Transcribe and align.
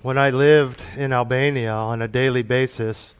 when 0.00 0.16
I 0.16 0.30
lived 0.30 0.82
in 0.96 1.12
Albania 1.12 1.72
on 1.72 2.00
a 2.02 2.08
daily 2.08 2.42
basis, 2.42 3.16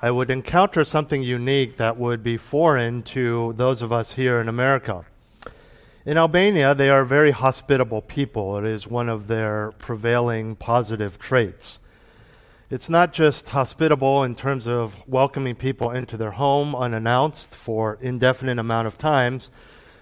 I 0.00 0.10
would 0.10 0.30
encounter 0.30 0.82
something 0.84 1.22
unique 1.22 1.76
that 1.76 1.98
would 1.98 2.22
be 2.22 2.38
foreign 2.38 3.02
to 3.04 3.52
those 3.56 3.82
of 3.82 3.92
us 3.92 4.12
here 4.12 4.40
in 4.40 4.48
America. 4.48 5.04
In 6.06 6.16
Albania, 6.16 6.74
they 6.74 6.88
are 6.88 7.04
very 7.04 7.32
hospitable 7.32 8.00
people. 8.00 8.56
It 8.56 8.64
is 8.64 8.86
one 8.86 9.10
of 9.10 9.26
their 9.26 9.72
prevailing 9.78 10.56
positive 10.56 11.18
traits. 11.18 11.78
It's 12.70 12.88
not 12.88 13.12
just 13.12 13.50
hospitable 13.50 14.22
in 14.24 14.34
terms 14.34 14.66
of 14.66 14.96
welcoming 15.06 15.56
people 15.56 15.90
into 15.90 16.16
their 16.16 16.32
home 16.32 16.74
unannounced 16.74 17.54
for 17.54 17.98
indefinite 18.00 18.58
amount 18.58 18.86
of 18.86 18.96
times, 18.96 19.50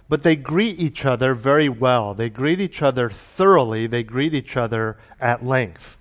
but 0.09 0.23
they 0.23 0.36
greet 0.36 0.79
each 0.79 1.04
other 1.04 1.34
very 1.34 1.68
well. 1.68 2.14
They 2.14 2.29
greet 2.29 2.61
each 2.61 2.82
other 2.82 3.11
thoroughly. 3.11 3.86
They 3.86 4.02
greet 4.02 4.34
each 4.34 4.56
other 4.56 4.96
at 5.20 5.45
length. 5.45 5.98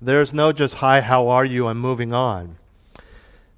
There's 0.00 0.34
no 0.34 0.52
just 0.52 0.74
hi, 0.74 1.00
how 1.00 1.28
are 1.28 1.44
you, 1.44 1.66
I'm 1.66 1.80
moving 1.80 2.12
on. 2.12 2.56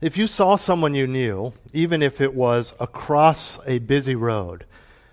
If 0.00 0.16
you 0.16 0.26
saw 0.26 0.56
someone 0.56 0.94
you 0.94 1.06
knew, 1.06 1.52
even 1.74 2.02
if 2.02 2.20
it 2.20 2.32
was 2.32 2.72
across 2.80 3.58
a 3.66 3.78
busy 3.80 4.14
road, 4.14 4.64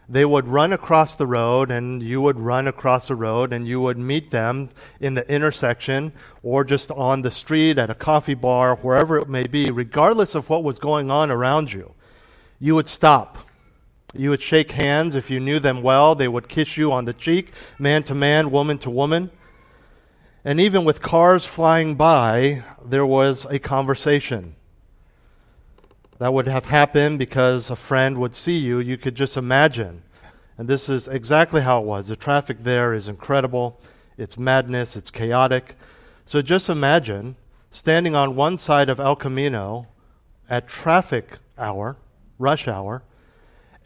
they 0.08 0.24
would 0.24 0.48
run 0.48 0.72
across 0.72 1.16
the 1.16 1.28
road 1.28 1.70
and 1.70 2.02
you 2.02 2.22
would 2.22 2.40
run 2.40 2.66
across 2.66 3.10
the 3.10 3.16
road 3.16 3.52
and 3.52 3.68
you 3.68 3.82
would 3.82 3.98
meet 3.98 4.32
them 4.32 4.70
in 5.02 5.16
the 5.16 5.30
intersection 5.30 6.14
or 6.42 6.64
just 6.64 6.90
on 6.92 7.22
the 7.22 7.32
street 7.32 7.78
at 7.78 7.90
a 7.90 7.96
coffee 7.96 8.34
bar, 8.34 8.76
wherever 8.78 9.18
it 9.18 9.28
may 9.28 9.46
be, 9.46 9.70
regardless 9.70 10.34
of 10.34 10.50
what 10.50 10.64
was 10.64 10.80
going 10.80 11.12
on 11.12 11.30
around 11.30 11.74
you. 11.74 11.94
You 12.58 12.76
would 12.76 12.88
stop. 12.88 13.38
You 14.14 14.30
would 14.30 14.42
shake 14.42 14.72
hands 14.72 15.16
if 15.16 15.30
you 15.30 15.40
knew 15.40 15.60
them 15.60 15.82
well. 15.82 16.16
They 16.16 16.28
would 16.28 16.48
kiss 16.48 16.78
you 16.78 16.92
on 16.92 17.06
the 17.06 17.14
cheek, 17.14 17.52
man 17.78 18.04
to 18.04 18.16
man, 18.16 18.52
woman 18.52 18.78
to 18.80 18.90
woman. 18.90 19.32
And 20.46 20.62
even 20.62 20.86
with 20.86 21.02
cars 21.02 21.46
flying 21.46 21.96
by, 21.96 22.64
there 22.84 23.06
was 23.06 23.46
a 23.50 23.60
conversation. 23.60 24.56
That 26.20 26.34
would 26.34 26.48
have 26.48 26.66
happened 26.66 27.20
because 27.20 27.70
a 27.70 27.76
friend 27.76 28.18
would 28.18 28.34
see 28.34 28.58
you. 28.58 28.80
You 28.80 28.98
could 28.98 29.14
just 29.14 29.36
imagine. 29.36 30.04
And 30.58 30.68
this 30.68 30.88
is 30.88 31.08
exactly 31.08 31.62
how 31.62 31.80
it 31.80 31.86
was. 31.86 32.08
The 32.08 32.16
traffic 32.16 32.64
there 32.64 32.94
is 32.94 33.10
incredible. 33.10 33.80
It's 34.18 34.38
madness. 34.38 34.96
It's 34.96 35.12
chaotic. 35.12 35.76
So 36.26 36.42
just 36.42 36.70
imagine 36.70 37.36
standing 37.70 38.16
on 38.16 38.36
one 38.36 38.58
side 38.58 38.90
of 38.90 39.00
El 39.00 39.16
Camino 39.18 39.88
at 40.50 40.68
traffic 40.68 41.40
hour, 41.58 41.98
rush 42.40 42.68
hour, 42.68 43.04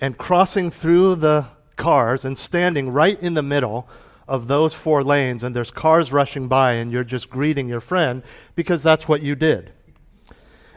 and 0.01 0.17
crossing 0.17 0.71
through 0.71 1.15
the 1.15 1.45
cars 1.77 2.25
and 2.25 2.37
standing 2.37 2.89
right 2.89 3.21
in 3.21 3.35
the 3.35 3.43
middle 3.43 3.87
of 4.27 4.47
those 4.47 4.73
four 4.73 5.03
lanes, 5.03 5.43
and 5.43 5.55
there's 5.55 5.71
cars 5.71 6.11
rushing 6.11 6.47
by, 6.47 6.73
and 6.73 6.91
you're 6.91 7.03
just 7.03 7.29
greeting 7.29 7.69
your 7.69 7.79
friend 7.79 8.23
because 8.55 8.81
that's 8.81 9.07
what 9.07 9.21
you 9.21 9.35
did. 9.35 9.71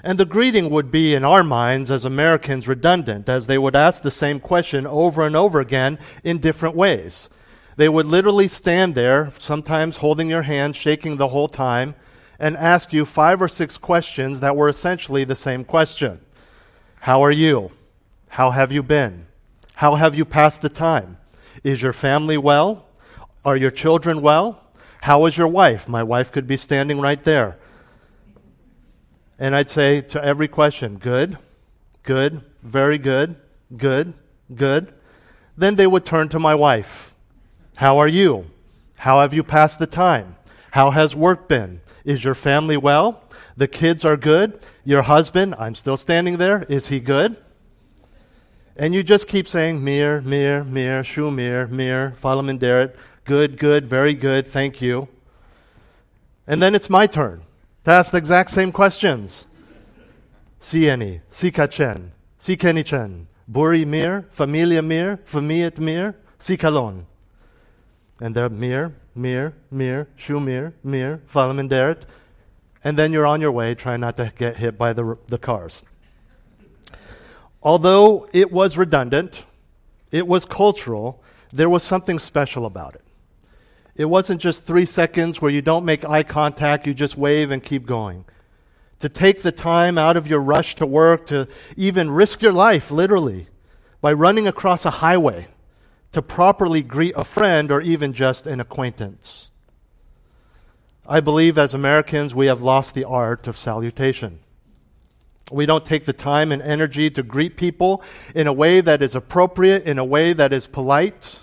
And 0.02 0.19
the 0.19 0.27
greeting 0.27 0.69
would 0.69 0.91
be, 0.91 1.14
in 1.14 1.25
our 1.25 1.42
minds 1.42 1.91
as 1.91 2.05
Americans, 2.05 2.69
redundant, 2.69 3.28
as 3.28 3.47
they 3.47 3.56
would 3.56 3.75
ask 3.75 4.02
the 4.02 4.11
same 4.11 4.39
question 4.39 4.86
over 4.86 5.27
and 5.27 5.34
over 5.34 5.61
again 5.61 5.98
in 6.22 6.39
different 6.39 6.77
ways. 6.77 7.30
They 7.77 7.89
would 7.89 8.06
literally 8.06 8.48
stand 8.48 8.95
there, 8.95 9.33
sometimes 9.39 9.97
holding 9.98 10.28
your 10.28 10.42
hand, 10.42 10.77
shaking 10.77 11.17
the 11.17 11.28
whole 11.28 11.48
time, 11.48 11.95
and 12.39 12.56
ask 12.56 12.92
you 12.92 13.06
five 13.06 13.41
or 13.41 13.48
six 13.48 13.78
questions 13.78 14.41
that 14.41 14.56
were 14.56 14.69
essentially 14.69 15.25
the 15.25 15.34
same 15.34 15.64
question 15.64 16.20
How 17.00 17.22
are 17.22 17.33
you? 17.33 17.70
How 18.34 18.50
have 18.50 18.72
you 18.72 18.82
been? 18.82 19.27
How 19.74 19.94
have 19.94 20.16
you 20.16 20.24
passed 20.24 20.60
the 20.60 20.68
time? 20.68 21.18
Is 21.62 21.82
your 21.82 21.92
family 21.92 22.36
well? 22.36 22.84
Are 23.44 23.56
your 23.56 23.70
children 23.70 24.22
well? 24.22 24.60
How 25.02 25.27
is 25.27 25.38
your 25.38 25.46
wife? 25.46 25.88
My 25.88 26.02
wife 26.02 26.32
could 26.32 26.48
be 26.48 26.56
standing 26.56 27.00
right 27.00 27.22
there. 27.22 27.56
And 29.38 29.55
I'd 29.55 29.70
say 29.70 30.00
to 30.00 30.24
every 30.24 30.48
question, 30.48 30.96
good, 30.96 31.38
good, 32.02 32.40
very 32.60 32.98
good, 32.98 33.36
good, 33.77 34.14
good. 34.52 34.92
Then 35.56 35.77
they 35.77 35.86
would 35.86 36.05
turn 36.05 36.28
to 36.30 36.40
my 36.40 36.56
wife. 36.56 37.14
How 37.77 37.98
are 37.98 38.08
you? 38.08 38.46
How 38.96 39.20
have 39.20 39.33
you 39.33 39.44
passed 39.44 39.78
the 39.78 39.86
time? 39.86 40.34
How 40.73 40.90
has 40.90 41.14
work 41.14 41.46
been? 41.46 41.83
Is 42.05 42.24
your 42.24 42.34
family 42.34 42.77
well? 42.77 43.23
The 43.56 43.68
kids 43.68 44.05
are 44.05 44.17
good? 44.17 44.58
Your 44.84 45.02
husband, 45.02 45.55
I'm 45.56 45.77
still 45.77 45.96
standing 45.96 46.39
there, 46.39 46.64
is 46.64 46.89
he 46.89 46.98
good? 46.98 47.36
And 48.77 48.92
you 48.92 49.02
just 49.05 49.29
keep 49.29 49.46
saying, 49.46 49.85
Mir, 49.85 50.20
Mir, 50.20 50.64
Mir, 50.64 51.02
Shumir, 51.02 51.70
Mir, 51.70 52.14
Falamandarit, 52.20 52.95
good, 53.24 53.58
good, 53.58 53.86
very 53.86 54.14
good, 54.14 54.46
thank 54.46 54.83
you. 54.83 55.08
And 56.46 56.61
then 56.61 56.74
it's 56.74 56.90
my 56.90 57.07
turn 57.07 57.42
to 57.85 57.90
ask 57.92 58.11
the 58.11 58.18
exact 58.18 58.51
same 58.51 58.73
questions. 58.73 59.46
Sieni, 60.61 61.20
Sikachen, 61.33 62.11
Sikenichen, 62.40 63.27
Buri 63.51 63.86
Mir, 63.86 64.27
Familia 64.33 64.83
Mir, 64.83 65.18
Familiet 65.24 65.79
Mir, 65.79 66.17
Sikalon. 66.41 67.05
And 68.20 68.35
they're 68.35 68.48
Mir, 68.48 68.95
Mir, 69.14 69.55
Mir, 69.70 70.08
Shumir, 70.18 70.73
Mir, 70.83 71.20
Falaminderet. 71.33 72.02
And 72.83 72.98
then 72.98 73.12
you're 73.12 73.27
on 73.27 73.41
your 73.41 73.52
way 73.52 73.74
trying 73.74 74.01
not 74.01 74.17
to 74.17 74.33
get 74.36 74.56
hit 74.56 74.77
by 74.77 74.92
the, 74.92 75.17
the 75.29 75.39
cars. 75.39 75.83
Although 77.64 78.29
it 78.35 78.52
was 78.52 78.77
redundant, 78.77 79.45
it 80.13 80.29
was 80.29 80.45
cultural, 80.45 81.23
there 81.52 81.70
was 81.70 81.83
something 81.83 82.19
special 82.19 82.67
about 82.67 82.95
it. 82.95 83.01
It 83.97 84.05
wasn't 84.05 84.41
just 84.41 84.64
three 84.64 84.86
seconds 84.86 85.41
where 85.41 85.51
you 85.51 85.63
don't 85.63 85.85
make 85.85 86.05
eye 86.05 86.24
contact, 86.24 86.86
you 86.86 86.92
just 86.95 87.17
wave 87.17 87.51
and 87.51 87.63
keep 87.63 87.86
going. 87.86 88.27
To 89.01 89.08
take 89.08 89.42
the 89.42 89.53
time 89.53 89.97
out 89.97 90.17
of 90.17 90.27
your 90.27 90.41
rush 90.41 90.74
to 90.77 90.86
work, 90.86 91.27
to 91.27 91.48
even 91.77 92.11
risk 92.11 92.42
your 92.42 92.53
life, 92.53 92.91
literally, 92.91 93.48
by 94.01 94.13
running 94.13 94.47
across 94.47 94.85
a 94.85 94.91
highway 94.91 95.48
to 96.13 96.23
properly 96.23 96.83
greet 96.83 97.14
a 97.17 97.24
friend 97.24 97.73
or 97.73 97.80
even 97.80 98.13
just 98.13 98.47
an 98.47 98.61
acquaintance. 98.61 99.51
I 101.07 101.20
believe 101.20 101.58
as 101.58 101.74
Americans 101.74 102.35
we 102.35 102.47
have 102.47 102.63
lost 102.63 102.95
the 102.95 103.05
art 103.05 103.48
of 103.48 103.57
salutation. 103.57 104.39
We 105.50 105.66
don't 105.66 105.84
take 105.84 106.06
the 106.06 106.12
time 106.12 106.52
and 106.52 106.62
energy 106.62 107.10
to 107.10 107.22
greet 107.22 107.56
people 107.56 108.02
in 108.34 108.46
a 108.46 108.52
way 108.52 108.80
that 108.80 109.02
is 109.02 109.14
appropriate, 109.14 109.84
in 109.84 109.98
a 109.98 110.05
way 110.05 110.32
that 110.32 110.52
is 110.52 110.66
polite. 110.66 111.40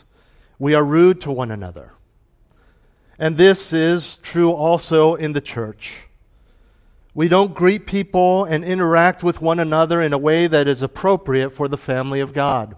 We 0.57 0.73
are 0.73 0.83
rude 0.83 1.21
to 1.21 1.31
one 1.31 1.51
another. 1.51 1.93
And 3.19 3.37
this 3.37 3.71
is 3.71 4.17
true 4.17 4.51
also 4.51 5.13
in 5.13 5.33
the 5.33 5.41
church. 5.41 6.03
We 7.13 7.27
don't 7.27 7.53
greet 7.53 7.85
people 7.85 8.45
and 8.45 8.63
interact 8.63 9.21
with 9.21 9.41
one 9.41 9.59
another 9.59 10.01
in 10.01 10.13
a 10.13 10.17
way 10.17 10.47
that 10.47 10.67
is 10.67 10.81
appropriate 10.81 11.51
for 11.51 11.67
the 11.67 11.77
family 11.77 12.21
of 12.21 12.33
God. 12.33 12.75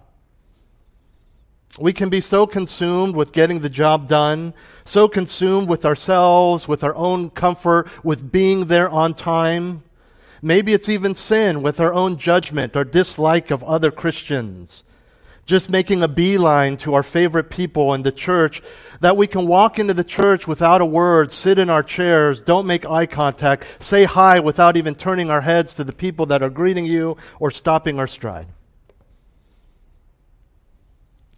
We 1.79 1.93
can 1.93 2.09
be 2.09 2.21
so 2.21 2.45
consumed 2.45 3.15
with 3.15 3.31
getting 3.31 3.61
the 3.61 3.69
job 3.69 4.07
done, 4.07 4.53
so 4.85 5.07
consumed 5.07 5.67
with 5.67 5.85
ourselves, 5.85 6.67
with 6.67 6.83
our 6.83 6.93
own 6.95 7.29
comfort, 7.29 7.87
with 8.03 8.31
being 8.31 8.65
there 8.65 8.89
on 8.89 9.13
time. 9.13 9.83
Maybe 10.43 10.73
it's 10.73 10.89
even 10.89 11.15
sin 11.15 11.63
with 11.63 11.79
our 11.79 11.93
own 11.93 12.17
judgment 12.17 12.75
or 12.75 12.83
dislike 12.83 13.49
of 13.49 13.63
other 13.63 13.89
Christians 13.89 14.83
just 15.45 15.69
making 15.69 16.01
a 16.01 16.07
beeline 16.07 16.77
to 16.77 16.93
our 16.93 17.03
favorite 17.03 17.49
people 17.49 17.93
in 17.93 18.03
the 18.03 18.11
church, 18.11 18.61
that 19.01 19.17
we 19.17 19.27
can 19.27 19.45
walk 19.45 19.77
into 19.77 19.93
the 19.93 20.03
church 20.03 20.47
without 20.47 20.81
a 20.81 20.85
word, 20.85 21.31
sit 21.31 21.59
in 21.59 21.69
our 21.69 21.83
chairs, 21.83 22.41
don't 22.41 22.65
make 22.65 22.85
eye 22.85 23.05
contact, 23.05 23.65
say 23.79 24.05
hi 24.05 24.39
without 24.39 24.77
even 24.77 24.95
turning 24.95 25.29
our 25.29 25.41
heads 25.41 25.75
to 25.75 25.83
the 25.83 25.91
people 25.91 26.25
that 26.27 26.41
are 26.41 26.49
greeting 26.49 26.85
you 26.85 27.17
or 27.39 27.51
stopping 27.51 27.99
our 27.99 28.07
stride. 28.07 28.47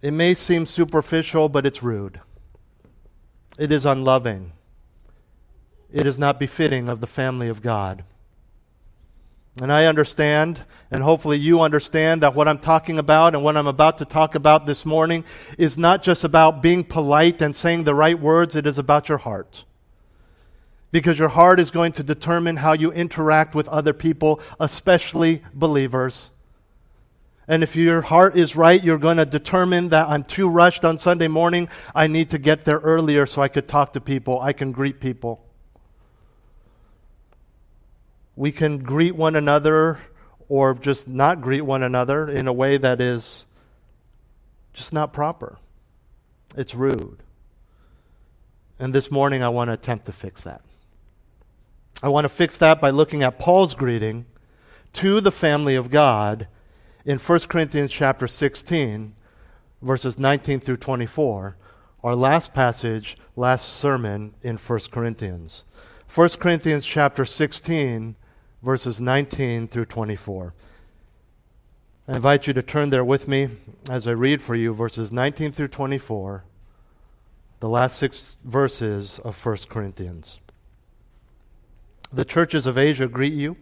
It 0.02 0.12
may 0.12 0.34
seem 0.34 0.66
superficial, 0.66 1.48
but 1.48 1.66
it's 1.66 1.82
rude. 1.82 2.20
It 3.58 3.72
is 3.72 3.84
unloving. 3.84 4.52
It 5.92 6.06
is 6.06 6.18
not 6.18 6.38
befitting 6.38 6.88
of 6.88 7.00
the 7.00 7.06
family 7.08 7.48
of 7.48 7.62
God. 7.62 8.04
And 9.60 9.72
I 9.72 9.86
understand, 9.86 10.60
and 10.90 11.02
hopefully 11.02 11.38
you 11.38 11.62
understand, 11.62 12.22
that 12.22 12.34
what 12.34 12.46
I'm 12.46 12.58
talking 12.58 12.98
about 12.98 13.34
and 13.34 13.42
what 13.42 13.56
I'm 13.56 13.66
about 13.66 13.98
to 13.98 14.04
talk 14.04 14.34
about 14.34 14.66
this 14.66 14.84
morning 14.84 15.24
is 15.56 15.78
not 15.78 16.02
just 16.02 16.24
about 16.24 16.60
being 16.60 16.84
polite 16.84 17.40
and 17.40 17.56
saying 17.56 17.84
the 17.84 17.94
right 17.94 18.20
words, 18.20 18.54
it 18.54 18.66
is 18.66 18.76
about 18.76 19.08
your 19.08 19.16
heart. 19.16 19.64
Because 20.92 21.18
your 21.18 21.30
heart 21.30 21.58
is 21.58 21.70
going 21.70 21.92
to 21.92 22.02
determine 22.02 22.58
how 22.58 22.74
you 22.74 22.92
interact 22.92 23.54
with 23.54 23.66
other 23.68 23.94
people, 23.94 24.40
especially 24.60 25.42
believers. 25.54 26.30
And 27.48 27.62
if 27.62 27.76
your 27.76 28.02
heart 28.02 28.36
is 28.36 28.56
right, 28.56 28.82
you're 28.82 28.98
going 28.98 29.16
to 29.16 29.24
determine 29.24 29.88
that 29.88 30.08
I'm 30.08 30.22
too 30.22 30.48
rushed 30.50 30.84
on 30.84 30.98
Sunday 30.98 31.28
morning. 31.28 31.68
I 31.94 32.08
need 32.08 32.30
to 32.30 32.38
get 32.38 32.66
there 32.66 32.78
earlier 32.78 33.24
so 33.24 33.40
I 33.40 33.48
could 33.48 33.66
talk 33.66 33.94
to 33.94 34.02
people, 34.02 34.38
I 34.38 34.52
can 34.52 34.72
greet 34.72 35.00
people 35.00 35.45
we 38.36 38.52
can 38.52 38.78
greet 38.78 39.16
one 39.16 39.34
another 39.34 39.98
or 40.48 40.74
just 40.74 41.08
not 41.08 41.40
greet 41.40 41.62
one 41.62 41.82
another 41.82 42.28
in 42.28 42.46
a 42.46 42.52
way 42.52 42.76
that 42.76 43.00
is 43.00 43.46
just 44.74 44.92
not 44.92 45.12
proper. 45.12 45.58
It's 46.56 46.74
rude. 46.74 47.22
And 48.78 48.94
this 48.94 49.10
morning 49.10 49.42
I 49.42 49.48
want 49.48 49.68
to 49.68 49.72
attempt 49.72 50.06
to 50.06 50.12
fix 50.12 50.42
that. 50.42 50.60
I 52.02 52.08
want 52.08 52.26
to 52.26 52.28
fix 52.28 52.58
that 52.58 52.78
by 52.80 52.90
looking 52.90 53.22
at 53.22 53.38
Paul's 53.38 53.74
greeting 53.74 54.26
to 54.92 55.20
the 55.22 55.32
family 55.32 55.74
of 55.74 55.90
God 55.90 56.46
in 57.06 57.18
1 57.18 57.40
Corinthians 57.40 57.90
chapter 57.90 58.26
16, 58.26 59.14
verses 59.80 60.18
19 60.18 60.60
through 60.60 60.76
24, 60.76 61.56
our 62.04 62.14
last 62.14 62.52
passage, 62.52 63.16
last 63.34 63.66
sermon 63.66 64.34
in 64.42 64.58
1 64.58 64.78
Corinthians. 64.90 65.64
1 66.14 66.28
Corinthians 66.38 66.84
chapter 66.84 67.24
16, 67.24 68.14
verses 68.66 69.00
19 69.00 69.68
through 69.68 69.84
24. 69.84 70.52
I 72.08 72.16
invite 72.16 72.48
you 72.48 72.52
to 72.52 72.64
turn 72.64 72.90
there 72.90 73.04
with 73.04 73.28
me 73.28 73.48
as 73.88 74.08
I 74.08 74.10
read 74.10 74.42
for 74.42 74.56
you 74.56 74.74
verses 74.74 75.12
19 75.12 75.52
through 75.52 75.68
24, 75.68 76.42
the 77.60 77.68
last 77.68 77.96
six 77.96 78.38
verses 78.42 79.20
of 79.20 79.46
1 79.46 79.58
Corinthians. 79.68 80.40
The 82.12 82.24
churches 82.24 82.66
of 82.66 82.76
Asia 82.76 83.06
greet 83.06 83.34
you. 83.34 83.56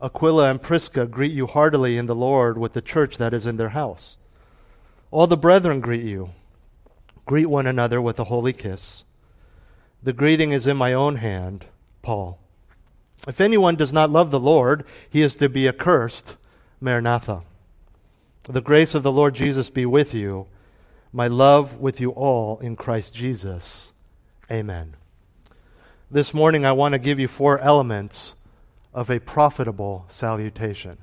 Aquila 0.00 0.52
and 0.52 0.62
Prisca 0.62 1.06
greet 1.06 1.32
you 1.32 1.48
heartily 1.48 1.98
in 1.98 2.06
the 2.06 2.14
Lord 2.14 2.56
with 2.56 2.74
the 2.74 2.80
church 2.80 3.18
that 3.18 3.34
is 3.34 3.44
in 3.44 3.56
their 3.56 3.70
house. 3.70 4.18
All 5.10 5.26
the 5.26 5.36
brethren 5.36 5.80
greet 5.80 6.04
you. 6.04 6.30
Greet 7.24 7.46
one 7.46 7.66
another 7.66 8.00
with 8.00 8.20
a 8.20 8.24
holy 8.24 8.52
kiss. 8.52 9.02
The 10.00 10.12
greeting 10.12 10.52
is 10.52 10.68
in 10.68 10.76
my 10.76 10.92
own 10.92 11.16
hand, 11.16 11.64
Paul. 12.02 12.38
If 13.26 13.40
anyone 13.40 13.76
does 13.76 13.92
not 13.92 14.10
love 14.10 14.30
the 14.30 14.40
Lord, 14.40 14.84
he 15.08 15.22
is 15.22 15.34
to 15.36 15.48
be 15.48 15.68
accursed. 15.68 16.36
Maranatha. 16.80 17.42
The 18.44 18.60
grace 18.60 18.94
of 18.94 19.02
the 19.02 19.12
Lord 19.12 19.34
Jesus 19.34 19.70
be 19.70 19.86
with 19.86 20.14
you. 20.14 20.46
My 21.12 21.26
love 21.26 21.78
with 21.78 22.00
you 22.00 22.10
all 22.10 22.58
in 22.58 22.76
Christ 22.76 23.14
Jesus. 23.14 23.92
Amen. 24.50 24.94
This 26.10 26.32
morning, 26.32 26.64
I 26.64 26.72
want 26.72 26.92
to 26.92 26.98
give 26.98 27.18
you 27.18 27.26
four 27.26 27.58
elements 27.58 28.34
of 28.94 29.10
a 29.10 29.18
profitable 29.18 30.04
salutation. 30.08 30.98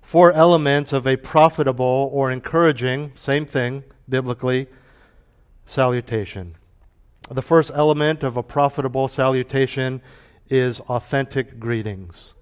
Four 0.00 0.32
elements 0.32 0.94
of 0.94 1.06
a 1.06 1.16
profitable 1.16 2.08
or 2.12 2.30
encouraging, 2.30 3.12
same 3.14 3.44
thing 3.44 3.84
biblically, 4.08 4.68
salutation. 5.66 6.54
The 7.30 7.42
first 7.42 7.70
element 7.74 8.22
of 8.22 8.38
a 8.38 8.42
profitable 8.42 9.08
salutation 9.08 10.00
is 10.50 10.80
authentic 10.80 11.58
greetings. 11.58 12.34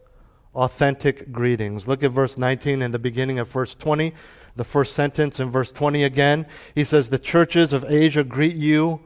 Authentic 0.54 1.32
greetings. 1.32 1.86
Look 1.86 2.02
at 2.02 2.12
verse 2.12 2.38
19 2.38 2.82
and 2.82 2.92
the 2.92 2.98
beginning 2.98 3.38
of 3.38 3.48
verse 3.48 3.74
20. 3.74 4.14
The 4.56 4.64
first 4.64 4.94
sentence 4.94 5.38
in 5.38 5.50
verse 5.50 5.70
20 5.70 6.02
again. 6.02 6.46
He 6.74 6.84
says, 6.84 7.08
The 7.08 7.18
churches 7.18 7.72
of 7.72 7.84
Asia 7.84 8.24
greet 8.24 8.56
you 8.56 9.00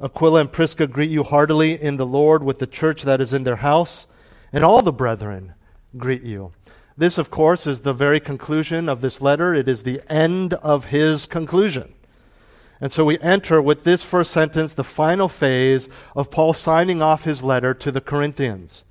Aquila 0.00 0.40
and 0.40 0.52
Prisca 0.52 0.86
greet 0.86 1.10
you 1.10 1.22
heartily 1.22 1.80
in 1.80 1.96
the 1.96 2.06
Lord 2.06 2.42
with 2.42 2.58
the 2.58 2.66
church 2.66 3.02
that 3.02 3.20
is 3.20 3.32
in 3.32 3.44
their 3.44 3.56
house, 3.56 4.06
and 4.52 4.64
all 4.64 4.82
the 4.82 4.92
brethren 4.92 5.54
greet 5.96 6.22
you. 6.22 6.52
This, 6.96 7.16
of 7.16 7.30
course, 7.30 7.66
is 7.66 7.80
the 7.80 7.92
very 7.92 8.20
conclusion 8.20 8.88
of 8.88 9.00
this 9.00 9.20
letter. 9.20 9.54
It 9.54 9.68
is 9.68 9.82
the 9.82 10.00
end 10.08 10.54
of 10.54 10.86
his 10.86 11.26
conclusion. 11.26 11.94
And 12.80 12.92
so 12.92 13.04
we 13.04 13.18
enter 13.20 13.62
with 13.62 13.84
this 13.84 14.02
first 14.02 14.30
sentence 14.30 14.74
the 14.74 14.84
final 14.84 15.28
phase 15.28 15.88
of 16.14 16.30
Paul 16.30 16.52
signing 16.52 17.02
off 17.02 17.24
his 17.24 17.42
letter 17.42 17.72
to 17.74 17.92
the 17.92 18.00
Corinthians. 18.00 18.84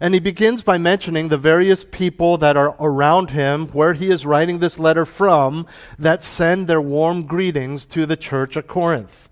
And 0.00 0.14
he 0.14 0.20
begins 0.20 0.62
by 0.62 0.78
mentioning 0.78 1.28
the 1.28 1.38
various 1.38 1.84
people 1.84 2.36
that 2.38 2.56
are 2.56 2.74
around 2.80 3.30
him, 3.30 3.68
where 3.68 3.94
he 3.94 4.10
is 4.10 4.26
writing 4.26 4.58
this 4.58 4.78
letter 4.78 5.04
from, 5.04 5.66
that 5.98 6.22
send 6.22 6.66
their 6.66 6.80
warm 6.80 7.26
greetings 7.26 7.86
to 7.86 8.04
the 8.06 8.16
church 8.16 8.56
at 8.56 8.66
Corinth. 8.66 9.28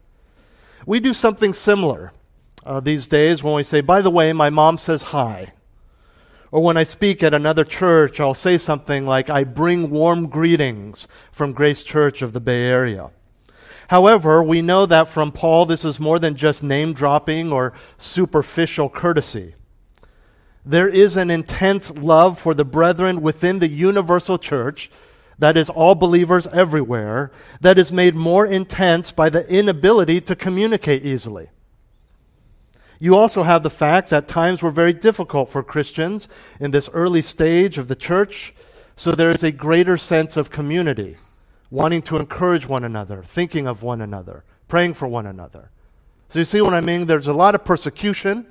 We 0.86 1.00
do 1.00 1.12
something 1.12 1.52
similar 1.52 2.12
uh, 2.64 2.80
these 2.80 3.06
days 3.06 3.42
when 3.42 3.54
we 3.54 3.62
say, 3.62 3.80
by 3.80 4.00
the 4.00 4.10
way, 4.10 4.32
my 4.32 4.50
mom 4.50 4.78
says 4.78 5.02
hi. 5.02 5.52
Or 6.52 6.62
when 6.62 6.76
I 6.76 6.82
speak 6.82 7.22
at 7.22 7.34
another 7.34 7.64
church, 7.64 8.20
I'll 8.20 8.34
say 8.34 8.58
something 8.58 9.06
like, 9.06 9.30
I 9.30 9.44
bring 9.44 9.90
warm 9.90 10.28
greetings 10.28 11.06
from 11.30 11.52
Grace 11.52 11.82
Church 11.82 12.22
of 12.22 12.32
the 12.32 12.40
Bay 12.40 12.62
Area. 12.62 13.10
However, 13.90 14.40
we 14.40 14.62
know 14.62 14.86
that 14.86 15.08
from 15.08 15.32
Paul, 15.32 15.66
this 15.66 15.84
is 15.84 15.98
more 15.98 16.20
than 16.20 16.36
just 16.36 16.62
name 16.62 16.92
dropping 16.92 17.50
or 17.50 17.72
superficial 17.98 18.88
courtesy. 18.88 19.56
There 20.64 20.86
is 20.86 21.16
an 21.16 21.28
intense 21.28 21.90
love 21.90 22.38
for 22.38 22.54
the 22.54 22.64
brethren 22.64 23.20
within 23.20 23.58
the 23.58 23.68
universal 23.68 24.38
church 24.38 24.92
that 25.40 25.56
is 25.56 25.68
all 25.68 25.96
believers 25.96 26.46
everywhere, 26.52 27.32
that 27.60 27.80
is 27.80 27.90
made 27.90 28.14
more 28.14 28.46
intense 28.46 29.10
by 29.10 29.28
the 29.28 29.44
inability 29.48 30.20
to 30.20 30.36
communicate 30.36 31.04
easily. 31.04 31.50
You 33.00 33.16
also 33.16 33.42
have 33.42 33.64
the 33.64 33.70
fact 33.70 34.08
that 34.10 34.28
times 34.28 34.62
were 34.62 34.70
very 34.70 34.92
difficult 34.92 35.48
for 35.48 35.64
Christians 35.64 36.28
in 36.60 36.70
this 36.70 36.88
early 36.92 37.22
stage 37.22 37.76
of 37.76 37.88
the 37.88 37.96
church, 37.96 38.54
so 38.94 39.10
there 39.10 39.30
is 39.30 39.42
a 39.42 39.50
greater 39.50 39.96
sense 39.96 40.36
of 40.36 40.48
community, 40.48 41.16
wanting 41.70 42.02
to 42.02 42.16
encourage 42.16 42.66
one 42.66 42.84
another, 42.84 43.22
thinking 43.22 43.66
of 43.66 43.82
one 43.82 44.00
another, 44.00 44.44
praying 44.68 44.94
for 44.94 45.06
one 45.06 45.26
another. 45.26 45.70
So 46.28 46.38
you 46.38 46.44
see 46.44 46.60
what 46.60 46.74
I 46.74 46.80
mean? 46.80 47.06
There's 47.06 47.26
a 47.28 47.32
lot 47.32 47.54
of 47.54 47.64
persecution 47.64 48.46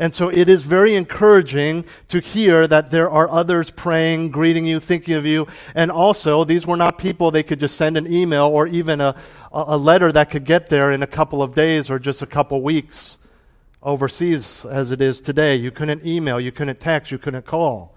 and 0.00 0.14
so 0.14 0.30
it 0.30 0.48
is 0.48 0.62
very 0.62 0.94
encouraging 0.94 1.84
to 2.08 2.20
hear 2.20 2.66
that 2.66 2.90
there 2.90 3.10
are 3.10 3.28
others 3.28 3.70
praying, 3.70 4.30
greeting 4.30 4.64
you, 4.64 4.80
thinking 4.80 5.12
of 5.12 5.26
you. 5.26 5.46
And 5.74 5.90
also, 5.90 6.42
these 6.42 6.66
were 6.66 6.78
not 6.78 6.96
people 6.96 7.30
they 7.30 7.42
could 7.42 7.60
just 7.60 7.76
send 7.76 7.98
an 7.98 8.10
email 8.10 8.46
or 8.46 8.66
even 8.66 9.02
a, 9.02 9.14
a 9.52 9.76
letter 9.76 10.10
that 10.10 10.30
could 10.30 10.46
get 10.46 10.70
there 10.70 10.90
in 10.90 11.02
a 11.02 11.06
couple 11.06 11.42
of 11.42 11.54
days 11.54 11.90
or 11.90 11.98
just 11.98 12.22
a 12.22 12.26
couple 12.26 12.62
weeks 12.62 13.18
overseas 13.82 14.64
as 14.64 14.90
it 14.90 15.02
is 15.02 15.20
today. 15.20 15.54
You 15.54 15.70
couldn't 15.70 16.06
email, 16.06 16.40
you 16.40 16.50
couldn't 16.50 16.80
text, 16.80 17.12
you 17.12 17.18
couldn't 17.18 17.44
call. 17.44 17.94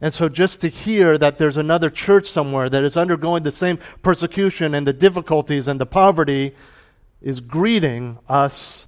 And 0.00 0.12
so 0.12 0.28
just 0.28 0.60
to 0.60 0.68
hear 0.68 1.16
that 1.18 1.38
there's 1.38 1.56
another 1.56 1.90
church 1.90 2.28
somewhere 2.28 2.68
that 2.68 2.84
is 2.84 2.96
undergoing 2.96 3.42
the 3.42 3.50
same 3.50 3.78
persecution 4.02 4.74
and 4.74 4.86
the 4.86 4.92
difficulties 4.92 5.68
and 5.68 5.80
the 5.80 5.86
poverty 5.86 6.54
is 7.22 7.40
greeting 7.40 8.18
us 8.28 8.86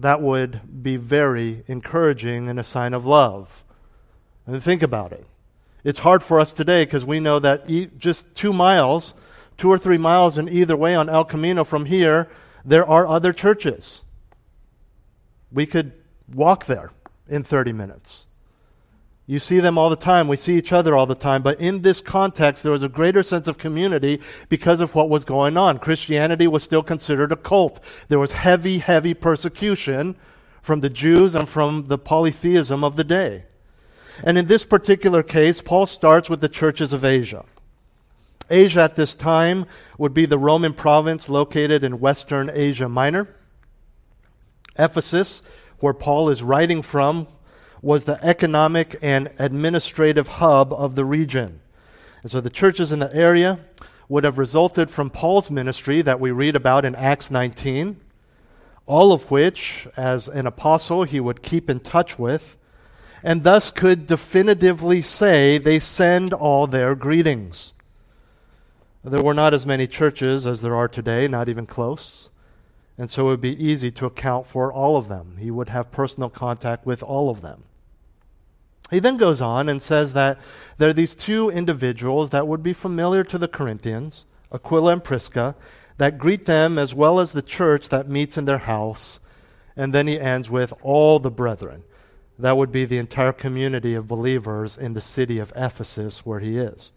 that 0.00 0.22
would 0.22 0.82
be 0.82 0.96
very 0.96 1.62
encouraging 1.66 2.48
and 2.48 2.58
a 2.58 2.64
sign 2.64 2.94
of 2.94 3.04
love. 3.04 3.64
And 4.46 4.62
think 4.62 4.82
about 4.82 5.12
it. 5.12 5.26
It's 5.84 6.00
hard 6.00 6.22
for 6.22 6.40
us 6.40 6.52
today 6.52 6.84
because 6.84 7.04
we 7.04 7.20
know 7.20 7.38
that 7.38 7.64
e- 7.68 7.90
just 7.98 8.34
two 8.34 8.52
miles, 8.52 9.14
two 9.58 9.68
or 9.68 9.78
three 9.78 9.98
miles 9.98 10.38
in 10.38 10.48
either 10.48 10.76
way 10.76 10.94
on 10.94 11.08
El 11.08 11.24
Camino 11.24 11.64
from 11.64 11.84
here, 11.84 12.30
there 12.64 12.86
are 12.86 13.06
other 13.06 13.32
churches. 13.32 14.02
We 15.52 15.66
could 15.66 15.92
walk 16.32 16.66
there 16.66 16.92
in 17.28 17.42
30 17.42 17.72
minutes. 17.72 18.26
You 19.30 19.38
see 19.38 19.60
them 19.60 19.78
all 19.78 19.90
the 19.90 19.94
time. 19.94 20.26
We 20.26 20.36
see 20.36 20.58
each 20.58 20.72
other 20.72 20.96
all 20.96 21.06
the 21.06 21.14
time. 21.14 21.40
But 21.40 21.60
in 21.60 21.82
this 21.82 22.00
context, 22.00 22.64
there 22.64 22.72
was 22.72 22.82
a 22.82 22.88
greater 22.88 23.22
sense 23.22 23.46
of 23.46 23.58
community 23.58 24.20
because 24.48 24.80
of 24.80 24.96
what 24.96 25.08
was 25.08 25.24
going 25.24 25.56
on. 25.56 25.78
Christianity 25.78 26.48
was 26.48 26.64
still 26.64 26.82
considered 26.82 27.30
a 27.30 27.36
cult. 27.36 27.78
There 28.08 28.18
was 28.18 28.32
heavy, 28.32 28.78
heavy 28.78 29.14
persecution 29.14 30.16
from 30.62 30.80
the 30.80 30.88
Jews 30.88 31.36
and 31.36 31.48
from 31.48 31.84
the 31.84 31.96
polytheism 31.96 32.82
of 32.82 32.96
the 32.96 33.04
day. 33.04 33.44
And 34.24 34.36
in 34.36 34.48
this 34.48 34.64
particular 34.64 35.22
case, 35.22 35.62
Paul 35.62 35.86
starts 35.86 36.28
with 36.28 36.40
the 36.40 36.48
churches 36.48 36.92
of 36.92 37.04
Asia. 37.04 37.44
Asia 38.50 38.80
at 38.80 38.96
this 38.96 39.14
time 39.14 39.64
would 39.96 40.12
be 40.12 40.26
the 40.26 40.38
Roman 40.38 40.74
province 40.74 41.28
located 41.28 41.84
in 41.84 42.00
western 42.00 42.50
Asia 42.52 42.88
Minor. 42.88 43.28
Ephesus, 44.76 45.40
where 45.78 45.94
Paul 45.94 46.30
is 46.30 46.42
writing 46.42 46.82
from, 46.82 47.28
was 47.82 48.04
the 48.04 48.22
economic 48.24 48.98
and 49.00 49.30
administrative 49.38 50.28
hub 50.28 50.72
of 50.72 50.94
the 50.94 51.04
region. 51.04 51.60
And 52.22 52.30
so 52.30 52.40
the 52.40 52.50
churches 52.50 52.92
in 52.92 52.98
the 52.98 53.14
area 53.14 53.60
would 54.08 54.24
have 54.24 54.38
resulted 54.38 54.90
from 54.90 55.08
Paul's 55.08 55.50
ministry 55.50 56.02
that 56.02 56.20
we 56.20 56.30
read 56.30 56.56
about 56.56 56.84
in 56.84 56.94
Acts 56.94 57.30
19, 57.30 58.00
all 58.86 59.12
of 59.12 59.30
which, 59.30 59.86
as 59.96 60.28
an 60.28 60.46
apostle, 60.46 61.04
he 61.04 61.20
would 61.20 61.42
keep 61.42 61.70
in 61.70 61.80
touch 61.80 62.18
with, 62.18 62.56
and 63.22 63.44
thus 63.44 63.70
could 63.70 64.06
definitively 64.06 65.00
say 65.00 65.58
they 65.58 65.78
send 65.78 66.32
all 66.32 66.66
their 66.66 66.94
greetings. 66.94 67.72
There 69.04 69.22
were 69.22 69.34
not 69.34 69.54
as 69.54 69.64
many 69.64 69.86
churches 69.86 70.46
as 70.46 70.60
there 70.60 70.76
are 70.76 70.88
today, 70.88 71.28
not 71.28 71.48
even 71.48 71.66
close. 71.66 72.30
And 72.98 73.08
so 73.08 73.26
it 73.26 73.30
would 73.30 73.40
be 73.40 73.64
easy 73.64 73.90
to 73.92 74.06
account 74.06 74.46
for 74.46 74.70
all 74.70 74.96
of 74.98 75.08
them. 75.08 75.36
He 75.38 75.50
would 75.50 75.70
have 75.70 75.90
personal 75.90 76.28
contact 76.28 76.84
with 76.84 77.02
all 77.02 77.30
of 77.30 77.40
them. 77.40 77.62
He 78.90 78.98
then 78.98 79.16
goes 79.16 79.40
on 79.40 79.68
and 79.68 79.80
says 79.80 80.12
that 80.14 80.38
there 80.78 80.88
are 80.88 80.92
these 80.92 81.14
two 81.14 81.48
individuals 81.48 82.30
that 82.30 82.48
would 82.48 82.62
be 82.62 82.72
familiar 82.72 83.22
to 83.24 83.38
the 83.38 83.48
Corinthians, 83.48 84.24
Aquila 84.52 84.94
and 84.94 85.04
Prisca, 85.04 85.54
that 85.98 86.18
greet 86.18 86.46
them 86.46 86.78
as 86.78 86.94
well 86.94 87.20
as 87.20 87.32
the 87.32 87.42
church 87.42 87.88
that 87.90 88.08
meets 88.08 88.36
in 88.36 88.46
their 88.46 88.58
house. 88.58 89.20
And 89.76 89.94
then 89.94 90.06
he 90.06 90.18
ends 90.18 90.50
with 90.50 90.72
all 90.82 91.18
the 91.18 91.30
brethren. 91.30 91.84
That 92.38 92.56
would 92.56 92.72
be 92.72 92.84
the 92.84 92.98
entire 92.98 93.32
community 93.32 93.94
of 93.94 94.08
believers 94.08 94.76
in 94.76 94.94
the 94.94 95.00
city 95.00 95.38
of 95.38 95.52
Ephesus 95.54 96.26
where 96.26 96.40
he 96.40 96.58
is. 96.58 96.90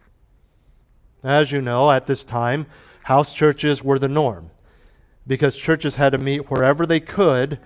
As 1.24 1.52
you 1.52 1.62
know, 1.62 1.92
at 1.92 2.08
this 2.08 2.24
time, 2.24 2.66
house 3.04 3.34
churches 3.34 3.84
were 3.84 4.00
the 4.00 4.08
norm. 4.08 4.50
because 5.26 5.56
churches 5.56 5.96
had 5.96 6.12
to 6.12 6.18
meet 6.18 6.50
wherever 6.52 6.86
they 6.86 7.00
could, 7.00 7.60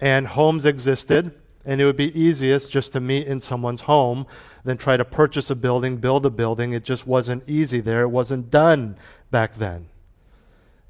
and 0.00 0.26
homes 0.26 0.64
existed, 0.64 1.32
and 1.64 1.80
it 1.80 1.84
would 1.84 1.96
be 1.96 2.18
easiest 2.18 2.70
just 2.70 2.92
to 2.92 3.00
meet 3.00 3.26
in 3.26 3.40
someone's 3.40 3.82
home 3.82 4.26
than 4.64 4.76
try 4.76 4.96
to 4.96 5.04
purchase 5.04 5.50
a 5.50 5.54
building, 5.54 5.96
build 5.96 6.26
a 6.26 6.30
building. 6.30 6.72
It 6.72 6.84
just 6.84 7.06
wasn't 7.06 7.48
easy 7.48 7.80
there. 7.80 8.02
It 8.02 8.08
wasn't 8.08 8.50
done 8.50 8.96
back 9.30 9.54
then. 9.54 9.88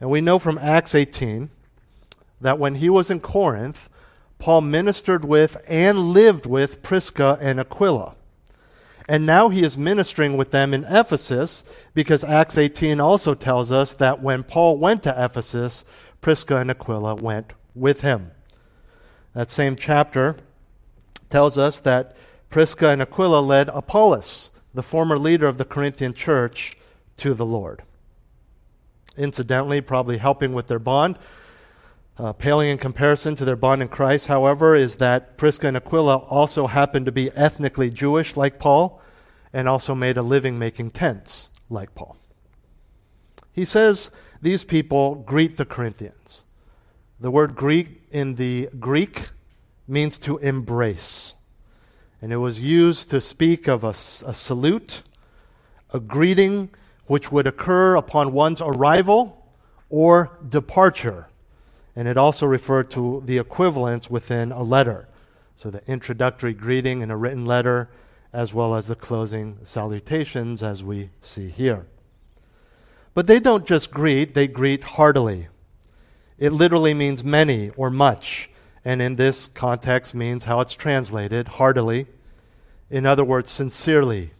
And 0.00 0.10
we 0.10 0.20
know 0.20 0.38
from 0.38 0.58
Acts 0.58 0.94
18 0.94 1.50
that 2.40 2.58
when 2.58 2.76
he 2.76 2.90
was 2.90 3.10
in 3.10 3.20
Corinth, 3.20 3.88
Paul 4.38 4.62
ministered 4.62 5.24
with 5.24 5.62
and 5.68 6.12
lived 6.12 6.46
with 6.46 6.82
Prisca 6.82 7.38
and 7.40 7.60
Aquila. 7.60 8.16
And 9.08 9.26
now 9.26 9.48
he 9.48 9.62
is 9.62 9.78
ministering 9.78 10.36
with 10.36 10.50
them 10.50 10.72
in 10.74 10.84
Ephesus 10.84 11.64
because 11.94 12.24
Acts 12.24 12.58
18 12.58 13.00
also 13.00 13.34
tells 13.34 13.70
us 13.70 13.94
that 13.94 14.22
when 14.22 14.42
Paul 14.42 14.78
went 14.78 15.02
to 15.04 15.24
Ephesus, 15.24 15.84
Prisca 16.20 16.56
and 16.56 16.70
Aquila 16.70 17.16
went 17.16 17.52
with 17.74 18.00
him. 18.00 18.30
That 19.34 19.50
same 19.50 19.76
chapter 19.76 20.36
tells 21.32 21.56
us 21.56 21.80
that 21.80 22.14
Prisca 22.50 22.90
and 22.90 23.00
Aquila 23.00 23.40
led 23.40 23.70
Apollos, 23.70 24.50
the 24.74 24.82
former 24.82 25.18
leader 25.18 25.46
of 25.46 25.56
the 25.56 25.64
Corinthian 25.64 26.12
church, 26.12 26.76
to 27.16 27.32
the 27.32 27.46
Lord. 27.46 27.82
Incidentally, 29.16 29.80
probably 29.80 30.18
helping 30.18 30.52
with 30.52 30.68
their 30.68 30.78
bond, 30.78 31.18
uh, 32.18 32.34
paling 32.34 32.68
in 32.68 32.76
comparison 32.76 33.34
to 33.34 33.46
their 33.46 33.56
bond 33.56 33.80
in 33.80 33.88
Christ, 33.88 34.26
however, 34.26 34.76
is 34.76 34.96
that 34.96 35.38
Prisca 35.38 35.68
and 35.68 35.76
Aquila 35.76 36.18
also 36.18 36.66
happened 36.66 37.06
to 37.06 37.12
be 37.12 37.30
ethnically 37.30 37.90
Jewish, 37.90 38.36
like 38.36 38.58
Paul, 38.58 39.00
and 39.52 39.66
also 39.66 39.94
made 39.94 40.18
a 40.18 40.22
living 40.22 40.58
making 40.58 40.90
tents, 40.90 41.48
like 41.70 41.94
Paul. 41.94 42.16
He 43.52 43.64
says 43.64 44.10
these 44.42 44.64
people 44.64 45.14
greet 45.14 45.56
the 45.56 45.64
Corinthians. 45.64 46.44
The 47.18 47.30
word 47.30 47.54
Greek 47.54 48.02
in 48.10 48.34
the 48.34 48.68
Greek 48.78 49.30
means 49.86 50.18
to 50.18 50.38
embrace. 50.38 51.34
And 52.20 52.32
it 52.32 52.36
was 52.36 52.60
used 52.60 53.10
to 53.10 53.20
speak 53.20 53.66
of 53.66 53.82
a, 53.82 53.90
a 53.90 54.34
salute, 54.34 55.02
a 55.92 56.00
greeting 56.00 56.70
which 57.06 57.32
would 57.32 57.46
occur 57.46 57.96
upon 57.96 58.32
one's 58.32 58.60
arrival 58.60 59.46
or 59.90 60.38
departure. 60.48 61.28
And 61.94 62.08
it 62.08 62.16
also 62.16 62.46
referred 62.46 62.90
to 62.92 63.22
the 63.26 63.38
equivalents 63.38 64.08
within 64.08 64.52
a 64.52 64.62
letter. 64.62 65.08
So 65.56 65.70
the 65.70 65.82
introductory 65.86 66.54
greeting 66.54 67.02
in 67.02 67.10
a 67.10 67.16
written 67.16 67.44
letter, 67.44 67.90
as 68.32 68.54
well 68.54 68.74
as 68.74 68.86
the 68.86 68.94
closing 68.94 69.58
salutations, 69.64 70.62
as 70.62 70.82
we 70.82 71.10
see 71.20 71.50
here. 71.50 71.86
But 73.14 73.26
they 73.26 73.38
don't 73.38 73.66
just 73.66 73.90
greet, 73.90 74.32
they 74.32 74.46
greet 74.46 74.84
heartily. 74.84 75.48
It 76.38 76.52
literally 76.52 76.94
means 76.94 77.22
many 77.22 77.70
or 77.76 77.90
much, 77.90 78.48
and 78.84 79.00
in 79.00 79.16
this 79.16 79.50
context 79.54 80.14
means 80.14 80.44
how 80.44 80.60
it's 80.60 80.74
translated 80.74 81.48
heartily. 81.48 82.06
In 82.90 83.06
other 83.06 83.24
words, 83.24 83.50
sincerely, 83.50 84.32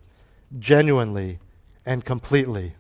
genuinely, 0.58 1.38
and 1.87 2.04
completely. 2.04 2.75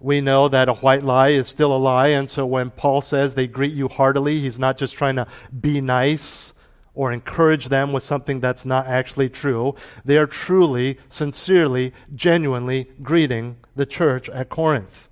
We 0.00 0.20
know 0.20 0.48
that 0.48 0.68
a 0.68 0.74
white 0.74 1.02
lie 1.02 1.30
is 1.30 1.48
still 1.48 1.74
a 1.74 1.78
lie, 1.78 2.08
and 2.08 2.28
so 2.28 2.44
when 2.44 2.70
Paul 2.70 3.00
says 3.00 3.34
they 3.34 3.46
greet 3.46 3.72
you 3.72 3.88
heartily, 3.88 4.40
he's 4.40 4.58
not 4.58 4.76
just 4.76 4.94
trying 4.94 5.16
to 5.16 5.26
be 5.58 5.80
nice 5.80 6.52
or 6.94 7.10
encourage 7.10 7.68
them 7.68 7.92
with 7.92 8.02
something 8.02 8.40
that's 8.40 8.64
not 8.64 8.86
actually 8.86 9.28
true. 9.28 9.74
They 10.04 10.16
are 10.18 10.26
truly, 10.26 10.98
sincerely, 11.08 11.92
genuinely 12.14 12.88
greeting 13.02 13.56
the 13.74 13.86
church 13.86 14.28
at 14.28 14.48
Corinth. 14.48 15.08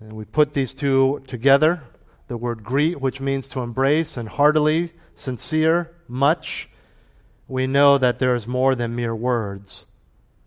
And 0.00 0.14
we 0.14 0.24
put 0.24 0.54
these 0.54 0.74
two 0.74 1.22
together 1.26 1.82
the 2.32 2.38
word 2.38 2.64
greet, 2.64 2.98
which 2.98 3.20
means 3.20 3.46
to 3.46 3.60
embrace, 3.60 4.16
and 4.16 4.26
heartily, 4.26 4.90
sincere, 5.14 5.94
much. 6.08 6.66
We 7.46 7.66
know 7.66 7.98
that 7.98 8.20
there 8.20 8.34
is 8.34 8.46
more 8.46 8.74
than 8.74 8.96
mere 8.96 9.14
words 9.14 9.84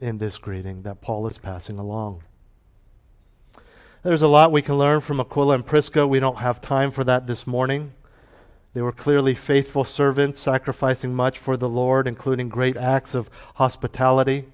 in 0.01 0.17
this 0.17 0.39
greeting 0.39 0.81
that 0.81 0.99
Paul 0.99 1.27
is 1.27 1.37
passing 1.37 1.77
along. 1.77 2.23
There's 4.01 4.23
a 4.23 4.27
lot 4.27 4.51
we 4.51 4.63
can 4.63 4.79
learn 4.79 4.99
from 4.99 5.19
Aquila 5.19 5.53
and 5.53 5.63
Prisca. 5.63 6.07
We 6.07 6.19
don't 6.19 6.39
have 6.39 6.59
time 6.59 6.89
for 6.89 7.03
that 7.03 7.27
this 7.27 7.45
morning. 7.45 7.93
They 8.73 8.81
were 8.81 8.91
clearly 8.91 9.35
faithful 9.35 9.83
servants, 9.83 10.39
sacrificing 10.39 11.13
much 11.13 11.37
for 11.37 11.55
the 11.55 11.69
Lord, 11.69 12.07
including 12.07 12.49
great 12.49 12.77
acts 12.77 13.13
of 13.13 13.29
hospitality. 13.53 14.45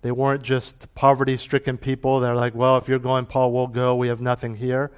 They 0.00 0.12
weren't 0.12 0.42
just 0.42 0.94
poverty 0.94 1.36
stricken 1.36 1.76
people. 1.76 2.20
They're 2.20 2.34
like, 2.34 2.54
well, 2.54 2.78
if 2.78 2.88
you're 2.88 2.98
going, 2.98 3.26
Paul, 3.26 3.52
we'll 3.52 3.66
go. 3.66 3.94
We 3.94 4.08
have 4.08 4.22
nothing 4.22 4.54
here. 4.54 4.90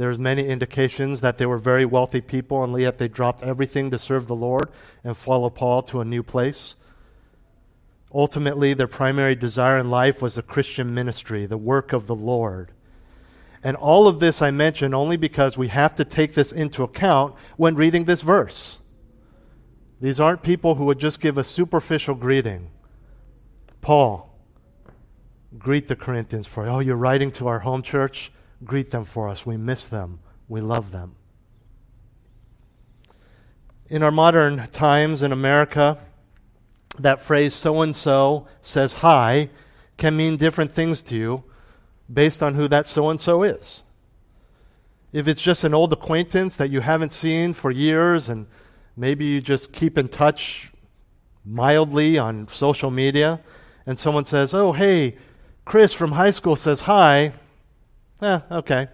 There's 0.00 0.18
many 0.18 0.46
indications 0.46 1.20
that 1.20 1.36
they 1.36 1.44
were 1.44 1.58
very 1.58 1.84
wealthy 1.84 2.22
people, 2.22 2.64
and 2.64 2.74
yet 2.80 2.96
they 2.96 3.06
dropped 3.06 3.42
everything 3.42 3.90
to 3.90 3.98
serve 3.98 4.28
the 4.28 4.34
Lord 4.34 4.70
and 5.04 5.14
follow 5.14 5.50
Paul 5.50 5.82
to 5.82 6.00
a 6.00 6.06
new 6.06 6.22
place. 6.22 6.74
Ultimately, 8.10 8.72
their 8.72 8.88
primary 8.88 9.34
desire 9.34 9.76
in 9.76 9.90
life 9.90 10.22
was 10.22 10.36
the 10.36 10.42
Christian 10.42 10.94
ministry, 10.94 11.44
the 11.44 11.58
work 11.58 11.92
of 11.92 12.06
the 12.06 12.14
Lord. 12.14 12.72
And 13.62 13.76
all 13.76 14.08
of 14.08 14.20
this 14.20 14.40
I 14.40 14.50
mention 14.50 14.94
only 14.94 15.18
because 15.18 15.58
we 15.58 15.68
have 15.68 15.94
to 15.96 16.06
take 16.06 16.32
this 16.32 16.50
into 16.50 16.82
account 16.82 17.34
when 17.58 17.74
reading 17.74 18.06
this 18.06 18.22
verse. 18.22 18.78
These 20.00 20.18
aren't 20.18 20.42
people 20.42 20.76
who 20.76 20.86
would 20.86 20.98
just 20.98 21.20
give 21.20 21.36
a 21.36 21.44
superficial 21.44 22.14
greeting. 22.14 22.70
Paul, 23.82 24.34
greet 25.58 25.88
the 25.88 25.96
Corinthians 25.96 26.46
for, 26.46 26.66
oh, 26.66 26.78
you're 26.78 26.96
writing 26.96 27.30
to 27.32 27.48
our 27.48 27.58
home 27.58 27.82
church? 27.82 28.32
Greet 28.64 28.90
them 28.90 29.04
for 29.04 29.28
us. 29.28 29.46
We 29.46 29.56
miss 29.56 29.88
them. 29.88 30.20
We 30.48 30.60
love 30.60 30.90
them. 30.90 31.16
In 33.88 34.02
our 34.02 34.10
modern 34.10 34.68
times 34.70 35.22
in 35.22 35.32
America, 35.32 35.98
that 36.98 37.20
phrase 37.20 37.54
so 37.54 37.80
and 37.80 37.94
so 37.94 38.46
says 38.62 38.94
hi 38.94 39.48
can 39.96 40.16
mean 40.16 40.36
different 40.36 40.72
things 40.72 41.02
to 41.02 41.14
you 41.14 41.44
based 42.12 42.42
on 42.42 42.54
who 42.54 42.68
that 42.68 42.86
so 42.86 43.10
and 43.10 43.20
so 43.20 43.42
is. 43.42 43.82
If 45.12 45.26
it's 45.26 45.42
just 45.42 45.64
an 45.64 45.74
old 45.74 45.92
acquaintance 45.92 46.56
that 46.56 46.70
you 46.70 46.80
haven't 46.80 47.12
seen 47.12 47.52
for 47.52 47.70
years 47.70 48.28
and 48.28 48.46
maybe 48.96 49.24
you 49.24 49.40
just 49.40 49.72
keep 49.72 49.98
in 49.98 50.08
touch 50.08 50.70
mildly 51.44 52.16
on 52.18 52.46
social 52.48 52.90
media 52.90 53.40
and 53.86 53.98
someone 53.98 54.24
says, 54.24 54.54
Oh, 54.54 54.72
hey, 54.72 55.16
Chris 55.64 55.92
from 55.92 56.12
high 56.12 56.30
school 56.30 56.56
says 56.56 56.82
hi, 56.82 57.32
eh, 58.22 58.40
okay. 58.50 58.88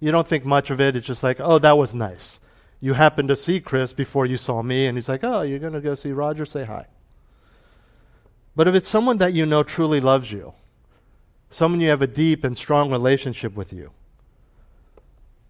You 0.00 0.12
don't 0.12 0.26
think 0.26 0.44
much 0.44 0.70
of 0.70 0.80
it. 0.80 0.96
It's 0.96 1.06
just 1.06 1.22
like, 1.22 1.40
oh, 1.40 1.58
that 1.58 1.76
was 1.76 1.94
nice. 1.94 2.40
You 2.80 2.94
happened 2.94 3.28
to 3.28 3.36
see 3.36 3.60
Chris 3.60 3.92
before 3.92 4.26
you 4.26 4.36
saw 4.36 4.62
me, 4.62 4.86
and 4.86 4.96
he's 4.96 5.08
like, 5.08 5.24
oh, 5.24 5.42
you're 5.42 5.58
going 5.58 5.72
to 5.72 5.80
go 5.80 5.94
see 5.94 6.12
Roger? 6.12 6.46
Say 6.46 6.64
hi. 6.64 6.86
But 8.54 8.68
if 8.68 8.74
it's 8.74 8.88
someone 8.88 9.18
that 9.18 9.34
you 9.34 9.46
know 9.46 9.62
truly 9.62 10.00
loves 10.00 10.30
you, 10.30 10.52
someone 11.50 11.80
you 11.80 11.88
have 11.88 12.02
a 12.02 12.06
deep 12.06 12.44
and 12.44 12.56
strong 12.56 12.90
relationship 12.90 13.54
with 13.54 13.72
you, 13.72 13.90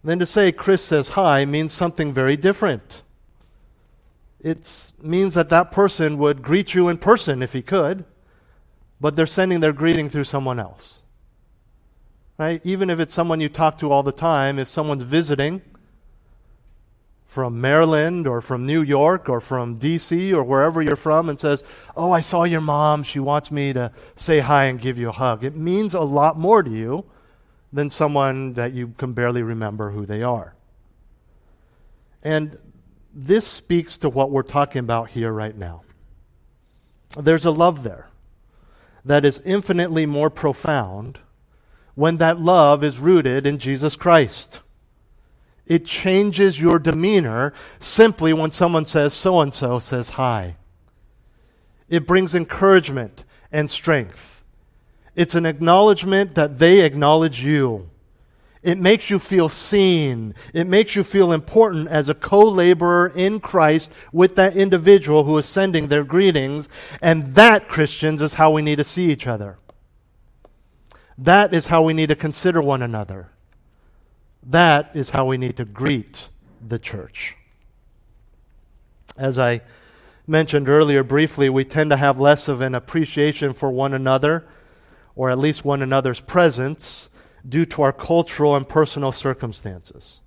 then 0.05 0.19
to 0.19 0.27
say 0.27 0.53
Chris 0.53 0.83
says 0.83 1.11
hi 1.11 1.45
means 1.45 1.73
something 1.73 2.13
very 2.13 2.37
different. 2.37 3.03
It 4.41 4.93
means 5.03 5.35
that 5.35 5.49
that 5.49 5.73
person 5.73 6.17
would 6.19 6.43
greet 6.43 6.75
you 6.75 6.89
in 6.89 6.99
person 6.99 7.43
if 7.43 7.53
he 7.53 7.63
could, 7.63 8.05
but 9.01 9.17
they're 9.17 9.27
sending 9.27 9.61
their 9.61 9.73
greeting 9.73 10.09
through 10.09 10.25
someone 10.25 10.61
else. 10.61 11.03
Right? 12.39 12.61
Even 12.65 12.89
if 12.89 13.01
it's 13.01 13.13
someone 13.13 13.41
you 13.41 13.49
talk 13.49 13.79
to 13.79 13.91
all 13.91 14.05
the 14.05 14.13
time, 14.13 14.61
if 14.61 14.69
someone's 14.69 15.03
visiting 15.03 15.61
from 17.27 17.61
Maryland 17.61 18.27
or 18.27 18.41
from 18.41 18.65
New 18.65 18.81
York 18.81 19.29
or 19.29 19.41
from 19.41 19.79
DC 19.79 20.33
or 20.33 20.45
wherever 20.45 20.81
you're 20.81 20.97
from 20.97 21.29
and 21.29 21.39
says, 21.39 21.65
Oh, 21.97 22.13
I 22.13 22.21
saw 22.21 22.45
your 22.45 22.61
mom. 22.61 23.03
She 23.03 23.19
wants 23.19 23.51
me 23.51 23.73
to 23.73 23.93
say 24.17 24.39
hi 24.39 24.65
and 24.65 24.81
give 24.81 24.99
you 24.99 25.09
a 25.09 25.13
hug. 25.13 25.43
It 25.45 25.57
means 25.57 25.95
a 25.95 26.01
lot 26.01 26.39
more 26.39 26.63
to 26.63 26.71
you 26.71 27.05
than 27.73 27.91
someone 27.91 28.55
that 28.55 28.73
you 28.73 28.95
can 28.97 29.13
barely 29.13 29.43
remember 29.43 29.91
who 29.91 30.07
they 30.07 30.23
are. 30.23 30.55
And 32.23 32.57
this 33.13 33.47
speaks 33.47 33.99
to 33.99 34.09
what 34.09 34.31
we're 34.31 34.43
talking 34.43 34.81
about 34.81 35.11
here 35.11 35.33
right 35.33 35.57
now. 35.57 35.83
There's 37.17 37.45
a 37.45 37.51
love 37.51 37.83
there 37.83 38.09
that 39.05 39.25
is 39.25 39.41
infinitely 39.45 40.07
more 40.07 40.31
profound 40.31 41.19
when 41.99 42.19
that 42.19 42.41
love 42.41 42.85
is 42.85 43.01
rooted 43.01 43.45
in 43.45 43.59
Jesus 43.59 43.97
Christ. 43.97 44.61
It 45.67 45.85
changes 45.85 46.61
your 46.61 46.79
demeanor 46.79 47.53
simply 47.81 48.33
when 48.33 48.53
someone 48.53 48.87
says, 48.87 49.13
so 49.13 49.41
and 49.41 49.53
so 49.53 49.81
says 49.81 50.11
hi. 50.11 50.55
It 51.89 52.07
brings 52.07 52.37
encouragement 52.37 53.25
and 53.51 53.69
strength. 53.69 54.45
It's 55.17 55.35
an 55.35 55.45
acknowledgement 55.45 56.37
that 56.37 56.61
they 56.61 56.83
acknowledge 56.83 57.43
you. 57.43 57.91
It 58.63 58.79
makes 58.79 59.11
you 59.11 59.19
feel 59.19 59.49
seen. 59.49 60.37
It 60.55 60.69
makes 60.69 60.95
you 60.95 61.03
feel 61.03 61.33
important 61.33 61.89
as 61.89 62.09
a 62.09 62.15
co 62.15 62.43
laborer 62.43 63.09
in 63.09 63.41
Christ 63.41 63.91
with 64.13 64.37
that 64.37 64.57
individual 64.57 65.25
who 65.25 65.37
is 65.37 65.47
sending 65.47 65.89
their 65.89 66.05
greetings. 66.05 66.69
And 67.03 67.35
that, 67.35 67.67
Christians, 67.67 68.23
is 68.23 68.35
how 68.35 68.53
we 68.53 68.63
need 68.63 68.77
to 68.77 68.85
see 68.85 69.11
each 69.11 69.27
other. 69.27 69.59
That 71.19 71.53
is 71.53 71.67
how 71.67 71.83
we 71.83 71.95
need 71.95 72.11
to 72.11 72.15
consider 72.15 72.63
one 72.63 72.81
another. 72.81 73.31
That 74.43 74.93
is 74.95 75.11
how 75.11 75.27
we 75.27 75.37
need 75.37 75.57
to 75.57 75.65
greet 75.65 76.29
the 76.67 76.79
church. 76.79 77.35
As 79.17 79.37
I 79.37 79.63
mentioned 80.29 80.69
earlier 80.69 81.03
briefly, 81.03 81.49
we 81.49 81.65
tend 81.65 81.91
to 81.91 81.97
have 81.97 82.21
less 82.21 82.47
of 82.47 82.61
an 82.61 82.75
appreciation 82.75 83.53
for 83.53 83.71
one 83.71 83.93
another, 83.93 84.47
or 85.17 85.29
at 85.29 85.39
least 85.39 85.65
one 85.65 85.83
another's 85.83 86.21
presence, 86.21 87.09
due 87.47 87.67
to 87.67 87.83
our 87.83 87.93
cultural 87.93 88.55
and 88.55 88.69
personal 88.69 89.11
circumstances. 89.11 90.21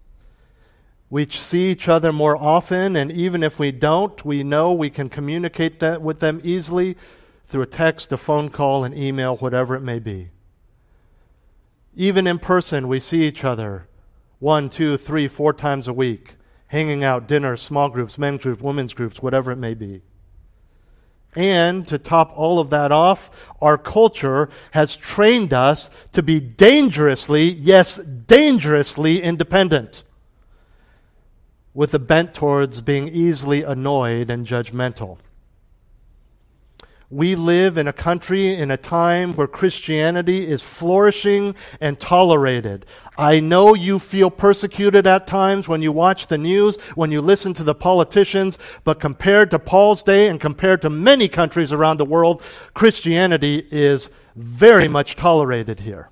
We 1.10 1.26
see 1.28 1.72
each 1.72 1.88
other 1.88 2.12
more 2.12 2.36
often, 2.36 2.98
and 2.98 3.12
even 3.12 3.44
if 3.44 3.60
we 3.60 3.72
don't, 3.72 4.24
we 4.26 4.44
know 4.44 4.74
we 4.74 4.90
can 4.90 5.10
communicate 5.10 5.80
that 5.80 6.02
with 6.02 6.20
them 6.20 6.42
easily 6.44 6.98
through 7.48 7.62
a 7.62 7.68
text, 7.68 8.12
a 8.12 8.18
phone 8.18 8.50
call, 8.50 8.84
an 8.84 8.98
email, 8.98 9.38
whatever 9.38 9.76
it 9.76 9.82
may 9.82 10.00
be. 10.00 10.30
Even 11.96 12.28
in 12.28 12.40
person, 12.40 12.88
we 12.88 13.00
see 13.00 13.24
each 13.24 13.44
other 13.44 13.88
one, 14.40 14.70
two, 14.70 14.98
three, 14.98 15.28
four 15.28 15.54
times 15.54 15.88
a 15.88 15.94
week, 15.94 16.36
hanging 16.68 17.04
out, 17.04 17.28
dinners, 17.28 17.62
small 17.62 17.90
groups, 17.90 18.18
men's 18.18 18.42
groups, 18.42 18.62
women's 18.62 18.94
groups, 18.94 19.22
whatever 19.22 19.52
it 19.52 19.58
may 19.58 19.76
be. 19.76 20.02
And 21.36 21.88
to 21.88 21.98
top 21.98 22.34
all 22.36 22.60
of 22.60 22.72
that 22.72 22.92
off, 22.92 23.30
our 23.62 23.78
culture 23.78 24.50
has 24.72 24.98
trained 24.98 25.54
us 25.54 25.90
to 26.12 26.24
be 26.24 26.40
dangerously, 26.40 27.44
yes, 27.44 27.98
dangerously 27.98 29.22
independent, 29.22 30.04
with 31.74 31.94
a 31.94 32.00
bent 32.00 32.34
towards 32.34 32.82
being 32.82 33.08
easily 33.10 33.64
annoyed 33.64 34.30
and 34.30 34.46
judgmental. 34.46 35.20
We 37.12 37.36
live 37.36 37.78
in 37.78 37.90
a 37.90 37.94
country 37.94 38.56
in 38.56 38.72
a 38.72 38.78
time 38.78 39.34
where 39.34 39.46
Christianity 39.46 40.48
is 40.48 40.62
flourishing 40.62 41.56
and 41.82 42.00
tolerated. 42.00 42.86
I 43.18 43.42
know 43.42 43.74
you 43.74 44.00
feel 44.00 44.32
persecuted 44.32 45.06
at 45.06 45.28
times 45.28 45.68
when 45.68 45.82
you 45.82 45.92
watch 45.92 46.28
the 46.28 46.38
news, 46.38 46.78
when 46.96 47.12
you 47.12 47.20
listen 47.20 47.54
to 47.56 47.66
the 47.66 47.76
politicians, 47.76 48.58
but 48.86 49.02
compared 49.02 49.52
to 49.52 49.60
Paul's 49.60 50.04
day 50.04 50.30
and 50.30 50.40
compared 50.40 50.82
to 50.84 50.90
many 50.90 51.28
countries 51.28 51.74
around 51.74 51.98
the 51.98 52.06
world, 52.06 52.42
Christianity 52.74 53.68
is 53.70 54.10
very 54.38 54.88
much 54.88 55.18
tolerated 55.18 55.82
here. 55.82 56.10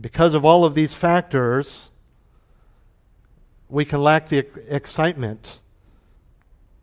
Because 0.00 0.34
of 0.34 0.44
all 0.44 0.64
of 0.64 0.74
these 0.74 0.94
factors, 0.94 1.90
we 3.68 3.84
can 3.84 4.00
lack 4.00 4.28
the 4.28 4.46
excitement 4.68 5.58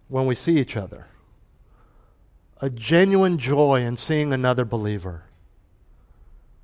when 0.10 0.26
we 0.26 0.36
see 0.36 0.58
each 0.58 0.76
other 0.76 1.08
a 2.62 2.70
genuine 2.70 3.40
joy 3.40 3.82
in 3.82 3.98
seeing 3.98 4.32
another 4.32 4.64
believer. 4.64 5.24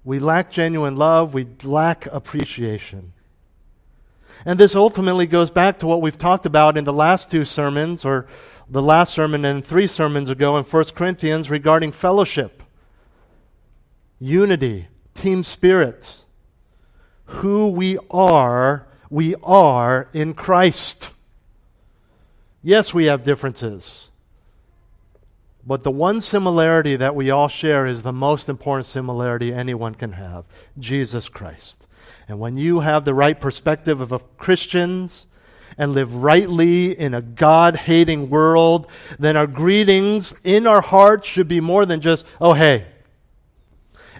We 0.04 0.20
lack 0.20 0.52
genuine 0.52 0.96
love, 0.96 1.34
we 1.34 1.48
lack 1.64 2.06
appreciation. 2.06 3.14
And 4.46 4.60
this 4.60 4.76
ultimately 4.76 5.26
goes 5.26 5.50
back 5.50 5.80
to 5.80 5.88
what 5.88 6.02
we've 6.02 6.18
talked 6.18 6.46
about 6.46 6.78
in 6.78 6.84
the 6.84 6.94
last 6.94 7.32
two 7.32 7.44
sermons, 7.44 8.06
or 8.06 8.28
the 8.70 8.82
last 8.82 9.14
sermon 9.14 9.44
and 9.44 9.66
three 9.66 9.88
sermons 9.88 10.30
ago 10.30 10.56
in 10.58 10.64
1 10.64 10.86
Corinthians 10.96 11.50
regarding 11.50 11.92
fellowship, 11.92 12.62
unity, 14.20 14.88
team 15.16 15.44
spirit. 15.44 16.18
Who 17.26 17.70
we 17.70 17.98
are, 18.10 18.88
we 19.10 19.36
are 19.44 20.08
in 20.14 20.36
Christ. 20.36 21.10
Yes, 22.62 22.94
we 22.94 23.06
have 23.06 23.24
differences. 23.24 24.10
But 25.68 25.84
the 25.84 25.92
one 25.92 26.22
similarity 26.22 26.96
that 26.96 27.14
we 27.14 27.30
all 27.30 27.50
share 27.50 27.86
is 27.86 28.02
the 28.02 28.14
most 28.14 28.48
important 28.48 28.86
similarity 28.86 29.54
anyone 29.54 29.96
can 29.96 30.14
have 30.14 30.46
Jesus 30.80 31.28
Christ. 31.28 31.88
And 32.30 32.40
when 32.40 32.56
you 32.56 32.80
have 32.80 33.04
the 33.04 33.14
right 33.14 33.40
perspective 33.40 34.14
of 34.14 34.38
Christians 34.38 35.28
and 35.78 35.92
live 35.92 36.16
rightly 36.16 36.98
in 36.98 37.14
a 37.14 37.22
God 37.22 37.76
hating 37.76 38.30
world, 38.30 38.88
then 39.20 39.36
our 39.36 39.46
greetings 39.46 40.34
in 40.46 40.66
our 40.66 40.80
hearts 40.80 41.28
should 41.28 41.50
be 41.50 41.60
more 41.60 41.86
than 41.86 42.00
just, 42.00 42.26
oh, 42.40 42.54
hey. 42.54 42.86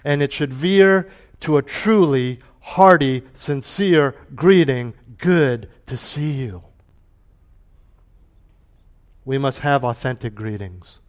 And 0.04 0.22
it 0.22 0.34
should 0.34 0.52
veer 0.52 1.10
to 1.40 1.56
a 1.56 1.62
truly 1.62 2.40
hearty, 2.60 3.22
sincere 3.32 4.14
greeting. 4.34 4.92
Good 5.16 5.70
to 5.86 5.96
see 5.96 6.32
you. 6.32 6.62
We 9.24 9.38
must 9.38 9.60
have 9.60 9.82
authentic 9.82 10.34
greetings. 10.34 11.00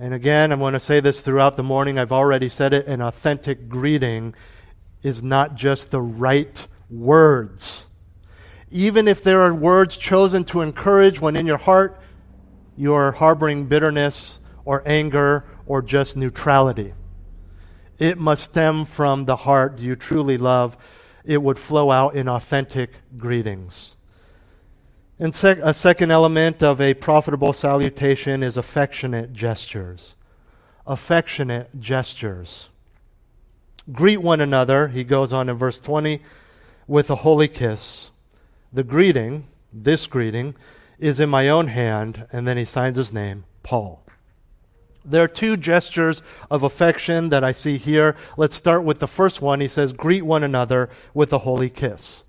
And 0.00 0.14
again, 0.14 0.50
I'm 0.50 0.60
going 0.60 0.72
to 0.72 0.80
say 0.80 1.00
this 1.00 1.20
throughout 1.20 1.58
the 1.58 1.62
morning. 1.62 1.98
I've 1.98 2.10
already 2.10 2.48
said 2.48 2.72
it. 2.72 2.86
An 2.86 3.02
authentic 3.02 3.68
greeting 3.68 4.34
is 5.02 5.22
not 5.22 5.56
just 5.56 5.90
the 5.90 6.00
right 6.00 6.66
words. 6.88 7.84
Even 8.70 9.06
if 9.06 9.22
there 9.22 9.42
are 9.42 9.52
words 9.52 9.98
chosen 9.98 10.44
to 10.44 10.62
encourage 10.62 11.20
when 11.20 11.36
in 11.36 11.44
your 11.44 11.58
heart 11.58 12.00
you 12.78 12.94
are 12.94 13.12
harboring 13.12 13.66
bitterness 13.66 14.38
or 14.64 14.82
anger 14.86 15.44
or 15.66 15.82
just 15.82 16.16
neutrality, 16.16 16.94
it 17.98 18.16
must 18.16 18.44
stem 18.44 18.86
from 18.86 19.26
the 19.26 19.36
heart 19.36 19.80
you 19.80 19.96
truly 19.96 20.38
love. 20.38 20.78
It 21.24 21.42
would 21.42 21.58
flow 21.58 21.90
out 21.90 22.16
in 22.16 22.26
authentic 22.26 22.92
greetings. 23.18 23.96
And 25.20 25.34
sec- 25.34 25.58
a 25.58 25.74
second 25.74 26.10
element 26.10 26.62
of 26.62 26.80
a 26.80 26.94
profitable 26.94 27.52
salutation 27.52 28.42
is 28.42 28.56
affectionate 28.56 29.34
gestures. 29.34 30.16
Affectionate 30.86 31.78
gestures. 31.78 32.70
Greet 33.92 34.22
one 34.22 34.40
another, 34.40 34.88
he 34.88 35.04
goes 35.04 35.34
on 35.34 35.50
in 35.50 35.56
verse 35.56 35.78
20, 35.78 36.22
with 36.86 37.10
a 37.10 37.16
holy 37.16 37.48
kiss. 37.48 38.08
The 38.72 38.82
greeting, 38.82 39.46
this 39.70 40.06
greeting, 40.06 40.54
is 40.98 41.20
in 41.20 41.28
my 41.28 41.50
own 41.50 41.68
hand, 41.68 42.26
and 42.32 42.48
then 42.48 42.56
he 42.56 42.64
signs 42.64 42.96
his 42.96 43.12
name, 43.12 43.44
Paul. 43.62 44.02
There 45.04 45.22
are 45.22 45.28
two 45.28 45.58
gestures 45.58 46.22
of 46.50 46.62
affection 46.62 47.28
that 47.28 47.44
I 47.44 47.52
see 47.52 47.76
here. 47.76 48.16
Let's 48.38 48.56
start 48.56 48.84
with 48.84 49.00
the 49.00 49.06
first 49.06 49.42
one. 49.42 49.60
He 49.60 49.68
says, 49.68 49.92
Greet 49.92 50.22
one 50.22 50.42
another 50.42 50.88
with 51.12 51.30
a 51.34 51.38
holy 51.38 51.68
kiss. 51.68 52.24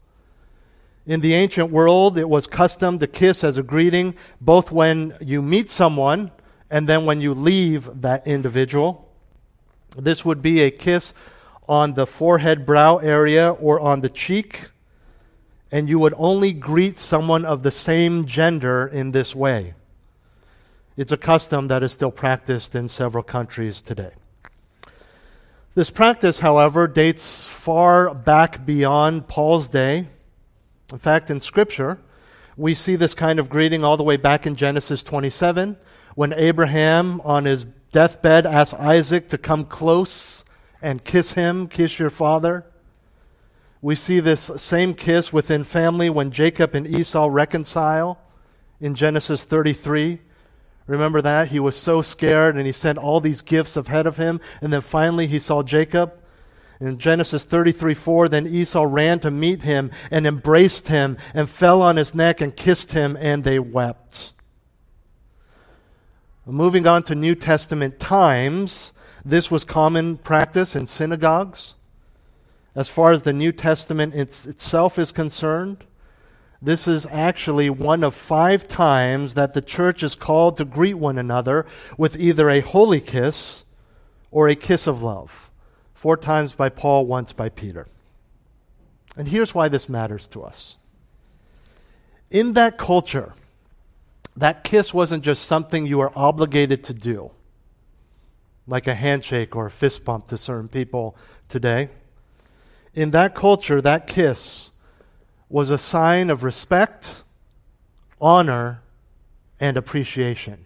In 1.06 1.22
the 1.22 1.34
ancient 1.34 1.72
world, 1.72 2.18
it 2.18 2.30
was 2.30 2.46
custom 2.46 3.00
to 3.00 3.08
kiss 3.08 3.44
as 3.44 3.58
a 3.58 3.64
greeting, 3.64 4.16
both 4.40 4.72
when 4.72 5.18
you 5.20 5.42
meet 5.42 5.70
someone 5.70 6.32
and 6.70 6.88
then 6.88 7.06
when 7.06 7.22
you 7.22 7.34
leave 7.34 8.02
that 8.02 8.28
individual. 8.28 9.10
This 9.98 10.24
would 10.24 10.42
be 10.42 10.62
a 10.62 10.70
kiss 10.70 11.14
on 11.68 11.96
the 11.96 12.06
forehead, 12.06 12.66
brow 12.66 12.98
area, 12.98 13.52
or 13.52 13.80
on 13.80 14.02
the 14.02 14.10
cheek. 14.10 14.70
And 15.72 15.90
you 15.90 15.98
would 16.00 16.14
only 16.18 16.54
greet 16.54 16.98
someone 16.98 17.46
of 17.46 17.64
the 17.64 17.72
same 17.72 18.26
gender 18.26 18.86
in 18.86 19.12
this 19.12 19.34
way. 19.34 19.74
It's 20.98 21.12
a 21.12 21.18
custom 21.18 21.68
that 21.70 21.82
is 21.82 21.92
still 21.92 22.12
practiced 22.12 22.76
in 22.76 22.88
several 22.88 23.24
countries 23.24 23.82
today. 23.82 24.12
This 25.74 25.90
practice, 25.90 26.40
however, 26.40 26.88
dates 26.88 27.44
far 27.44 28.14
back 28.14 28.66
beyond 28.66 29.28
Paul's 29.28 29.70
day. 29.70 30.10
In 30.92 31.00
fact, 31.00 31.30
in 31.30 31.40
Scripture, 31.40 32.00
we 32.58 32.74
see 32.76 32.96
this 32.96 33.14
kind 33.14 33.40
of 33.40 33.50
greeting 33.50 33.84
all 33.84 33.98
the 33.98 34.04
way 34.04 34.18
back 34.18 34.46
in 34.46 34.56
Genesis 34.56 35.04
27 35.04 35.78
when 36.16 36.34
Abraham, 36.34 37.22
on 37.22 37.46
his 37.46 37.66
deathbed, 37.92 38.46
asked 38.46 38.74
Isaac 38.74 39.30
to 39.30 39.38
come 39.38 39.66
close 39.66 40.44
and 40.82 41.04
kiss 41.04 41.34
him, 41.34 41.68
kiss 41.68 41.98
your 42.00 42.10
father. 42.10 42.66
We 43.82 43.96
see 43.96 44.20
this 44.20 44.52
same 44.58 44.94
kiss 44.94 45.32
within 45.32 45.64
family 45.64 46.10
when 46.10 46.32
Jacob 46.32 46.76
and 46.76 46.86
Esau 46.86 47.28
reconcile 47.32 48.20
in 48.80 48.96
Genesis 48.96 49.44
33. 49.44 50.20
Remember 50.88 51.22
that? 51.22 51.48
He 51.48 51.60
was 51.60 51.76
so 51.76 52.02
scared 52.02 52.58
and 52.58 52.66
he 52.66 52.74
sent 52.74 52.98
all 52.98 53.22
these 53.22 53.42
gifts 53.42 53.78
ahead 53.78 54.06
of 54.06 54.18
him. 54.18 54.42
And 54.60 54.74
then 54.74 54.82
finally 54.82 55.28
he 55.28 55.40
saw 55.40 55.64
Jacob 55.64 56.21
in 56.82 56.98
Genesis 56.98 57.44
33 57.44 57.94
4, 57.94 58.30
then 58.30 58.48
Esau 58.48 58.84
ran 58.84 59.20
to 59.20 59.30
meet 59.30 59.62
him 59.62 59.92
and 60.10 60.26
embraced 60.26 60.88
him 60.88 61.18
and 61.34 61.50
fell 61.50 61.82
on 61.82 61.96
his 61.96 62.16
neck 62.16 62.42
and 62.42 62.56
kissed 62.56 62.94
him, 62.94 63.16
and 63.22 63.44
they 63.44 63.60
wept. 63.60 64.34
Moving 66.46 66.88
on 66.88 67.04
to 67.04 67.14
New 67.14 67.36
Testament 67.36 68.00
times, 68.00 68.94
this 69.24 69.52
was 69.52 69.64
common 69.64 70.18
practice 70.18 70.76
in 70.76 70.88
synagogues. 70.88 71.76
As 72.74 72.90
far 72.90 73.12
as 73.12 73.22
the 73.22 73.34
New 73.34 73.52
Testament 73.52 74.16
it's, 74.16 74.48
itself 74.48 74.98
is 74.98 75.12
concerned, 75.12 75.84
this 76.60 76.88
is 76.88 77.06
actually 77.12 77.70
one 77.70 78.04
of 78.04 78.16
five 78.16 78.68
times 78.68 79.36
that 79.36 79.54
the 79.54 79.62
church 79.62 80.02
is 80.02 80.16
called 80.16 80.58
to 80.58 80.66
greet 80.66 80.96
one 80.96 81.20
another 81.20 81.68
with 81.96 82.18
either 82.18 82.50
a 82.50 82.62
holy 82.62 83.02
kiss 83.02 83.64
or 84.32 84.48
a 84.48 84.56
kiss 84.56 84.88
of 84.88 85.04
love. 85.04 85.51
Four 86.02 86.18
times 86.18 86.54
by 86.54 86.70
Paul, 86.70 87.06
once 87.06 87.32
by 87.32 87.50
Peter. 87.50 87.86
And 89.16 89.28
here's 89.28 89.54
why 89.54 89.68
this 89.68 89.88
matters 89.88 90.26
to 90.30 90.42
us. 90.42 90.78
In 92.32 92.54
that 92.54 92.80
culture, 92.80 93.36
that 94.36 94.64
kiss 94.64 94.96
wasn't 94.96 95.24
just 95.24 95.46
something 95.46 95.86
you 95.86 96.00
were 96.00 96.12
obligated 96.16 96.84
to 96.86 96.96
do, 96.96 97.30
like 98.66 98.88
a 98.88 98.96
handshake 98.96 99.56
or 99.56 99.68
a 99.68 99.70
fist 99.70 100.04
bump 100.04 100.28
to 100.30 100.40
certain 100.40 100.70
people 100.70 101.16
today. 101.48 101.90
In 102.96 103.12
that 103.12 103.36
culture, 103.36 103.80
that 103.80 104.08
kiss 104.08 104.72
was 105.50 105.70
a 105.70 105.78
sign 105.78 106.32
of 106.32 106.44
respect, 106.44 107.22
honor, 108.20 108.82
and 109.60 109.78
appreciation. 109.78 110.66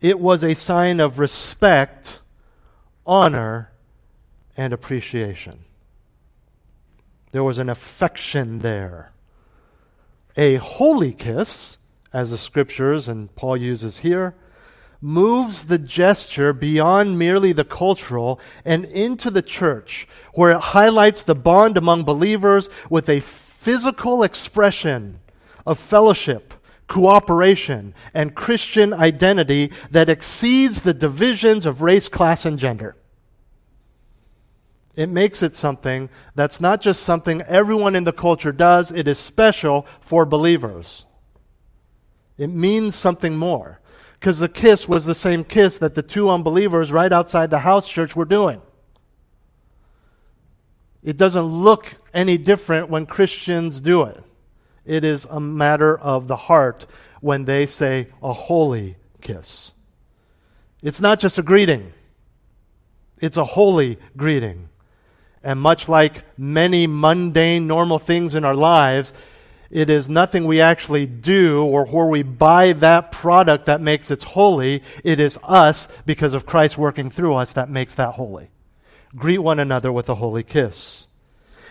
It 0.00 0.18
was 0.18 0.42
a 0.42 0.54
sign 0.54 0.98
of 0.98 1.20
respect, 1.20 2.18
honor, 3.06 3.70
and 4.56 4.72
appreciation. 4.72 5.64
There 7.32 7.44
was 7.44 7.58
an 7.58 7.68
affection 7.68 8.60
there. 8.60 9.12
A 10.36 10.56
holy 10.56 11.12
kiss, 11.12 11.78
as 12.12 12.30
the 12.30 12.38
scriptures 12.38 13.08
and 13.08 13.34
Paul 13.34 13.56
uses 13.56 13.98
here, 13.98 14.34
moves 15.00 15.66
the 15.66 15.78
gesture 15.78 16.52
beyond 16.52 17.18
merely 17.18 17.52
the 17.52 17.64
cultural 17.64 18.40
and 18.64 18.84
into 18.86 19.30
the 19.30 19.42
church, 19.42 20.08
where 20.34 20.52
it 20.52 20.60
highlights 20.60 21.22
the 21.22 21.34
bond 21.34 21.76
among 21.76 22.04
believers 22.04 22.68
with 22.88 23.08
a 23.08 23.20
physical 23.20 24.22
expression 24.22 25.20
of 25.66 25.78
fellowship, 25.78 26.54
cooperation, 26.88 27.94
and 28.14 28.34
Christian 28.34 28.94
identity 28.94 29.72
that 29.90 30.08
exceeds 30.08 30.82
the 30.82 30.94
divisions 30.94 31.66
of 31.66 31.82
race, 31.82 32.08
class, 32.08 32.44
and 32.44 32.58
gender. 32.58 32.96
It 34.96 35.10
makes 35.10 35.42
it 35.42 35.54
something 35.54 36.08
that's 36.34 36.58
not 36.58 36.80
just 36.80 37.02
something 37.02 37.42
everyone 37.42 37.94
in 37.94 38.04
the 38.04 38.12
culture 38.12 38.50
does, 38.50 38.90
it 38.90 39.06
is 39.06 39.18
special 39.18 39.86
for 40.00 40.24
believers. 40.24 41.04
It 42.38 42.48
means 42.48 42.96
something 42.96 43.36
more. 43.36 43.80
Because 44.18 44.38
the 44.38 44.48
kiss 44.48 44.88
was 44.88 45.04
the 45.04 45.14
same 45.14 45.44
kiss 45.44 45.76
that 45.78 45.94
the 45.94 46.02
two 46.02 46.30
unbelievers 46.30 46.90
right 46.90 47.12
outside 47.12 47.50
the 47.50 47.60
house 47.60 47.86
church 47.86 48.16
were 48.16 48.24
doing. 48.24 48.62
It 51.02 51.18
doesn't 51.18 51.44
look 51.44 51.94
any 52.14 52.38
different 52.38 52.88
when 52.88 53.04
Christians 53.04 53.80
do 53.82 54.02
it. 54.02 54.24
It 54.86 55.04
is 55.04 55.26
a 55.26 55.38
matter 55.38 55.96
of 55.96 56.26
the 56.26 56.36
heart 56.36 56.86
when 57.20 57.44
they 57.44 57.66
say 57.66 58.08
a 58.22 58.32
holy 58.32 58.96
kiss. 59.20 59.72
It's 60.82 61.00
not 61.00 61.20
just 61.20 61.38
a 61.38 61.42
greeting, 61.42 61.92
it's 63.20 63.36
a 63.36 63.44
holy 63.44 63.98
greeting. 64.16 64.70
And 65.46 65.60
much 65.60 65.88
like 65.88 66.24
many 66.36 66.88
mundane, 66.88 67.68
normal 67.68 68.00
things 68.00 68.34
in 68.34 68.44
our 68.44 68.52
lives, 68.52 69.12
it 69.70 69.88
is 69.88 70.08
nothing 70.08 70.44
we 70.44 70.60
actually 70.60 71.06
do 71.06 71.64
or 71.64 71.86
where 71.86 72.06
we 72.06 72.24
buy 72.24 72.72
that 72.72 73.12
product 73.12 73.66
that 73.66 73.80
makes 73.80 74.10
it 74.10 74.24
holy. 74.24 74.82
It 75.04 75.20
is 75.20 75.38
us, 75.44 75.86
because 76.04 76.34
of 76.34 76.46
Christ 76.46 76.76
working 76.76 77.10
through 77.10 77.36
us, 77.36 77.52
that 77.52 77.70
makes 77.70 77.94
that 77.94 78.14
holy. 78.14 78.50
Greet 79.14 79.38
one 79.38 79.60
another 79.60 79.92
with 79.92 80.08
a 80.08 80.16
holy 80.16 80.42
kiss. 80.42 81.06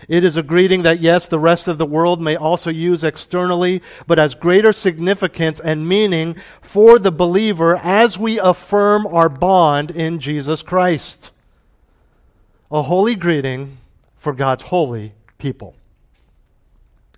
It 0.08 0.24
is 0.24 0.38
a 0.38 0.42
greeting 0.42 0.80
that, 0.84 1.00
yes, 1.00 1.28
the 1.28 1.38
rest 1.38 1.68
of 1.68 1.76
the 1.76 1.84
world 1.84 2.18
may 2.18 2.34
also 2.34 2.70
use 2.70 3.04
externally, 3.04 3.82
but 4.06 4.16
has 4.16 4.34
greater 4.34 4.72
significance 4.72 5.60
and 5.60 5.86
meaning 5.86 6.36
for 6.62 6.98
the 6.98 7.12
believer 7.12 7.76
as 7.76 8.18
we 8.18 8.38
affirm 8.38 9.06
our 9.06 9.28
bond 9.28 9.90
in 9.90 10.18
Jesus 10.18 10.62
Christ. 10.62 11.30
A 12.70 12.82
holy 12.82 13.14
greeting 13.14 13.78
for 14.16 14.32
God's 14.32 14.64
holy 14.64 15.12
people. 15.38 15.74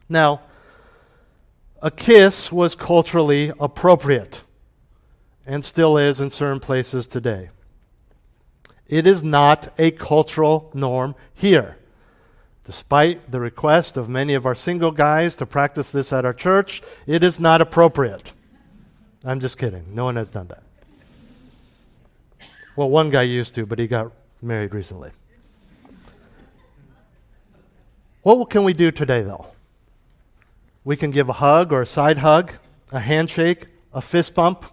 Now, 0.09 0.43
a 1.81 1.91
kiss 1.91 2.51
was 2.51 2.75
culturally 2.75 3.53
appropriate 3.59 4.43
and 5.47 5.65
still 5.65 5.97
is 5.97 6.21
in 6.21 6.29
certain 6.29 6.61
places 6.61 7.07
today. 7.07 7.49
It 8.87 9.07
is 9.07 9.23
not 9.23 9.73
a 9.79 9.91
cultural 9.91 10.71
norm 10.75 11.15
here. 11.35 11.77
Despite 12.65 13.31
the 13.31 13.41
request 13.41 13.97
of 13.97 14.11
many 14.11 14.35
of 14.35 14.45
our 14.45 14.55
single 14.55 14.91
guys 14.91 15.37
to 15.37 15.47
practice 15.47 15.91
this 15.91 16.13
at 16.13 16.27
our 16.27 16.35
church, 16.35 16.83
it 17.07 17.25
is 17.25 17.41
not 17.41 17.63
appropriate. 17.63 18.33
I'm 19.25 19.41
just 19.41 19.57
kidding. 19.57 19.95
No 19.95 20.05
one 20.05 20.17
has 20.17 20.31
done 20.31 20.49
that. 20.49 20.63
Well, 22.77 22.91
one 22.91 23.09
guy 23.09 23.23
used 23.23 23.55
to, 23.55 23.65
but 23.65 23.79
he 23.79 23.87
got 23.87 24.13
married 24.43 24.75
recently. 24.75 25.11
What 28.23 28.51
can 28.51 28.65
we 28.65 28.73
do 28.73 28.91
today, 28.91 29.23
though? 29.23 29.47
We 30.85 30.97
can 30.97 31.11
give 31.11 31.29
a 31.29 31.35
hug 31.35 31.73
or 31.73 31.83
a 31.83 31.87
side 31.87 32.19
hug, 32.19 32.53
a 32.91 33.01
handshake, 33.01 33.67
a 33.93 34.01
fist 34.01 34.35
bump, 34.35 34.65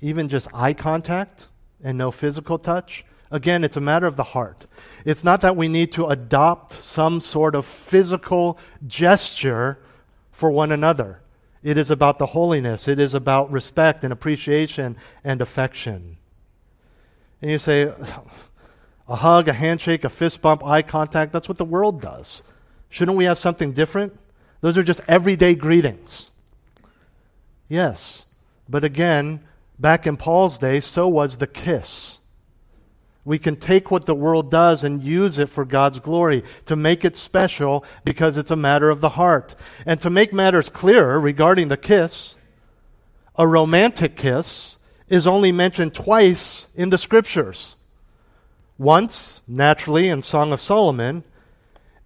even 0.00 0.28
just 0.28 0.48
eye 0.52 0.72
contact 0.74 1.48
and 1.82 1.98
no 1.98 2.10
physical 2.10 2.58
touch. 2.58 3.04
Again, 3.30 3.64
it's 3.64 3.76
a 3.76 3.80
matter 3.80 4.06
of 4.06 4.16
the 4.16 4.22
heart. 4.22 4.66
It's 5.04 5.24
not 5.24 5.40
that 5.40 5.56
we 5.56 5.66
need 5.68 5.92
to 5.92 6.06
adopt 6.06 6.72
some 6.72 7.20
sort 7.20 7.54
of 7.54 7.64
physical 7.66 8.58
gesture 8.86 9.78
for 10.30 10.50
one 10.50 10.72
another. 10.72 11.20
It 11.62 11.78
is 11.78 11.90
about 11.90 12.18
the 12.18 12.26
holiness, 12.26 12.86
it 12.86 12.98
is 12.98 13.14
about 13.14 13.50
respect 13.50 14.04
and 14.04 14.12
appreciation 14.12 14.96
and 15.24 15.40
affection. 15.40 16.18
And 17.40 17.50
you 17.50 17.58
say, 17.58 17.92
a 19.08 19.16
hug, 19.16 19.48
a 19.48 19.52
handshake, 19.52 20.04
a 20.04 20.08
fist 20.08 20.40
bump, 20.40 20.64
eye 20.64 20.82
contact, 20.82 21.32
that's 21.32 21.48
what 21.48 21.58
the 21.58 21.64
world 21.64 22.00
does. 22.00 22.42
Shouldn't 22.88 23.16
we 23.16 23.24
have 23.24 23.38
something 23.38 23.72
different? 23.72 24.18
Those 24.60 24.78
are 24.78 24.82
just 24.82 25.00
everyday 25.06 25.54
greetings. 25.54 26.30
Yes, 27.68 28.24
but 28.68 28.84
again, 28.84 29.40
back 29.78 30.06
in 30.06 30.16
Paul's 30.16 30.58
day, 30.58 30.80
so 30.80 31.08
was 31.08 31.36
the 31.36 31.46
kiss. 31.46 32.18
We 33.24 33.38
can 33.38 33.56
take 33.56 33.90
what 33.90 34.06
the 34.06 34.14
world 34.14 34.50
does 34.50 34.84
and 34.84 35.02
use 35.02 35.38
it 35.38 35.48
for 35.48 35.64
God's 35.64 35.98
glory, 35.98 36.44
to 36.66 36.76
make 36.76 37.04
it 37.04 37.16
special 37.16 37.84
because 38.04 38.36
it's 38.36 38.50
a 38.50 38.56
matter 38.56 38.90
of 38.90 39.00
the 39.00 39.10
heart. 39.10 39.54
And 39.86 40.00
to 40.02 40.10
make 40.10 40.32
matters 40.32 40.68
clearer 40.68 41.18
regarding 41.18 41.68
the 41.68 41.76
kiss, 41.76 42.36
a 43.36 43.46
romantic 43.46 44.16
kiss 44.16 44.76
is 45.08 45.26
only 45.26 45.52
mentioned 45.52 45.94
twice 45.94 46.66
in 46.74 46.90
the 46.90 46.98
scriptures. 46.98 47.76
Once, 48.78 49.40
naturally, 49.46 50.08
in 50.08 50.20
Song 50.20 50.52
of 50.52 50.60
Solomon, 50.60 51.22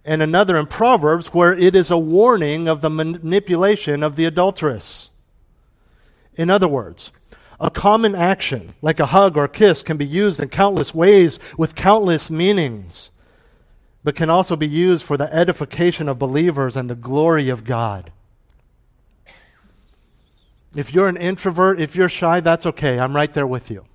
and 0.05 0.21
another 0.21 0.57
in 0.57 0.67
Proverbs, 0.67 1.27
where 1.33 1.53
it 1.53 1.75
is 1.75 1.91
a 1.91 1.97
warning 1.97 2.67
of 2.67 2.81
the 2.81 2.89
manipulation 2.89 4.03
of 4.03 4.15
the 4.15 4.25
adulteress. 4.25 5.09
In 6.35 6.49
other 6.49 6.67
words, 6.67 7.11
a 7.59 7.69
common 7.69 8.15
action, 8.15 8.73
like 8.81 8.99
a 8.99 9.07
hug 9.07 9.35
or 9.35 9.43
a 9.43 9.49
kiss, 9.49 9.83
can 9.83 9.97
be 9.97 10.05
used 10.05 10.39
in 10.39 10.49
countless 10.49 10.95
ways 10.95 11.39
with 11.57 11.75
countless 11.75 12.31
meanings, 12.31 13.11
but 14.03 14.15
can 14.15 14.29
also 14.29 14.55
be 14.55 14.67
used 14.67 15.03
for 15.03 15.17
the 15.17 15.33
edification 15.33 16.07
of 16.07 16.17
believers 16.17 16.77
and 16.77 16.89
the 16.89 16.95
glory 16.95 17.49
of 17.49 17.65
God. 17.65 18.11
If 20.75 20.93
you're 20.93 21.09
an 21.09 21.17
introvert, 21.17 21.81
if 21.81 21.95
you're 21.95 22.09
shy, 22.09 22.39
that's 22.39 22.65
okay. 22.65 22.99
I'm 22.99 23.15
right 23.15 23.33
there 23.33 23.47
with 23.47 23.69
you. 23.69 23.85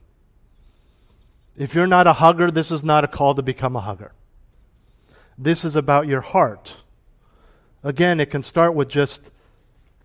If 1.57 1.75
you're 1.75 1.87
not 1.87 2.07
a 2.07 2.15
hugger, 2.15 2.51
this 2.51 2.71
is 2.71 2.83
not 2.83 3.05
a 3.05 3.09
call 3.09 3.35
to 3.35 3.43
become 3.43 3.77
a 3.77 3.81
hugger. 3.81 4.13
This 5.39 5.65
is 5.65 5.77
about 5.77 6.07
your 6.07 6.21
heart. 6.21 6.77
Again, 7.83 8.19
it 8.19 8.31
can 8.31 8.43
start 8.43 8.75
with 8.75 8.89
just 8.89 9.31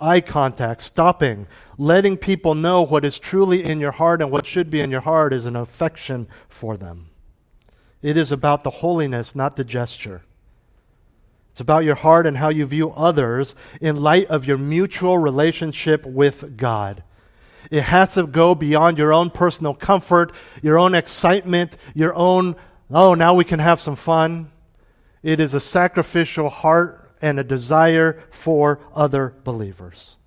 eye 0.02 0.22
contact, 0.22 0.82
stopping, 0.82 1.48
letting 1.78 2.18
people 2.18 2.56
know 2.56 2.82
what 2.82 3.06
is 3.06 3.20
truly 3.20 3.64
in 3.64 3.80
your 3.80 3.92
heart 3.92 4.22
and 4.22 4.32
what 4.32 4.46
should 4.46 4.70
be 4.70 4.82
in 4.82 4.92
your 4.92 5.02
heart 5.02 5.34
is 5.34 5.46
an 5.46 5.56
affection 5.56 6.28
for 6.48 6.78
them. 6.78 7.10
It 8.02 8.16
is 8.16 8.32
about 8.32 8.64
the 8.64 8.70
holiness, 8.70 9.36
not 9.36 9.56
the 9.56 9.64
gesture. 9.64 10.24
It's 11.52 11.60
about 11.60 11.84
your 11.84 11.96
heart 11.96 12.26
and 12.26 12.38
how 12.38 12.50
you 12.50 12.66
view 12.66 12.92
others 12.92 13.56
in 13.82 13.98
light 13.98 14.28
of 14.28 14.46
your 14.46 14.58
mutual 14.58 15.18
relationship 15.18 16.06
with 16.06 16.56
God. 16.56 17.04
It 17.70 17.84
has 17.84 18.16
to 18.16 18.26
go 18.26 18.56
beyond 18.56 18.98
your 18.98 19.14
own 19.14 19.30
personal 19.30 19.74
comfort, 19.74 20.32
your 20.62 20.78
own 20.78 20.96
excitement, 20.96 21.78
your 21.94 22.14
own, 22.16 22.56
oh, 22.90 23.14
now 23.14 23.34
we 23.34 23.46
can 23.46 23.60
have 23.60 23.80
some 23.80 23.96
fun. 23.96 24.52
It 25.22 25.40
is 25.40 25.54
a 25.54 25.60
sacrificial 25.60 26.50
heart 26.50 27.12
and 27.22 27.40
a 27.40 27.44
desire 27.44 28.24
for 28.32 28.80
other 28.96 29.36
believers. 29.44 30.18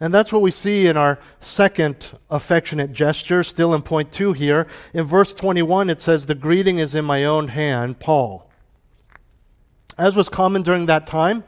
And 0.00 0.12
that's 0.12 0.32
what 0.32 0.42
we 0.42 0.50
see 0.50 0.86
in 0.86 0.96
our 0.96 1.18
second 1.40 2.18
affectionate 2.30 2.92
gesture, 2.92 3.42
still 3.42 3.74
in 3.74 3.82
point 3.82 4.12
two 4.12 4.32
here. 4.32 4.66
In 4.92 5.04
verse 5.04 5.32
21, 5.32 5.88
it 5.88 6.00
says, 6.00 6.26
The 6.26 6.34
greeting 6.34 6.78
is 6.78 6.94
in 6.94 7.04
my 7.04 7.24
own 7.24 7.48
hand, 7.48 8.00
Paul. 8.00 8.50
As 9.96 10.16
was 10.16 10.28
common 10.28 10.62
during 10.62 10.86
that 10.86 11.06
time, 11.06 11.44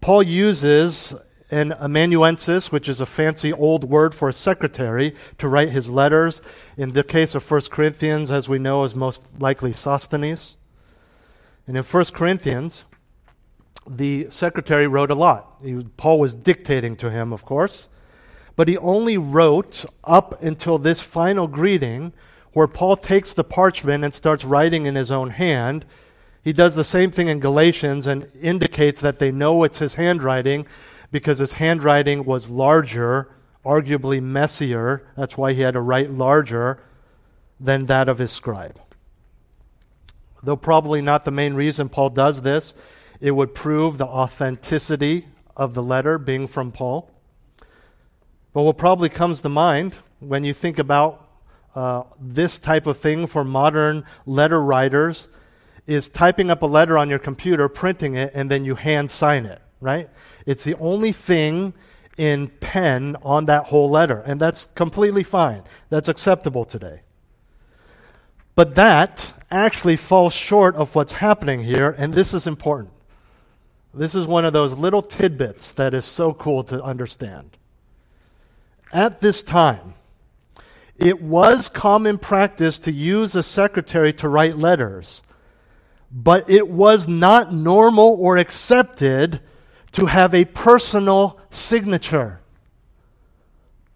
Paul 0.00 0.22
uses 0.22 1.14
an 1.50 1.72
amanuensis, 1.72 2.70
which 2.70 2.88
is 2.88 3.00
a 3.00 3.06
fancy 3.06 3.52
old 3.52 3.84
word 3.84 4.14
for 4.14 4.28
a 4.28 4.32
secretary, 4.32 5.14
to 5.38 5.48
write 5.48 5.70
his 5.70 5.90
letters. 5.90 6.40
In 6.76 6.90
the 6.90 7.02
case 7.02 7.34
of 7.34 7.48
1 7.48 7.62
Corinthians, 7.70 8.30
as 8.30 8.48
we 8.48 8.58
know, 8.58 8.84
is 8.84 8.94
most 8.94 9.22
likely 9.38 9.72
Sosthenes. 9.72 10.56
And 11.66 11.76
in 11.76 11.82
1 11.82 12.04
Corinthians, 12.06 12.84
the 13.88 14.28
secretary 14.30 14.86
wrote 14.86 15.10
a 15.10 15.14
lot. 15.14 15.56
He, 15.62 15.84
Paul 15.96 16.20
was 16.20 16.34
dictating 16.34 16.96
to 16.96 17.10
him, 17.10 17.32
of 17.32 17.44
course, 17.44 17.88
but 18.54 18.68
he 18.68 18.76
only 18.78 19.18
wrote 19.18 19.84
up 20.04 20.42
until 20.42 20.78
this 20.78 21.00
final 21.00 21.46
greeting 21.46 22.12
where 22.52 22.68
Paul 22.68 22.96
takes 22.96 23.32
the 23.32 23.44
parchment 23.44 24.04
and 24.04 24.12
starts 24.12 24.44
writing 24.44 24.86
in 24.86 24.94
his 24.94 25.10
own 25.10 25.30
hand. 25.30 25.84
He 26.42 26.52
does 26.52 26.74
the 26.74 26.84
same 26.84 27.10
thing 27.10 27.28
in 27.28 27.40
Galatians 27.40 28.06
and 28.06 28.28
indicates 28.40 29.00
that 29.00 29.18
they 29.18 29.30
know 29.30 29.62
it's 29.64 29.78
his 29.78 29.94
handwriting 29.94 30.66
because 31.10 31.38
his 31.38 31.52
handwriting 31.52 32.24
was 32.24 32.48
larger, 32.48 33.30
arguably 33.64 34.22
messier. 34.22 35.06
That's 35.16 35.36
why 35.36 35.52
he 35.52 35.62
had 35.62 35.74
to 35.74 35.80
write 35.80 36.10
larger 36.10 36.82
than 37.58 37.86
that 37.86 38.08
of 38.08 38.18
his 38.18 38.32
scribe. 38.32 38.80
Though 40.42 40.56
probably 40.56 41.02
not 41.02 41.24
the 41.24 41.30
main 41.30 41.54
reason 41.54 41.88
Paul 41.88 42.10
does 42.10 42.42
this, 42.42 42.74
it 43.20 43.32
would 43.32 43.54
prove 43.54 43.98
the 43.98 44.06
authenticity 44.06 45.26
of 45.56 45.74
the 45.74 45.82
letter 45.82 46.16
being 46.16 46.46
from 46.46 46.72
Paul. 46.72 47.10
But 48.52 48.62
what 48.62 48.78
probably 48.78 49.08
comes 49.08 49.42
to 49.42 49.48
mind 49.48 49.96
when 50.20 50.44
you 50.44 50.54
think 50.54 50.78
about 50.78 51.28
uh, 51.74 52.02
this 52.18 52.58
type 52.58 52.86
of 52.86 52.98
thing 52.98 53.26
for 53.26 53.44
modern 53.44 54.04
letter 54.26 54.60
writers 54.60 55.28
is 55.86 56.08
typing 56.08 56.50
up 56.50 56.62
a 56.62 56.66
letter 56.66 56.96
on 56.96 57.08
your 57.08 57.18
computer, 57.18 57.68
printing 57.68 58.14
it, 58.14 58.32
and 58.34 58.50
then 58.50 58.64
you 58.64 58.74
hand 58.74 59.10
sign 59.10 59.46
it, 59.46 59.60
right? 59.80 60.08
It's 60.46 60.64
the 60.64 60.74
only 60.76 61.12
thing 61.12 61.74
in 62.16 62.48
pen 62.48 63.16
on 63.22 63.46
that 63.46 63.66
whole 63.66 63.88
letter, 63.88 64.20
and 64.26 64.40
that's 64.40 64.66
completely 64.74 65.22
fine. 65.22 65.62
That's 65.88 66.08
acceptable 66.08 66.64
today. 66.64 67.00
But 68.54 68.74
that 68.74 69.32
actually 69.50 69.96
falls 69.96 70.34
short 70.34 70.76
of 70.76 70.94
what's 70.94 71.12
happening 71.12 71.64
here, 71.64 71.94
and 71.96 72.12
this 72.12 72.34
is 72.34 72.46
important. 72.46 72.92
This 73.94 74.14
is 74.14 74.26
one 74.26 74.44
of 74.44 74.52
those 74.52 74.74
little 74.74 75.02
tidbits 75.02 75.72
that 75.72 75.94
is 75.94 76.04
so 76.04 76.32
cool 76.32 76.62
to 76.64 76.82
understand. 76.82 77.56
At 78.92 79.20
this 79.20 79.42
time, 79.42 79.94
it 80.96 81.22
was 81.22 81.68
common 81.68 82.18
practice 82.18 82.78
to 82.80 82.92
use 82.92 83.34
a 83.34 83.42
secretary 83.42 84.12
to 84.14 84.28
write 84.28 84.58
letters, 84.58 85.22
but 86.12 86.50
it 86.50 86.68
was 86.68 87.08
not 87.08 87.54
normal 87.54 88.16
or 88.20 88.36
accepted 88.36 89.40
to 89.92 90.06
have 90.06 90.34
a 90.34 90.44
personal 90.44 91.38
signature. 91.50 92.40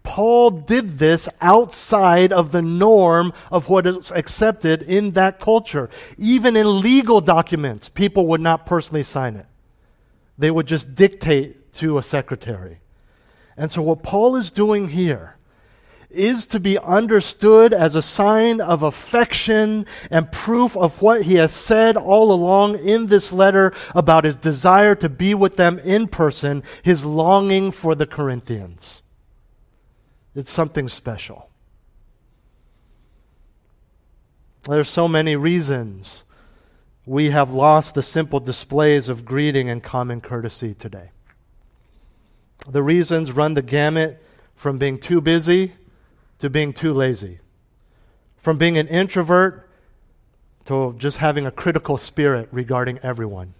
Paul 0.03 0.51
did 0.51 0.99
this 0.99 1.27
outside 1.41 2.31
of 2.31 2.51
the 2.51 2.61
norm 2.61 3.33
of 3.51 3.69
what 3.69 3.87
is 3.87 4.11
accepted 4.11 4.83
in 4.83 5.11
that 5.11 5.39
culture. 5.39 5.89
Even 6.17 6.55
in 6.55 6.79
legal 6.79 7.21
documents, 7.21 7.89
people 7.89 8.27
would 8.27 8.41
not 8.41 8.65
personally 8.65 9.03
sign 9.03 9.35
it. 9.35 9.47
They 10.37 10.51
would 10.51 10.67
just 10.67 10.95
dictate 10.95 11.73
to 11.75 11.97
a 11.97 12.03
secretary. 12.03 12.79
And 13.57 13.71
so, 13.71 13.81
what 13.81 14.03
Paul 14.03 14.35
is 14.35 14.51
doing 14.51 14.89
here 14.89 15.34
is 16.15 16.45
to 16.47 16.59
be 16.59 16.79
understood 16.79 17.73
as 17.73 17.95
a 17.95 18.01
sign 18.01 18.61
of 18.61 18.83
affection 18.83 19.85
and 20.09 20.31
proof 20.31 20.75
of 20.75 21.01
what 21.01 21.23
he 21.23 21.35
has 21.35 21.51
said 21.51 21.97
all 21.97 22.31
along 22.31 22.79
in 22.79 23.07
this 23.07 23.31
letter 23.31 23.73
about 23.93 24.23
his 24.23 24.37
desire 24.37 24.95
to 24.95 25.09
be 25.09 25.33
with 25.33 25.57
them 25.57 25.79
in 25.79 26.07
person, 26.07 26.63
his 26.81 27.05
longing 27.05 27.71
for 27.71 27.95
the 27.95 28.07
Corinthians. 28.07 29.03
It's 30.33 30.51
something 30.51 30.89
special. 30.89 31.49
There's 34.63 34.89
so 34.89 35.07
many 35.07 35.35
reasons 35.35 36.23
we 37.05 37.29
have 37.29 37.51
lost 37.51 37.93
the 37.93 38.01
simple 38.01 38.39
displays 38.39 39.09
of 39.09 39.25
greeting 39.25 39.69
and 39.69 39.83
common 39.83 40.21
courtesy 40.21 40.73
today. 40.73 41.11
The 42.67 42.81
reasons 42.81 43.31
run 43.31 43.53
the 43.53 43.61
gamut 43.61 44.23
from 44.55 44.77
being 44.77 44.97
too 44.97 45.21
busy 45.21 45.73
to 46.39 46.49
being 46.49 46.73
too 46.73 46.93
lazy, 46.93 47.39
from 48.37 48.57
being 48.57 48.77
an 48.77 48.87
introvert 48.87 49.69
to 50.65 50.95
just 50.97 51.17
having 51.17 51.45
a 51.45 51.51
critical 51.51 51.97
spirit 51.97 52.49
regarding 52.51 52.97
everyone. 52.99 53.53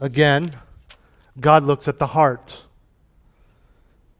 Again, 0.00 0.50
God 1.38 1.64
looks 1.64 1.86
at 1.86 1.98
the 1.98 2.08
heart. 2.08 2.64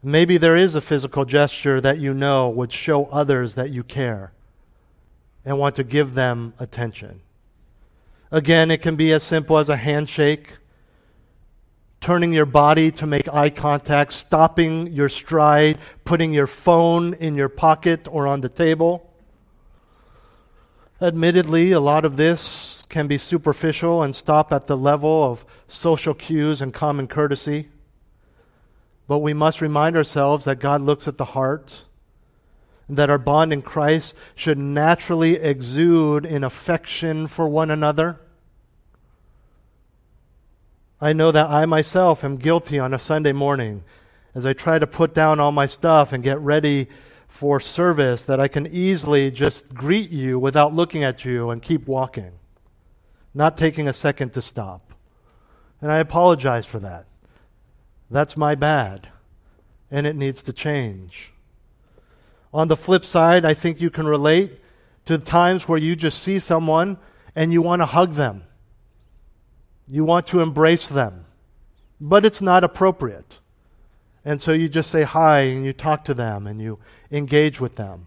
Maybe 0.02 0.36
there 0.36 0.56
is 0.56 0.74
a 0.74 0.80
physical 0.80 1.24
gesture 1.24 1.80
that 1.80 1.98
you 1.98 2.14
know 2.14 2.48
would 2.48 2.72
show 2.72 3.06
others 3.06 3.54
that 3.54 3.70
you 3.70 3.82
care 3.82 4.32
and 5.44 5.58
want 5.58 5.76
to 5.76 5.84
give 5.84 6.14
them 6.14 6.54
attention. 6.58 7.20
Again, 8.30 8.70
it 8.70 8.80
can 8.80 8.96
be 8.96 9.12
as 9.12 9.22
simple 9.22 9.58
as 9.58 9.68
a 9.68 9.76
handshake, 9.76 10.48
turning 12.02 12.32
your 12.32 12.44
body 12.44 12.90
to 12.90 13.06
make 13.06 13.32
eye 13.32 13.48
contact, 13.48 14.12
stopping 14.12 14.88
your 14.88 15.08
stride, 15.08 15.78
putting 16.04 16.32
your 16.34 16.48
phone 16.48 17.14
in 17.14 17.36
your 17.36 17.48
pocket 17.48 18.08
or 18.10 18.26
on 18.26 18.40
the 18.40 18.48
table. 18.48 19.08
Admittedly, 21.00 21.70
a 21.70 21.80
lot 21.80 22.04
of 22.04 22.16
this 22.16 22.84
can 22.88 23.06
be 23.06 23.16
superficial 23.16 24.02
and 24.02 24.14
stop 24.14 24.52
at 24.52 24.66
the 24.66 24.76
level 24.76 25.24
of 25.24 25.44
social 25.68 26.12
cues 26.12 26.60
and 26.60 26.74
common 26.74 27.06
courtesy. 27.06 27.68
But 29.06 29.18
we 29.18 29.32
must 29.32 29.60
remind 29.60 29.96
ourselves 29.96 30.44
that 30.44 30.58
God 30.58 30.80
looks 30.80 31.06
at 31.06 31.18
the 31.18 31.24
heart, 31.24 31.82
and 32.88 32.96
that 32.96 33.10
our 33.10 33.18
bond 33.18 33.52
in 33.52 33.62
Christ 33.62 34.16
should 34.34 34.58
naturally 34.58 35.36
exude 35.36 36.26
in 36.26 36.42
affection 36.42 37.28
for 37.28 37.48
one 37.48 37.70
another. 37.70 38.18
I 41.02 41.12
know 41.12 41.32
that 41.32 41.50
I 41.50 41.66
myself 41.66 42.22
am 42.22 42.36
guilty 42.36 42.78
on 42.78 42.94
a 42.94 42.98
Sunday 42.98 43.32
morning 43.32 43.82
as 44.36 44.46
I 44.46 44.52
try 44.52 44.78
to 44.78 44.86
put 44.86 45.12
down 45.12 45.40
all 45.40 45.50
my 45.50 45.66
stuff 45.66 46.12
and 46.12 46.22
get 46.22 46.38
ready 46.38 46.86
for 47.26 47.58
service 47.58 48.22
that 48.22 48.38
I 48.38 48.46
can 48.46 48.68
easily 48.68 49.32
just 49.32 49.74
greet 49.74 50.10
you 50.10 50.38
without 50.38 50.72
looking 50.72 51.02
at 51.02 51.24
you 51.24 51.50
and 51.50 51.60
keep 51.60 51.88
walking, 51.88 52.30
not 53.34 53.56
taking 53.56 53.88
a 53.88 53.92
second 53.92 54.32
to 54.34 54.40
stop. 54.40 54.94
And 55.80 55.90
I 55.90 55.98
apologize 55.98 56.66
for 56.66 56.78
that. 56.78 57.06
That's 58.08 58.36
my 58.36 58.54
bad, 58.54 59.08
and 59.90 60.06
it 60.06 60.14
needs 60.14 60.40
to 60.44 60.52
change. 60.52 61.32
On 62.54 62.68
the 62.68 62.76
flip 62.76 63.04
side, 63.04 63.44
I 63.44 63.54
think 63.54 63.80
you 63.80 63.90
can 63.90 64.06
relate 64.06 64.60
to 65.06 65.18
the 65.18 65.24
times 65.24 65.66
where 65.66 65.78
you 65.78 65.96
just 65.96 66.22
see 66.22 66.38
someone 66.38 66.96
and 67.34 67.52
you 67.52 67.60
want 67.60 67.80
to 67.80 67.86
hug 67.86 68.14
them. 68.14 68.44
You 69.92 70.06
want 70.06 70.26
to 70.28 70.40
embrace 70.40 70.88
them, 70.88 71.26
but 72.00 72.24
it's 72.24 72.40
not 72.40 72.64
appropriate. 72.64 73.40
And 74.24 74.40
so 74.40 74.52
you 74.52 74.70
just 74.70 74.90
say 74.90 75.02
hi 75.02 75.40
and 75.40 75.66
you 75.66 75.74
talk 75.74 76.06
to 76.06 76.14
them 76.14 76.46
and 76.46 76.62
you 76.62 76.78
engage 77.10 77.60
with 77.60 77.76
them. 77.76 78.06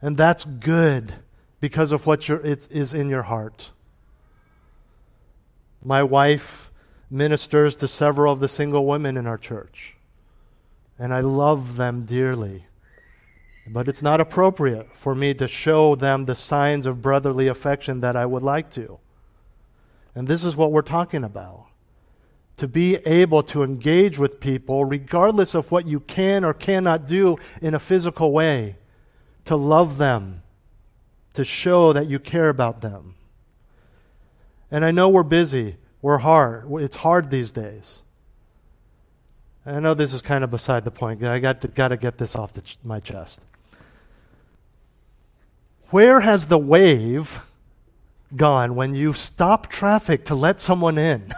And 0.00 0.16
that's 0.16 0.44
good 0.44 1.14
because 1.60 1.92
of 1.92 2.04
what 2.04 2.28
is 2.28 2.92
in 2.92 3.08
your 3.08 3.22
heart. 3.22 3.70
My 5.84 6.02
wife 6.02 6.72
ministers 7.08 7.76
to 7.76 7.86
several 7.86 8.32
of 8.32 8.40
the 8.40 8.48
single 8.48 8.84
women 8.84 9.16
in 9.16 9.24
our 9.24 9.38
church. 9.38 9.94
And 10.98 11.14
I 11.14 11.20
love 11.20 11.76
them 11.76 12.06
dearly. 12.06 12.64
But 13.68 13.86
it's 13.86 14.02
not 14.02 14.20
appropriate 14.20 14.96
for 14.96 15.14
me 15.14 15.32
to 15.34 15.46
show 15.46 15.94
them 15.94 16.24
the 16.24 16.34
signs 16.34 16.86
of 16.86 17.02
brotherly 17.02 17.46
affection 17.46 18.00
that 18.00 18.16
I 18.16 18.26
would 18.26 18.42
like 18.42 18.68
to. 18.72 18.98
And 20.14 20.28
this 20.28 20.44
is 20.44 20.56
what 20.56 20.72
we're 20.72 20.82
talking 20.82 21.24
about. 21.24 21.66
To 22.58 22.68
be 22.68 22.96
able 22.96 23.42
to 23.44 23.62
engage 23.62 24.18
with 24.18 24.38
people, 24.38 24.84
regardless 24.84 25.54
of 25.54 25.70
what 25.70 25.86
you 25.86 26.00
can 26.00 26.44
or 26.44 26.52
cannot 26.52 27.08
do 27.08 27.38
in 27.60 27.74
a 27.74 27.78
physical 27.78 28.30
way, 28.30 28.76
to 29.46 29.56
love 29.56 29.98
them, 29.98 30.42
to 31.34 31.44
show 31.44 31.92
that 31.92 32.08
you 32.08 32.18
care 32.18 32.48
about 32.48 32.82
them. 32.82 33.14
And 34.70 34.84
I 34.84 34.90
know 34.90 35.08
we're 35.08 35.22
busy, 35.22 35.76
we're 36.02 36.18
hard. 36.18 36.70
It's 36.72 36.96
hard 36.96 37.30
these 37.30 37.52
days. 37.52 38.02
I 39.64 39.80
know 39.80 39.94
this 39.94 40.12
is 40.12 40.20
kind 40.22 40.42
of 40.42 40.50
beside 40.50 40.84
the 40.84 40.90
point. 40.90 41.22
I 41.22 41.38
got 41.38 41.60
to, 41.60 41.68
got 41.68 41.88
to 41.88 41.96
get 41.96 42.18
this 42.18 42.34
off 42.34 42.52
ch- 42.62 42.78
my 42.82 43.00
chest. 43.00 43.40
Where 45.90 46.20
has 46.20 46.46
the 46.46 46.58
wave 46.58 47.44
gone 48.36 48.74
when 48.74 48.94
you 48.94 49.12
stop 49.12 49.68
traffic 49.68 50.24
to 50.26 50.34
let 50.34 50.60
someone 50.60 50.98
in 50.98 51.34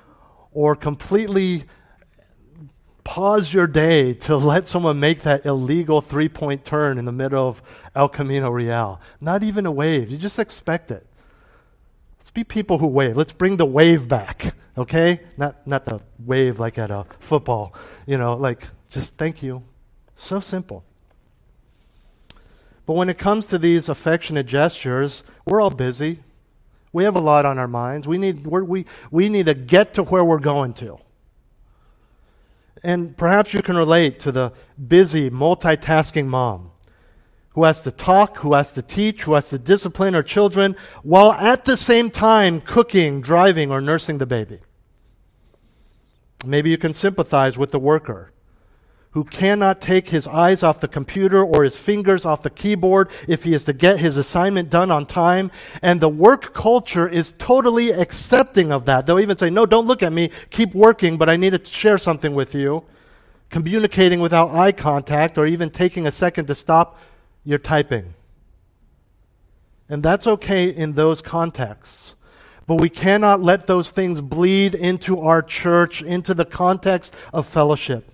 or 0.52 0.76
completely 0.76 1.64
pause 3.04 3.52
your 3.54 3.66
day 3.66 4.12
to 4.12 4.36
let 4.36 4.66
someone 4.66 4.98
make 4.98 5.22
that 5.22 5.46
illegal 5.46 6.00
three 6.00 6.28
point 6.28 6.64
turn 6.64 6.98
in 6.98 7.04
the 7.04 7.12
middle 7.12 7.48
of 7.48 7.62
El 7.94 8.08
Camino 8.08 8.50
Real? 8.50 9.00
Not 9.20 9.42
even 9.42 9.64
a 9.66 9.70
wave. 9.70 10.10
You 10.10 10.18
just 10.18 10.38
expect 10.38 10.90
it. 10.90 11.06
Let's 12.18 12.30
be 12.30 12.42
people 12.42 12.78
who 12.78 12.88
wave. 12.88 13.16
Let's 13.16 13.32
bring 13.32 13.56
the 13.56 13.66
wave 13.66 14.08
back, 14.08 14.54
okay? 14.78 15.20
Not, 15.36 15.64
not 15.66 15.84
the 15.84 16.00
wave 16.18 16.58
like 16.58 16.78
at 16.78 16.90
a 16.90 17.06
football, 17.20 17.74
you 18.06 18.18
know, 18.18 18.34
like 18.34 18.66
just 18.90 19.16
thank 19.16 19.42
you. 19.42 19.62
So 20.16 20.40
simple. 20.40 20.84
But 22.86 22.94
when 22.94 23.08
it 23.08 23.18
comes 23.18 23.46
to 23.48 23.58
these 23.58 23.88
affectionate 23.88 24.46
gestures, 24.46 25.22
we're 25.44 25.60
all 25.60 25.70
busy. 25.70 26.20
We 26.96 27.04
have 27.04 27.14
a 27.14 27.20
lot 27.20 27.44
on 27.44 27.58
our 27.58 27.68
minds. 27.68 28.08
We 28.08 28.16
need, 28.16 28.46
we 28.46 28.86
we 29.10 29.28
need 29.28 29.44
to 29.46 29.54
get 29.54 29.92
to 29.94 30.02
where 30.02 30.24
we're 30.24 30.38
going 30.38 30.72
to. 30.74 30.96
And 32.82 33.14
perhaps 33.14 33.52
you 33.52 33.60
can 33.60 33.76
relate 33.76 34.18
to 34.20 34.32
the 34.32 34.54
busy, 34.88 35.28
multitasking 35.28 36.24
mom 36.24 36.70
who 37.50 37.64
has 37.64 37.82
to 37.82 37.90
talk, 37.90 38.38
who 38.38 38.54
has 38.54 38.72
to 38.72 38.80
teach, 38.80 39.24
who 39.24 39.34
has 39.34 39.50
to 39.50 39.58
discipline 39.58 40.14
her 40.14 40.22
children, 40.22 40.74
while 41.02 41.32
at 41.32 41.66
the 41.66 41.76
same 41.76 42.10
time 42.10 42.62
cooking, 42.62 43.20
driving, 43.20 43.70
or 43.70 43.82
nursing 43.82 44.16
the 44.16 44.24
baby. 44.24 44.60
Maybe 46.46 46.70
you 46.70 46.78
can 46.78 46.94
sympathize 46.94 47.58
with 47.58 47.72
the 47.72 47.78
worker 47.78 48.32
who 49.16 49.24
cannot 49.24 49.80
take 49.80 50.10
his 50.10 50.28
eyes 50.28 50.62
off 50.62 50.78
the 50.78 50.86
computer 50.86 51.42
or 51.42 51.64
his 51.64 51.74
fingers 51.74 52.26
off 52.26 52.42
the 52.42 52.50
keyboard 52.50 53.08
if 53.26 53.44
he 53.44 53.54
is 53.54 53.64
to 53.64 53.72
get 53.72 53.98
his 53.98 54.18
assignment 54.18 54.68
done 54.68 54.90
on 54.90 55.06
time. 55.06 55.50
And 55.80 56.02
the 56.02 56.08
work 56.10 56.52
culture 56.52 57.08
is 57.08 57.32
totally 57.38 57.92
accepting 57.92 58.70
of 58.70 58.84
that. 58.84 59.06
They'll 59.06 59.18
even 59.18 59.38
say, 59.38 59.48
No, 59.48 59.64
don't 59.64 59.86
look 59.86 60.02
at 60.02 60.12
me. 60.12 60.32
Keep 60.50 60.74
working, 60.74 61.16
but 61.16 61.30
I 61.30 61.36
need 61.36 61.54
to 61.54 61.64
share 61.64 61.96
something 61.96 62.34
with 62.34 62.54
you. 62.54 62.84
Communicating 63.48 64.20
without 64.20 64.50
eye 64.50 64.72
contact 64.72 65.38
or 65.38 65.46
even 65.46 65.70
taking 65.70 66.06
a 66.06 66.12
second 66.12 66.44
to 66.48 66.54
stop 66.54 66.98
your 67.42 67.58
typing. 67.58 68.12
And 69.88 70.02
that's 70.02 70.26
okay 70.26 70.68
in 70.68 70.92
those 70.92 71.22
contexts. 71.22 72.16
But 72.66 72.82
we 72.82 72.90
cannot 72.90 73.42
let 73.42 73.66
those 73.66 73.90
things 73.90 74.20
bleed 74.20 74.74
into 74.74 75.20
our 75.20 75.40
church, 75.40 76.02
into 76.02 76.34
the 76.34 76.44
context 76.44 77.14
of 77.32 77.46
fellowship 77.46 78.12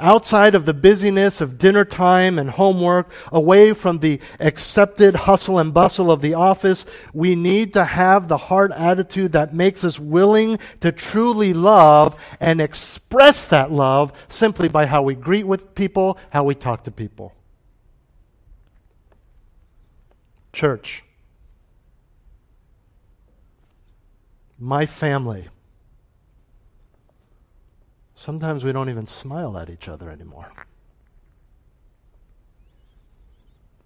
outside 0.00 0.54
of 0.54 0.64
the 0.64 0.74
busyness 0.74 1.40
of 1.40 1.58
dinner 1.58 1.84
time 1.84 2.38
and 2.38 2.50
homework, 2.50 3.10
away 3.30 3.72
from 3.72 3.98
the 3.98 4.20
accepted 4.40 5.14
hustle 5.14 5.58
and 5.58 5.72
bustle 5.72 6.10
of 6.10 6.20
the 6.20 6.34
office, 6.34 6.86
we 7.12 7.34
need 7.36 7.72
to 7.74 7.84
have 7.84 8.28
the 8.28 8.36
heart 8.36 8.72
attitude 8.72 9.32
that 9.32 9.54
makes 9.54 9.84
us 9.84 9.98
willing 9.98 10.58
to 10.80 10.90
truly 10.90 11.52
love 11.52 12.16
and 12.40 12.60
express 12.60 13.46
that 13.46 13.70
love 13.70 14.12
simply 14.28 14.68
by 14.68 14.86
how 14.86 15.02
we 15.02 15.14
greet 15.14 15.46
with 15.46 15.74
people, 15.74 16.18
how 16.30 16.44
we 16.44 16.54
talk 16.54 16.84
to 16.84 16.90
people. 16.90 17.34
Church, 20.52 21.04
my 24.58 24.84
family 24.84 25.48
Sometimes 28.20 28.64
we 28.64 28.72
don't 28.72 28.90
even 28.90 29.06
smile 29.06 29.56
at 29.56 29.70
each 29.70 29.88
other 29.88 30.10
anymore. 30.10 30.52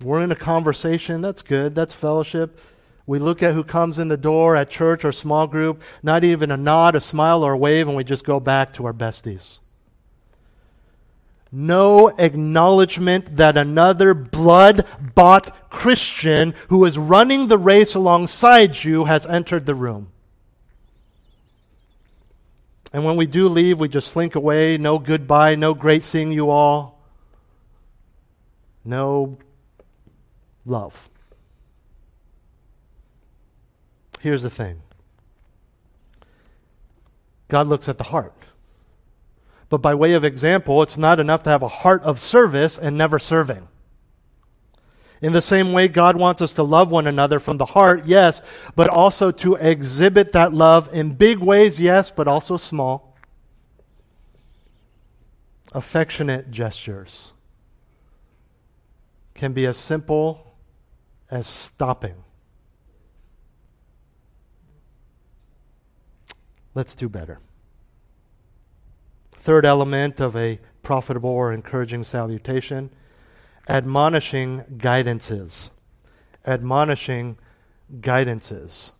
We're 0.03 0.25
in 0.25 0.33
a 0.33 0.37
conversation, 0.37 1.21
that's 1.21 1.41
good, 1.41 1.77
that's 1.77 1.95
fellowship. 1.95 2.59
We 3.07 3.21
look 3.21 3.45
at 3.45 3.55
who 3.55 3.63
comes 3.63 4.01
in 4.01 4.09
the 4.09 4.17
door 4.17 4.57
at 4.57 4.71
church 4.71 5.05
or 5.05 5.13
small 5.13 5.47
group, 5.47 5.81
not 6.03 6.25
even 6.25 6.51
a 6.51 6.57
nod, 6.57 6.97
a 6.97 7.01
smile, 7.01 7.45
or 7.45 7.53
a 7.53 7.57
wave, 7.57 7.87
and 7.87 7.97
we 7.97 8.03
just 8.03 8.25
go 8.25 8.41
back 8.41 8.73
to 8.73 8.87
our 8.87 8.93
besties. 8.93 9.61
No 11.53 12.09
acknowledgement 12.09 13.37
that 13.37 13.57
another 13.57 14.15
blood 14.15 14.85
bought 15.15 15.71
Christian 15.71 16.57
who 16.71 16.85
is 16.85 16.99
running 16.99 17.47
the 17.47 17.57
race 17.57 17.95
alongside 17.95 18.83
you 18.83 19.05
has 19.05 19.29
entered 19.29 19.65
the 19.65 19.77
room. 19.77 20.09
And 22.95 23.05
when 23.05 23.17
we 23.17 23.27
do 23.27 23.49
leave, 23.49 23.81
we 23.81 23.89
just 23.89 24.07
slink 24.07 24.37
away. 24.37 24.79
No 24.79 25.01
goodbye, 25.01 25.57
no 25.57 25.75
great 25.75 26.05
seeing 26.05 26.31
you 26.31 26.49
all. 26.49 27.03
No 28.85 29.37
love. 30.65 31.11
Here's 34.21 34.45
the 34.45 34.49
thing 34.49 34.81
God 37.49 37.67
looks 37.67 37.89
at 37.89 37.99
the 37.99 38.05
heart. 38.05 38.33
But 39.69 39.79
by 39.79 39.97
way 39.97 40.13
of 40.13 40.23
example, 40.23 40.81
it's 40.81 40.97
not 40.97 41.19
enough 41.19 41.43
to 41.43 41.51
have 41.51 41.63
a 41.63 41.69
heart 41.69 42.03
of 42.05 42.21
service 42.21 42.79
and 42.79 42.97
never 42.97 43.19
serving. 43.19 43.67
In 45.25 45.33
the 45.33 45.41
same 45.41 45.73
way, 45.73 45.89
God 45.89 46.17
wants 46.17 46.43
us 46.43 46.53
to 46.53 46.63
love 46.63 46.91
one 46.91 47.07
another 47.07 47.39
from 47.39 47.57
the 47.57 47.65
heart, 47.65 48.05
yes, 48.05 48.43
but 48.77 48.91
also 48.91 49.31
to 49.31 49.55
exhibit 49.55 50.33
that 50.33 50.53
love 50.53 50.91
in 50.93 51.15
big 51.15 51.39
ways, 51.39 51.81
yes, 51.81 52.11
but 52.11 52.29
also 52.29 52.59
small. 52.59 53.17
Affectionate 55.73 56.51
gestures 56.51 57.33
can 59.33 59.55
be 59.55 59.65
as 59.65 59.79
simple 59.79 60.55
as 61.31 61.47
stopping. 61.47 62.17
Let's 66.75 66.95
do 66.95 67.09
better. 67.09 67.39
Third 69.33 69.65
element 69.65 70.21
of 70.21 70.37
a 70.37 70.61
profitable 70.83 71.31
or 71.31 71.51
encouraging 71.51 72.03
salutation 72.03 72.91
admonishing 73.69 74.65
guidances. 74.77 75.71
Admonishing 76.47 77.37
guidances. 78.01 78.93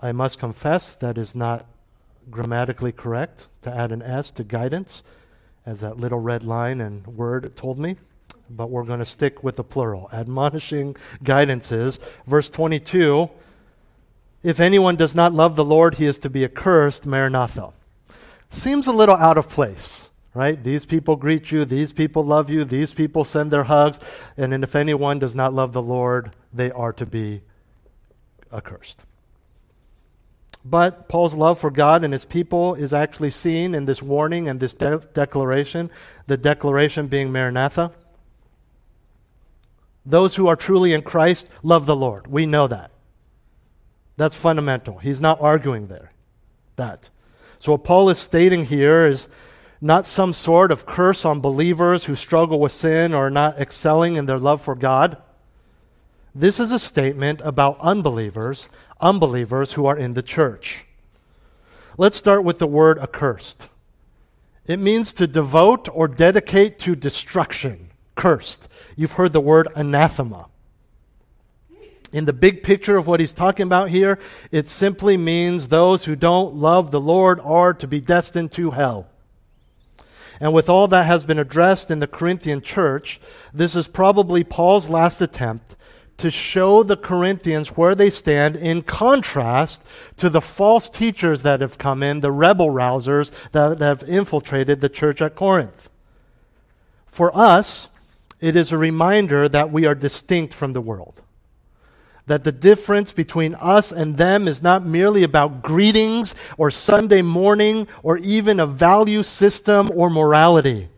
I 0.00 0.12
must 0.12 0.38
confess 0.38 0.94
that 0.94 1.18
is 1.18 1.34
not 1.34 1.66
grammatically 2.30 2.92
correct 2.92 3.46
to 3.62 3.74
add 3.74 3.92
an 3.92 4.02
S 4.02 4.30
to 4.32 4.44
guidance, 4.44 5.02
as 5.66 5.80
that 5.80 5.98
little 5.98 6.18
red 6.18 6.42
line 6.42 6.80
and 6.80 7.06
word 7.06 7.56
told 7.56 7.78
me. 7.78 7.96
But 8.50 8.70
we're 8.70 8.84
going 8.84 8.98
to 8.98 9.04
stick 9.04 9.42
with 9.42 9.56
the 9.56 9.64
plural. 9.64 10.10
Admonishing 10.12 10.96
guidances. 11.22 11.98
Verse 12.26 12.50
22 12.50 13.30
If 14.42 14.60
anyone 14.60 14.96
does 14.96 15.14
not 15.14 15.32
love 15.32 15.56
the 15.56 15.64
Lord, 15.64 15.94
he 15.94 16.06
is 16.06 16.18
to 16.20 16.30
be 16.30 16.44
accursed. 16.44 17.06
Maranatha. 17.06 17.72
Seems 18.50 18.86
a 18.86 18.92
little 18.92 19.16
out 19.16 19.38
of 19.38 19.48
place 19.48 20.03
right? 20.34 20.62
These 20.62 20.84
people 20.84 21.16
greet 21.16 21.50
you, 21.52 21.64
these 21.64 21.92
people 21.92 22.24
love 22.24 22.50
you, 22.50 22.64
these 22.64 22.92
people 22.92 23.24
send 23.24 23.50
their 23.50 23.64
hugs, 23.64 24.00
and 24.36 24.52
if 24.64 24.74
anyone 24.74 25.18
does 25.18 25.34
not 25.34 25.54
love 25.54 25.72
the 25.72 25.82
Lord, 25.82 26.32
they 26.52 26.70
are 26.72 26.92
to 26.94 27.06
be 27.06 27.42
accursed. 28.52 29.04
But 30.64 31.08
Paul's 31.08 31.34
love 31.34 31.58
for 31.58 31.70
God 31.70 32.04
and 32.04 32.12
his 32.12 32.24
people 32.24 32.74
is 32.74 32.92
actually 32.92 33.30
seen 33.30 33.74
in 33.74 33.84
this 33.84 34.02
warning 34.02 34.48
and 34.48 34.58
this 34.58 34.72
de- 34.72 35.02
declaration, 35.12 35.90
the 36.26 36.38
declaration 36.38 37.06
being 37.06 37.30
Maranatha. 37.30 37.92
Those 40.06 40.36
who 40.36 40.46
are 40.46 40.56
truly 40.56 40.94
in 40.94 41.02
Christ 41.02 41.48
love 41.62 41.84
the 41.84 41.96
Lord. 41.96 42.26
We 42.26 42.46
know 42.46 42.66
that. 42.66 42.90
That's 44.16 44.34
fundamental. 44.34 44.98
He's 44.98 45.20
not 45.20 45.40
arguing 45.40 45.88
there. 45.88 46.12
That. 46.76 47.10
So 47.58 47.72
what 47.72 47.84
Paul 47.84 48.08
is 48.08 48.18
stating 48.18 48.64
here 48.66 49.06
is 49.06 49.28
not 49.80 50.06
some 50.06 50.32
sort 50.32 50.70
of 50.70 50.86
curse 50.86 51.24
on 51.24 51.40
believers 51.40 52.04
who 52.04 52.14
struggle 52.14 52.58
with 52.58 52.72
sin 52.72 53.12
or 53.12 53.26
are 53.26 53.30
not 53.30 53.60
excelling 53.60 54.16
in 54.16 54.26
their 54.26 54.38
love 54.38 54.62
for 54.62 54.74
God. 54.74 55.16
This 56.34 56.58
is 56.58 56.70
a 56.70 56.78
statement 56.78 57.40
about 57.44 57.78
unbelievers, 57.80 58.68
unbelievers 59.00 59.72
who 59.72 59.86
are 59.86 59.96
in 59.96 60.14
the 60.14 60.22
church. 60.22 60.84
Let's 61.96 62.16
start 62.16 62.42
with 62.44 62.58
the 62.58 62.66
word 62.66 62.98
accursed. 62.98 63.68
It 64.66 64.78
means 64.78 65.12
to 65.14 65.26
devote 65.26 65.88
or 65.92 66.08
dedicate 66.08 66.78
to 66.80 66.96
destruction, 66.96 67.90
cursed. 68.16 68.68
You've 68.96 69.12
heard 69.12 69.32
the 69.32 69.40
word 69.40 69.68
anathema. 69.76 70.46
In 72.12 72.24
the 72.24 72.32
big 72.32 72.62
picture 72.62 72.96
of 72.96 73.06
what 73.06 73.20
he's 73.20 73.32
talking 73.32 73.64
about 73.64 73.90
here, 73.90 74.18
it 74.50 74.68
simply 74.68 75.16
means 75.16 75.68
those 75.68 76.04
who 76.04 76.16
don't 76.16 76.54
love 76.54 76.90
the 76.90 77.00
Lord 77.00 77.40
are 77.40 77.74
to 77.74 77.86
be 77.86 78.00
destined 78.00 78.52
to 78.52 78.70
hell. 78.70 79.08
And 80.40 80.52
with 80.52 80.68
all 80.68 80.88
that 80.88 81.06
has 81.06 81.24
been 81.24 81.38
addressed 81.38 81.90
in 81.90 82.00
the 82.00 82.06
Corinthian 82.06 82.60
church, 82.60 83.20
this 83.52 83.76
is 83.76 83.86
probably 83.86 84.44
Paul's 84.44 84.88
last 84.88 85.20
attempt 85.20 85.76
to 86.16 86.30
show 86.30 86.82
the 86.82 86.96
Corinthians 86.96 87.76
where 87.76 87.94
they 87.94 88.10
stand 88.10 88.56
in 88.56 88.82
contrast 88.82 89.82
to 90.16 90.30
the 90.30 90.40
false 90.40 90.88
teachers 90.88 91.42
that 91.42 91.60
have 91.60 91.78
come 91.78 92.02
in, 92.02 92.20
the 92.20 92.30
rebel 92.30 92.68
rousers 92.68 93.32
that 93.52 93.80
have 93.80 94.02
infiltrated 94.04 94.80
the 94.80 94.88
church 94.88 95.20
at 95.20 95.34
Corinth. 95.34 95.88
For 97.06 97.36
us, 97.36 97.88
it 98.40 98.56
is 98.56 98.70
a 98.70 98.78
reminder 98.78 99.48
that 99.48 99.72
we 99.72 99.86
are 99.86 99.94
distinct 99.94 100.54
from 100.54 100.72
the 100.72 100.80
world 100.80 101.23
that 102.26 102.44
the 102.44 102.52
difference 102.52 103.12
between 103.12 103.54
us 103.56 103.92
and 103.92 104.16
them 104.16 104.48
is 104.48 104.62
not 104.62 104.86
merely 104.86 105.22
about 105.22 105.62
greetings 105.62 106.34
or 106.56 106.70
Sunday 106.70 107.20
morning 107.20 107.86
or 108.02 108.16
even 108.18 108.58
a 108.58 108.66
value 108.66 109.22
system 109.22 109.90
or 109.94 110.08
morality. 110.08 110.88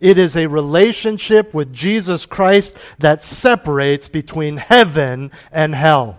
It 0.00 0.16
is 0.16 0.36
a 0.36 0.46
relationship 0.46 1.52
with 1.52 1.72
Jesus 1.72 2.24
Christ 2.24 2.76
that 2.98 3.22
separates 3.22 4.08
between 4.08 4.56
heaven 4.56 5.30
and 5.52 5.74
hell. 5.74 6.18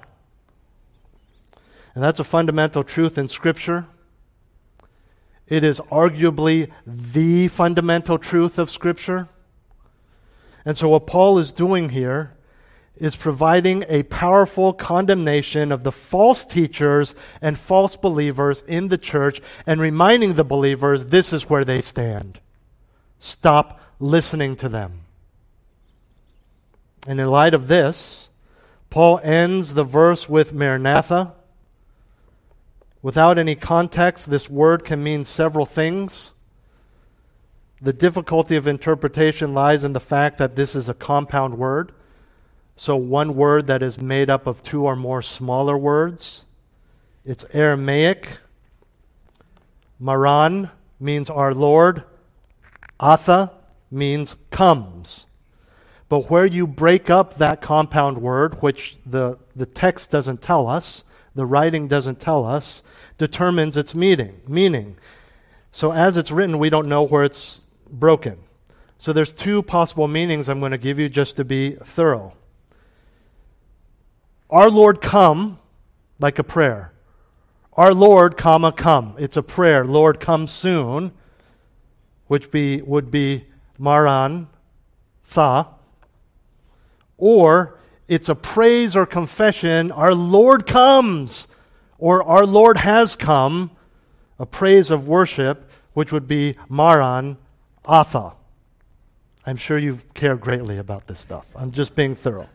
And 1.95 2.03
that's 2.03 2.19
a 2.19 2.23
fundamental 2.23 2.83
truth 2.83 3.17
in 3.17 3.27
Scripture. 3.27 3.87
It 5.47 5.63
is 5.63 5.79
arguably 5.91 6.71
the 6.85 7.47
fundamental 7.47 8.19
truth 8.19 8.59
of 8.59 8.69
Scripture. 8.69 9.27
And 10.63 10.77
so, 10.77 10.89
what 10.89 11.07
Paul 11.07 11.39
is 11.39 11.51
doing 11.51 11.89
here 11.89 12.33
is 13.01 13.15
providing 13.15 13.83
a 13.89 14.03
powerful 14.03 14.73
condemnation 14.73 15.71
of 15.71 15.83
the 15.83 15.91
false 15.91 16.45
teachers 16.45 17.15
and 17.41 17.57
false 17.57 17.95
believers 17.95 18.63
in 18.67 18.89
the 18.89 18.97
church 18.97 19.41
and 19.65 19.81
reminding 19.81 20.35
the 20.35 20.43
believers 20.43 21.07
this 21.07 21.33
is 21.33 21.49
where 21.49 21.65
they 21.65 21.81
stand. 21.81 22.39
Stop 23.17 23.81
listening 23.99 24.55
to 24.55 24.69
them. 24.69 25.01
And 27.07 27.19
in 27.19 27.25
light 27.25 27.55
of 27.55 27.67
this, 27.67 28.29
Paul 28.91 29.19
ends 29.23 29.73
the 29.73 29.83
verse 29.83 30.29
with 30.29 30.53
Maranatha. 30.53 31.33
Without 33.01 33.39
any 33.39 33.55
context, 33.55 34.29
this 34.29 34.47
word 34.47 34.85
can 34.85 35.03
mean 35.03 35.23
several 35.23 35.65
things. 35.65 36.33
The 37.81 37.93
difficulty 37.93 38.55
of 38.55 38.67
interpretation 38.67 39.55
lies 39.55 39.83
in 39.83 39.93
the 39.93 39.99
fact 39.99 40.37
that 40.37 40.55
this 40.55 40.75
is 40.75 40.87
a 40.87 40.93
compound 40.93 41.57
word. 41.57 41.93
So, 42.75 42.95
one 42.95 43.35
word 43.35 43.67
that 43.67 43.83
is 43.83 43.99
made 43.99 44.29
up 44.29 44.47
of 44.47 44.63
two 44.63 44.85
or 44.85 44.95
more 44.95 45.21
smaller 45.21 45.77
words. 45.77 46.45
It's 47.25 47.45
Aramaic. 47.53 48.27
Maran 49.99 50.71
means 50.99 51.29
our 51.29 51.53
Lord. 51.53 52.03
Atha 52.99 53.51
means 53.91 54.35
comes. 54.49 55.25
But 56.09 56.29
where 56.29 56.45
you 56.45 56.65
break 56.67 57.09
up 57.09 57.35
that 57.35 57.61
compound 57.61 58.21
word, 58.21 58.61
which 58.61 58.97
the, 59.05 59.37
the 59.55 59.65
text 59.65 60.11
doesn't 60.11 60.41
tell 60.41 60.67
us, 60.67 61.03
the 61.35 61.45
writing 61.45 61.87
doesn't 61.87 62.19
tell 62.19 62.45
us, 62.45 62.83
determines 63.17 63.77
its 63.77 63.95
meaning. 63.95 64.41
Meaning. 64.47 64.97
So 65.71 65.91
as 65.91 66.17
it's 66.17 66.31
written, 66.31 66.59
we 66.59 66.69
don't 66.69 66.89
know 66.89 67.03
where 67.03 67.23
it's 67.23 67.65
broken. 67.89 68.39
So 68.97 69.13
there's 69.13 69.33
two 69.33 69.63
possible 69.63 70.07
meanings 70.07 70.49
I'm 70.49 70.59
going 70.59 70.73
to 70.73 70.77
give 70.77 70.99
you 70.99 71.09
just 71.09 71.37
to 71.37 71.45
be 71.45 71.75
thorough. 71.75 72.33
Our 74.51 74.69
Lord 74.69 75.01
come 75.01 75.59
like 76.19 76.37
a 76.37 76.43
prayer. 76.43 76.91
Our 77.73 77.93
Lord, 77.93 78.37
comma, 78.37 78.71
come. 78.71 79.15
It's 79.17 79.37
a 79.37 79.43
prayer. 79.43 79.85
Lord, 79.85 80.19
come 80.19 80.45
soon, 80.45 81.13
which 82.27 82.51
be, 82.51 82.81
would 82.81 83.09
be 83.09 83.45
Maran, 83.79 84.47
Tha 85.33 85.67
or 87.21 87.77
it's 88.07 88.27
a 88.27 88.35
praise 88.35 88.95
or 88.95 89.05
confession, 89.05 89.91
our 89.91 90.13
Lord 90.13 90.65
comes, 90.65 91.47
or 91.97 92.21
our 92.23 92.45
Lord 92.45 92.77
has 92.77 93.15
come, 93.15 93.71
a 94.37 94.45
praise 94.45 94.91
of 94.91 95.07
worship, 95.07 95.69
which 95.93 96.11
would 96.11 96.27
be 96.27 96.57
Maran 96.67 97.37
Atha. 97.87 98.33
I'm 99.45 99.55
sure 99.55 99.77
you 99.77 99.99
care 100.15 100.35
greatly 100.35 100.79
about 100.79 101.07
this 101.07 101.19
stuff. 101.19 101.45
I'm 101.55 101.71
just 101.71 101.95
being 101.95 102.15
thorough. 102.15 102.49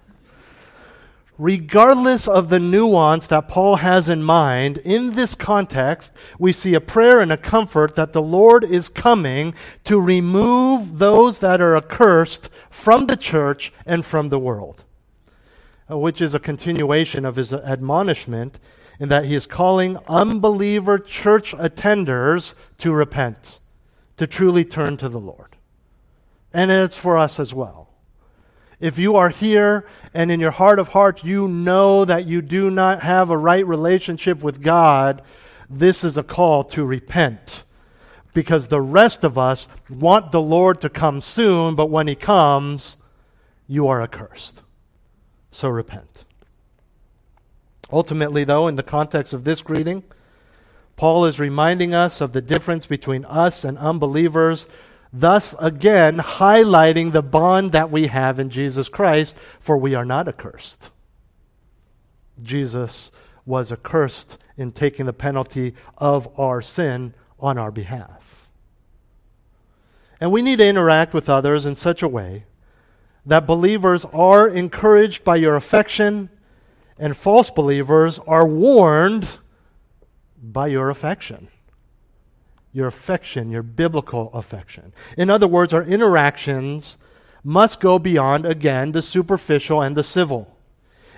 Regardless 1.38 2.26
of 2.26 2.48
the 2.48 2.58
nuance 2.58 3.26
that 3.26 3.48
Paul 3.48 3.76
has 3.76 4.08
in 4.08 4.22
mind, 4.22 4.78
in 4.78 5.12
this 5.12 5.34
context, 5.34 6.12
we 6.38 6.50
see 6.52 6.72
a 6.72 6.80
prayer 6.80 7.20
and 7.20 7.30
a 7.30 7.36
comfort 7.36 7.94
that 7.94 8.14
the 8.14 8.22
Lord 8.22 8.64
is 8.64 8.88
coming 8.88 9.54
to 9.84 10.00
remove 10.00 10.98
those 10.98 11.40
that 11.40 11.60
are 11.60 11.76
accursed 11.76 12.48
from 12.70 13.06
the 13.06 13.18
church 13.18 13.70
and 13.84 14.04
from 14.04 14.30
the 14.30 14.38
world, 14.38 14.84
uh, 15.90 15.98
which 15.98 16.22
is 16.22 16.34
a 16.34 16.40
continuation 16.40 17.26
of 17.26 17.36
his 17.36 17.52
admonishment 17.52 18.58
in 18.98 19.10
that 19.10 19.26
he 19.26 19.34
is 19.34 19.46
calling 19.46 19.98
unbeliever 20.08 20.98
church 20.98 21.52
attenders 21.52 22.54
to 22.78 22.94
repent, 22.94 23.58
to 24.16 24.26
truly 24.26 24.64
turn 24.64 24.96
to 24.96 25.10
the 25.10 25.20
Lord. 25.20 25.56
And 26.54 26.70
it's 26.70 26.96
for 26.96 27.18
us 27.18 27.38
as 27.38 27.52
well. 27.52 27.90
If 28.78 28.98
you 28.98 29.16
are 29.16 29.30
here 29.30 29.86
and 30.12 30.30
in 30.30 30.40
your 30.40 30.50
heart 30.50 30.78
of 30.78 30.88
hearts 30.88 31.24
you 31.24 31.48
know 31.48 32.04
that 32.04 32.26
you 32.26 32.42
do 32.42 32.70
not 32.70 33.02
have 33.02 33.30
a 33.30 33.38
right 33.38 33.66
relationship 33.66 34.42
with 34.42 34.62
God, 34.62 35.22
this 35.70 36.04
is 36.04 36.16
a 36.16 36.22
call 36.22 36.64
to 36.64 36.84
repent 36.84 37.64
because 38.34 38.68
the 38.68 38.82
rest 38.82 39.24
of 39.24 39.38
us 39.38 39.66
want 39.88 40.30
the 40.30 40.42
Lord 40.42 40.82
to 40.82 40.90
come 40.90 41.22
soon, 41.22 41.74
but 41.74 41.88
when 41.88 42.06
He 42.06 42.14
comes, 42.14 42.98
you 43.66 43.88
are 43.88 44.02
accursed. 44.02 44.62
So 45.50 45.70
repent. 45.70 46.24
Ultimately, 47.90 48.44
though, 48.44 48.68
in 48.68 48.76
the 48.76 48.82
context 48.82 49.32
of 49.32 49.44
this 49.44 49.62
greeting, 49.62 50.02
Paul 50.96 51.24
is 51.24 51.40
reminding 51.40 51.94
us 51.94 52.20
of 52.20 52.32
the 52.32 52.42
difference 52.42 52.86
between 52.86 53.24
us 53.24 53.64
and 53.64 53.78
unbelievers, 53.78 54.68
thus 55.20 55.54
again 55.58 56.18
highlighting 56.18 57.12
the 57.12 57.22
bond 57.22 57.72
that 57.72 57.90
we 57.90 58.08
have 58.08 58.38
in 58.38 58.50
Jesus 58.50 58.88
Christ, 58.88 59.36
for 59.60 59.76
we 59.76 59.94
are 59.94 60.04
not 60.04 60.28
accursed. 60.28 60.90
Jesus 62.42 63.10
was 63.44 63.72
accursed 63.72 64.38
in 64.56 64.72
taking 64.72 65.06
the 65.06 65.12
penalty 65.12 65.74
of 65.96 66.28
our 66.38 66.60
sin 66.60 67.14
on 67.38 67.58
our 67.58 67.70
behalf. 67.70 68.48
And 70.20 70.32
we 70.32 70.42
need 70.42 70.58
to 70.58 70.66
interact 70.66 71.14
with 71.14 71.28
others 71.28 71.66
in 71.66 71.76
such 71.76 72.02
a 72.02 72.08
way 72.08 72.44
that 73.24 73.46
believers 73.46 74.04
are 74.12 74.48
encouraged 74.48 75.24
by 75.24 75.36
your 75.36 75.56
affection 75.56 76.30
and 76.98 77.16
false 77.16 77.50
believers 77.50 78.18
are 78.26 78.46
warned 78.46 79.38
by 80.42 80.68
your 80.68 80.88
affection. 80.88 81.48
Your 82.76 82.88
affection, 82.88 83.50
your 83.50 83.62
biblical 83.62 84.30
affection. 84.34 84.92
In 85.16 85.30
other 85.30 85.48
words, 85.48 85.72
our 85.72 85.82
interactions 85.82 86.98
must 87.42 87.80
go 87.80 87.98
beyond, 87.98 88.44
again, 88.44 88.92
the 88.92 89.00
superficial 89.00 89.80
and 89.80 89.96
the 89.96 90.02
civil. 90.04 90.54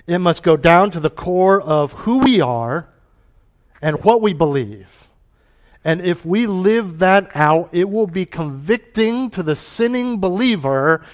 It 0.06 0.18
must 0.18 0.44
go 0.44 0.56
down 0.56 0.92
to 0.92 1.00
the 1.00 1.10
core 1.10 1.60
of 1.60 1.94
who 2.04 2.18
we 2.18 2.40
are 2.40 2.88
and 3.82 4.04
what 4.04 4.22
we 4.22 4.34
believe. 4.34 5.08
And 5.82 6.00
if 6.00 6.24
we 6.24 6.46
live 6.46 7.00
that 7.00 7.34
out, 7.34 7.70
it 7.72 7.90
will 7.90 8.06
be 8.06 8.24
convicting 8.24 9.28
to 9.30 9.42
the 9.42 9.56
sinning 9.56 10.20
believer 10.20 11.04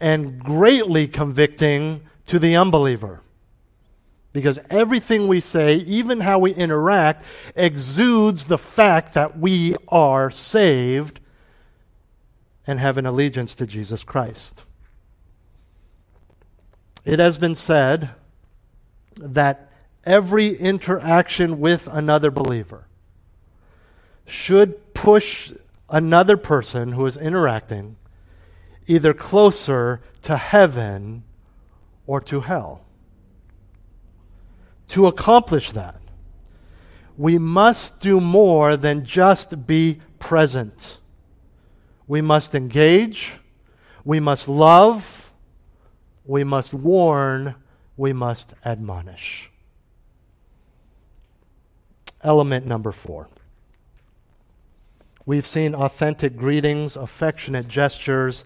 and 0.00 0.38
greatly 0.38 1.06
convicting 1.06 2.00
to 2.28 2.38
the 2.38 2.56
unbeliever. 2.56 3.20
Because 4.32 4.58
everything 4.70 5.28
we 5.28 5.40
say, 5.40 5.76
even 5.76 6.20
how 6.20 6.38
we 6.38 6.54
interact, 6.54 7.24
exudes 7.54 8.44
the 8.44 8.58
fact 8.58 9.14
that 9.14 9.38
we 9.38 9.76
are 9.88 10.30
saved 10.30 11.20
and 12.66 12.80
have 12.80 12.96
an 12.96 13.06
allegiance 13.06 13.54
to 13.56 13.66
Jesus 13.66 14.04
Christ. 14.04 14.64
It 17.04 17.18
has 17.18 17.36
been 17.36 17.54
said 17.54 18.10
that 19.16 19.70
every 20.04 20.54
interaction 20.54 21.60
with 21.60 21.88
another 21.88 22.30
believer 22.30 22.86
should 24.24 24.94
push 24.94 25.52
another 25.90 26.36
person 26.36 26.92
who 26.92 27.04
is 27.04 27.16
interacting 27.16 27.96
either 28.86 29.12
closer 29.12 30.00
to 30.22 30.36
heaven 30.36 31.22
or 32.06 32.20
to 32.20 32.40
hell. 32.40 32.82
To 34.88 35.06
accomplish 35.06 35.72
that, 35.72 36.00
we 37.16 37.38
must 37.38 38.00
do 38.00 38.20
more 38.20 38.76
than 38.76 39.04
just 39.04 39.66
be 39.66 40.00
present. 40.18 40.98
We 42.06 42.20
must 42.20 42.54
engage, 42.54 43.32
we 44.04 44.20
must 44.20 44.48
love, 44.48 45.32
we 46.24 46.44
must 46.44 46.74
warn, 46.74 47.54
we 47.96 48.12
must 48.12 48.54
admonish. 48.64 49.50
Element 52.22 52.66
number 52.66 52.92
four. 52.92 53.28
We've 55.24 55.46
seen 55.46 55.74
authentic 55.74 56.36
greetings, 56.36 56.96
affectionate 56.96 57.68
gestures, 57.68 58.44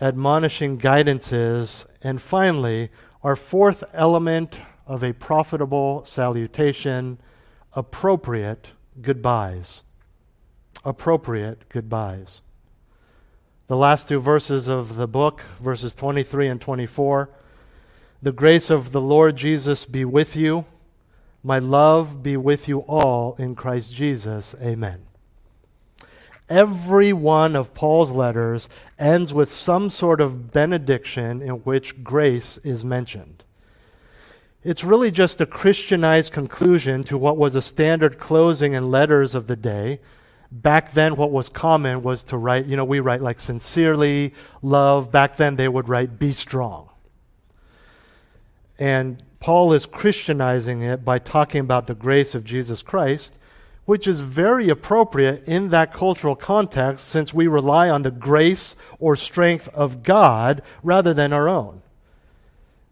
admonishing 0.00 0.78
guidances, 0.78 1.86
and 2.02 2.20
finally, 2.22 2.90
our 3.22 3.36
fourth 3.36 3.84
element 3.92 4.58
of 4.90 5.04
a 5.04 5.12
profitable 5.12 6.04
salutation 6.04 7.16
appropriate 7.74 8.72
goodbyes. 9.00 9.84
Appropriate 10.84 11.68
goodbyes. 11.68 12.40
The 13.68 13.76
last 13.76 14.08
two 14.08 14.18
verses 14.18 14.66
of 14.66 14.96
the 14.96 15.06
book, 15.06 15.42
verses 15.60 15.94
23 15.94 16.48
and 16.48 16.60
24. 16.60 17.30
The 18.20 18.32
grace 18.32 18.68
of 18.68 18.90
the 18.90 19.00
Lord 19.00 19.36
Jesus 19.36 19.84
be 19.84 20.04
with 20.04 20.34
you. 20.34 20.64
My 21.44 21.60
love 21.60 22.20
be 22.20 22.36
with 22.36 22.66
you 22.66 22.80
all 22.80 23.36
in 23.38 23.54
Christ 23.54 23.94
Jesus. 23.94 24.56
Amen. 24.60 25.02
Every 26.48 27.12
one 27.12 27.54
of 27.54 27.74
Paul's 27.74 28.10
letters 28.10 28.68
ends 28.98 29.32
with 29.32 29.52
some 29.52 29.88
sort 29.88 30.20
of 30.20 30.50
benediction 30.50 31.40
in 31.40 31.58
which 31.58 32.02
grace 32.02 32.58
is 32.64 32.84
mentioned. 32.84 33.44
It's 34.62 34.84
really 34.84 35.10
just 35.10 35.40
a 35.40 35.46
Christianized 35.46 36.32
conclusion 36.32 37.02
to 37.04 37.16
what 37.16 37.36
was 37.36 37.54
a 37.54 37.62
standard 37.62 38.18
closing 38.18 38.74
in 38.74 38.90
letters 38.90 39.34
of 39.34 39.46
the 39.46 39.56
day. 39.56 40.00
Back 40.52 40.92
then, 40.92 41.16
what 41.16 41.30
was 41.30 41.48
common 41.48 42.02
was 42.02 42.22
to 42.24 42.36
write, 42.36 42.66
you 42.66 42.76
know, 42.76 42.84
we 42.84 43.00
write 43.00 43.22
like 43.22 43.40
sincerely, 43.40 44.34
love. 44.60 45.10
Back 45.10 45.36
then, 45.36 45.56
they 45.56 45.68
would 45.68 45.88
write 45.88 46.18
be 46.18 46.32
strong. 46.32 46.88
And 48.78 49.22
Paul 49.38 49.72
is 49.72 49.86
Christianizing 49.86 50.82
it 50.82 51.04
by 51.04 51.18
talking 51.18 51.60
about 51.60 51.86
the 51.86 51.94
grace 51.94 52.34
of 52.34 52.44
Jesus 52.44 52.82
Christ 52.82 53.34
which 53.90 54.06
is 54.06 54.20
very 54.20 54.68
appropriate 54.68 55.42
in 55.48 55.70
that 55.70 55.92
cultural 55.92 56.36
context 56.36 57.08
since 57.08 57.34
we 57.34 57.48
rely 57.48 57.90
on 57.90 58.02
the 58.02 58.10
grace 58.12 58.76
or 59.00 59.16
strength 59.16 59.68
of 59.70 60.04
God 60.04 60.62
rather 60.84 61.12
than 61.12 61.32
our 61.32 61.48
own. 61.48 61.82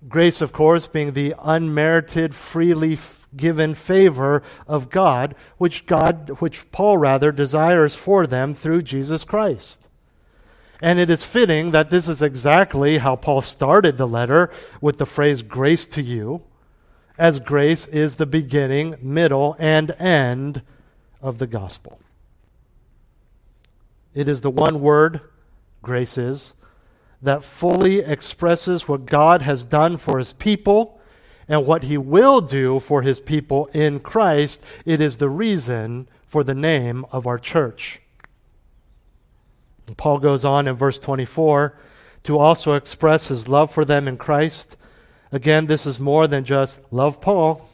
Grace, 0.06 0.40
of 0.40 0.52
course, 0.52 0.86
being 0.86 1.12
the 1.12 1.34
unmerited, 1.42 2.34
freely 2.34 2.96
given 3.36 3.74
favor 3.74 4.42
of 4.66 4.90
God, 4.90 5.34
which 5.56 5.86
God, 5.86 6.40
which 6.40 6.70
Paul 6.70 6.98
rather 6.98 7.32
desires 7.32 7.96
for 7.96 8.26
them 8.26 8.54
through 8.54 8.82
Jesus 8.82 9.24
Christ. 9.24 9.88
And 10.80 11.00
it 11.00 11.10
is 11.10 11.24
fitting 11.24 11.72
that 11.72 11.90
this 11.90 12.08
is 12.08 12.22
exactly 12.22 12.98
how 12.98 13.16
Paul 13.16 13.42
started 13.42 13.96
the 13.96 14.06
letter 14.06 14.50
with 14.80 14.98
the 14.98 15.06
phrase 15.06 15.42
grace 15.42 15.86
to 15.88 16.02
you, 16.02 16.42
as 17.18 17.40
grace 17.40 17.86
is 17.86 18.16
the 18.16 18.26
beginning, 18.26 18.94
middle, 19.02 19.56
and 19.58 19.90
end 19.98 20.62
of 21.20 21.38
the 21.38 21.48
gospel. 21.48 21.98
It 24.14 24.28
is 24.28 24.40
the 24.40 24.50
one 24.50 24.80
word, 24.80 25.20
grace 25.82 26.16
is, 26.16 26.54
that 27.22 27.44
fully 27.44 28.00
expresses 28.00 28.86
what 28.86 29.06
God 29.06 29.42
has 29.42 29.64
done 29.64 29.96
for 29.96 30.18
his 30.18 30.32
people 30.32 31.00
and 31.48 31.66
what 31.66 31.84
he 31.84 31.98
will 31.98 32.40
do 32.40 32.78
for 32.78 33.02
his 33.02 33.20
people 33.20 33.66
in 33.72 34.00
Christ. 34.00 34.62
It 34.84 35.00
is 35.00 35.16
the 35.16 35.28
reason 35.28 36.08
for 36.26 36.44
the 36.44 36.54
name 36.54 37.04
of 37.10 37.26
our 37.26 37.38
church. 37.38 38.00
And 39.86 39.96
Paul 39.96 40.18
goes 40.18 40.44
on 40.44 40.68
in 40.68 40.76
verse 40.76 40.98
24 40.98 41.76
to 42.24 42.38
also 42.38 42.74
express 42.74 43.28
his 43.28 43.48
love 43.48 43.72
for 43.72 43.84
them 43.84 44.06
in 44.06 44.16
Christ. 44.18 44.76
Again, 45.32 45.66
this 45.66 45.86
is 45.86 45.98
more 45.98 46.26
than 46.26 46.44
just 46.44 46.80
love 46.90 47.20
Paul 47.20 47.67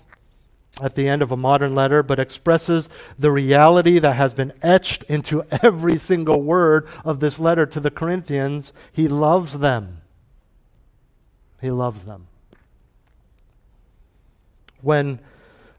at 0.81 0.95
the 0.97 1.09
end 1.09 1.23
of 1.23 1.31
a 1.31 1.37
modern 1.37 1.75
letter, 1.75 2.03
but 2.03 2.19
expresses 2.19 2.89
the 3.19 3.31
reality 3.31 3.99
that 3.99 4.15
has 4.15 4.35
been 4.35 4.53
etched 4.63 5.05
into 5.05 5.45
every 5.63 5.99
single 5.99 6.43
word 6.43 6.87
of 7.05 7.21
this 7.21 7.39
letter 7.39 7.65
to 7.67 7.81
the 7.81 7.91
Corinthians. 7.91 8.73
He 8.93 9.07
loves 9.07 9.61
them. 9.61 10.01
He 11.61 11.71
loves 11.71 12.05
them. 12.05 12.27
When 14.81 15.21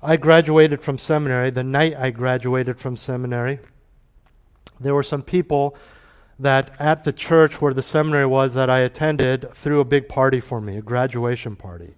I 0.01 0.17
graduated 0.17 0.81
from 0.81 0.97
seminary, 0.97 1.49
the 1.49 1.63
night 1.63 1.95
I 1.97 2.09
graduated 2.11 2.79
from 2.79 2.95
seminary, 2.95 3.59
there 4.79 4.95
were 4.95 5.03
some 5.03 5.21
people 5.21 5.75
that 6.39 6.71
at 6.79 7.03
the 7.03 7.13
church 7.13 7.61
where 7.61 7.73
the 7.73 7.83
seminary 7.83 8.25
was 8.25 8.53
that 8.55 8.69
I 8.69 8.79
attended 8.79 9.53
threw 9.53 9.79
a 9.79 9.85
big 9.85 10.09
party 10.09 10.39
for 10.39 10.59
me, 10.59 10.77
a 10.77 10.81
graduation 10.81 11.55
party 11.55 11.95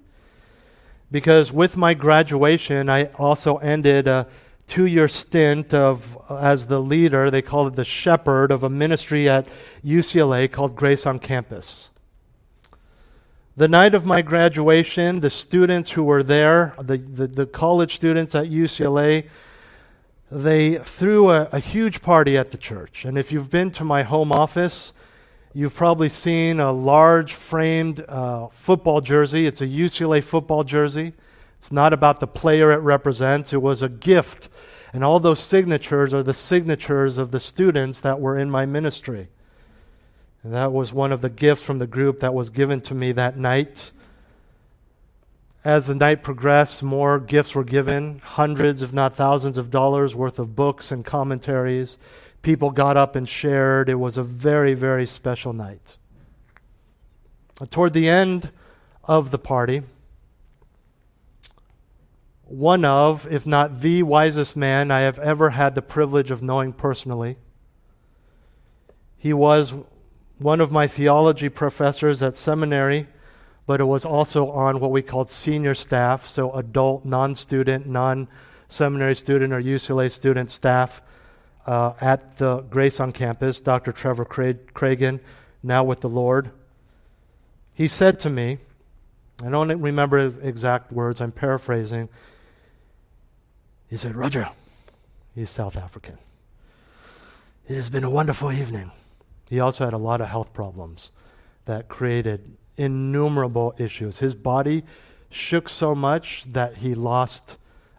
because 1.12 1.52
with 1.52 1.78
my 1.78 1.94
graduation, 1.94 2.90
I 2.90 3.06
also 3.16 3.58
ended 3.58 4.08
a 4.08 4.28
two 4.68 4.86
year 4.86 5.08
stint 5.08 5.74
of 5.74 6.18
as 6.30 6.68
the 6.68 6.80
leader, 6.80 7.32
they 7.32 7.42
call 7.42 7.68
it 7.68 7.76
the 7.76 7.86
shepherd 7.86 8.52
of 8.52 8.64
a 8.64 8.70
ministry 8.70 9.30
at 9.30 9.48
UCLA 9.84 10.52
called 10.52 10.76
Grace 10.76 11.06
on 11.06 11.20
Campus. 11.20 11.90
The 13.56 13.68
night 13.68 13.96
of 13.96 14.06
my 14.06 14.22
graduation, 14.22 15.22
the 15.22 15.32
students 15.32 15.92
who 15.92 16.04
were 16.04 16.22
there, 16.22 16.76
the, 16.80 16.98
the, 16.98 17.26
the 17.26 17.46
college 17.48 17.96
students 17.96 18.36
at 18.36 18.46
UCLA, 18.46 19.28
they 20.30 20.78
threw 20.78 21.32
a, 21.32 21.50
a 21.52 21.60
huge 21.60 22.02
party 22.02 22.38
at 22.38 22.52
the 22.52 22.58
church. 22.58 23.04
And 23.06 23.18
if 23.18 23.32
you've 23.32 23.50
been 23.50 23.72
to 23.72 23.84
my 23.84 24.04
home 24.04 24.32
office, 24.32 24.94
You've 25.58 25.74
probably 25.74 26.10
seen 26.10 26.60
a 26.60 26.72
large 26.72 27.34
framed 27.34 28.06
uh, 28.08 28.46
football 28.50 29.02
jersey. 29.02 29.48
It's 29.48 29.60
a 29.60 29.66
UCLA 29.66 30.24
football 30.24 30.64
jersey. 30.64 31.14
It's 31.58 31.72
not 31.72 31.94
about 31.94 32.20
the 32.20 32.28
player 32.28 32.72
it 32.72 32.82
represents, 32.82 33.54
it 33.54 33.62
was 33.64 33.82
a 33.82 33.90
gift. 33.90 34.50
And 34.94 35.04
all 35.04 35.20
those 35.20 35.40
signatures 35.40 36.14
are 36.14 36.22
the 36.22 36.36
signatures 36.36 37.18
of 37.18 37.32
the 37.32 37.40
students 37.40 38.02
that 38.02 38.20
were 38.20 38.38
in 38.38 38.52
my 38.52 38.68
ministry. 38.68 39.30
And 40.44 40.54
that 40.54 40.72
was 40.72 40.94
one 40.94 41.12
of 41.12 41.22
the 41.22 41.30
gifts 41.30 41.64
from 41.64 41.80
the 41.80 41.88
group 41.88 42.20
that 42.20 42.36
was 42.36 42.52
given 42.52 42.80
to 42.82 42.94
me 42.94 43.12
that 43.14 43.36
night. 43.36 43.90
As 45.66 45.88
the 45.88 45.96
night 45.96 46.22
progressed, 46.22 46.84
more 46.84 47.20
gifts 47.20 47.56
were 47.56 47.64
given 47.64 48.22
hundreds, 48.24 48.84
if 48.84 48.94
not 48.94 49.16
thousands, 49.16 49.58
of 49.58 49.72
dollars 49.72 50.14
worth 50.14 50.38
of 50.38 50.56
books 50.56 50.92
and 50.92 51.04
commentaries 51.04 51.98
people 52.42 52.72
got 52.72 52.98
up 52.98 53.16
and 53.16 53.28
shared. 53.28 53.90
It 53.90 53.96
was 53.96 54.18
a 54.18 54.24
very, 54.24 54.74
very 54.74 55.06
special 55.06 55.54
night. 55.54 55.98
Toward 57.70 57.94
the 57.94 58.08
end 58.08 58.52
of 59.04 59.32
the 59.32 59.40
party, 59.40 59.84
one 62.44 62.86
of, 62.86 63.28
if 63.32 63.46
not 63.46 63.80
the 63.80 64.04
wisest 64.04 64.56
man 64.56 64.92
I 64.92 65.02
have 65.02 65.20
ever 65.20 65.50
had 65.52 65.76
the 65.76 65.82
privilege 65.82 66.32
of 66.32 66.42
knowing 66.42 66.72
personally, 66.72 67.38
he 69.18 69.34
was 69.34 69.74
one 70.38 70.62
of 70.62 70.72
my 70.72 70.88
theology 70.88 71.50
professors 71.50 72.22
at 72.22 72.36
seminary, 72.36 73.08
but 73.66 73.82
it 73.82 73.86
was 73.86 74.06
also 74.06 74.50
on 74.52 74.80
what 74.80 74.92
we 74.92 75.02
called 75.02 75.30
senior 75.30 75.74
staff, 75.74 76.26
so 76.26 76.54
adult, 76.54 77.04
non 77.04 77.36
student, 77.36 77.88
non 77.88 78.28
seminary 78.68 79.16
student, 79.16 79.52
or 79.52 79.62
UCLA 79.62 80.12
student 80.12 80.52
staff 80.52 81.02
uh, 81.68 81.94
at 82.00 82.38
the 82.38 82.62
Grace 82.62 83.00
on 83.00 83.12
campus, 83.12 83.60
Dr. 83.60 83.92
Trevor 83.92 84.26
Craigen, 84.26 85.20
now 85.62 85.84
with 85.84 86.00
the 86.00 86.10
Lord. 86.10 86.52
He 87.74 87.88
said 87.88 88.20
to 88.22 88.30
me, 88.30 88.60
I 89.44 89.50
don't 89.50 89.82
remember 89.82 90.18
his 90.18 90.38
exact 90.38 90.92
words, 90.92 91.22
I'm 91.22 91.32
paraphrasing. 91.32 92.10
He 93.90 93.98
said, 93.98 94.16
Roger, 94.16 94.50
he's 95.36 95.50
South 95.50 95.78
African. 95.78 96.18
It 97.68 97.76
has 97.76 97.90
been 97.90 98.06
a 98.06 98.10
wonderful 98.10 98.52
evening. 98.52 98.92
He 99.50 99.60
also 99.60 99.86
had 99.86 99.94
a 99.94 99.98
lot 99.98 100.22
of 100.22 100.28
health 100.28 100.54
problems 100.54 101.12
that 101.66 101.90
created 101.90 102.58
innumerable 102.78 103.76
issues. 103.78 104.20
His 104.20 104.36
body 104.36 104.84
shook 105.30 105.68
so 105.68 105.94
much 105.94 106.46
that 106.54 106.78
he 106.78 106.96
lost 106.96 107.58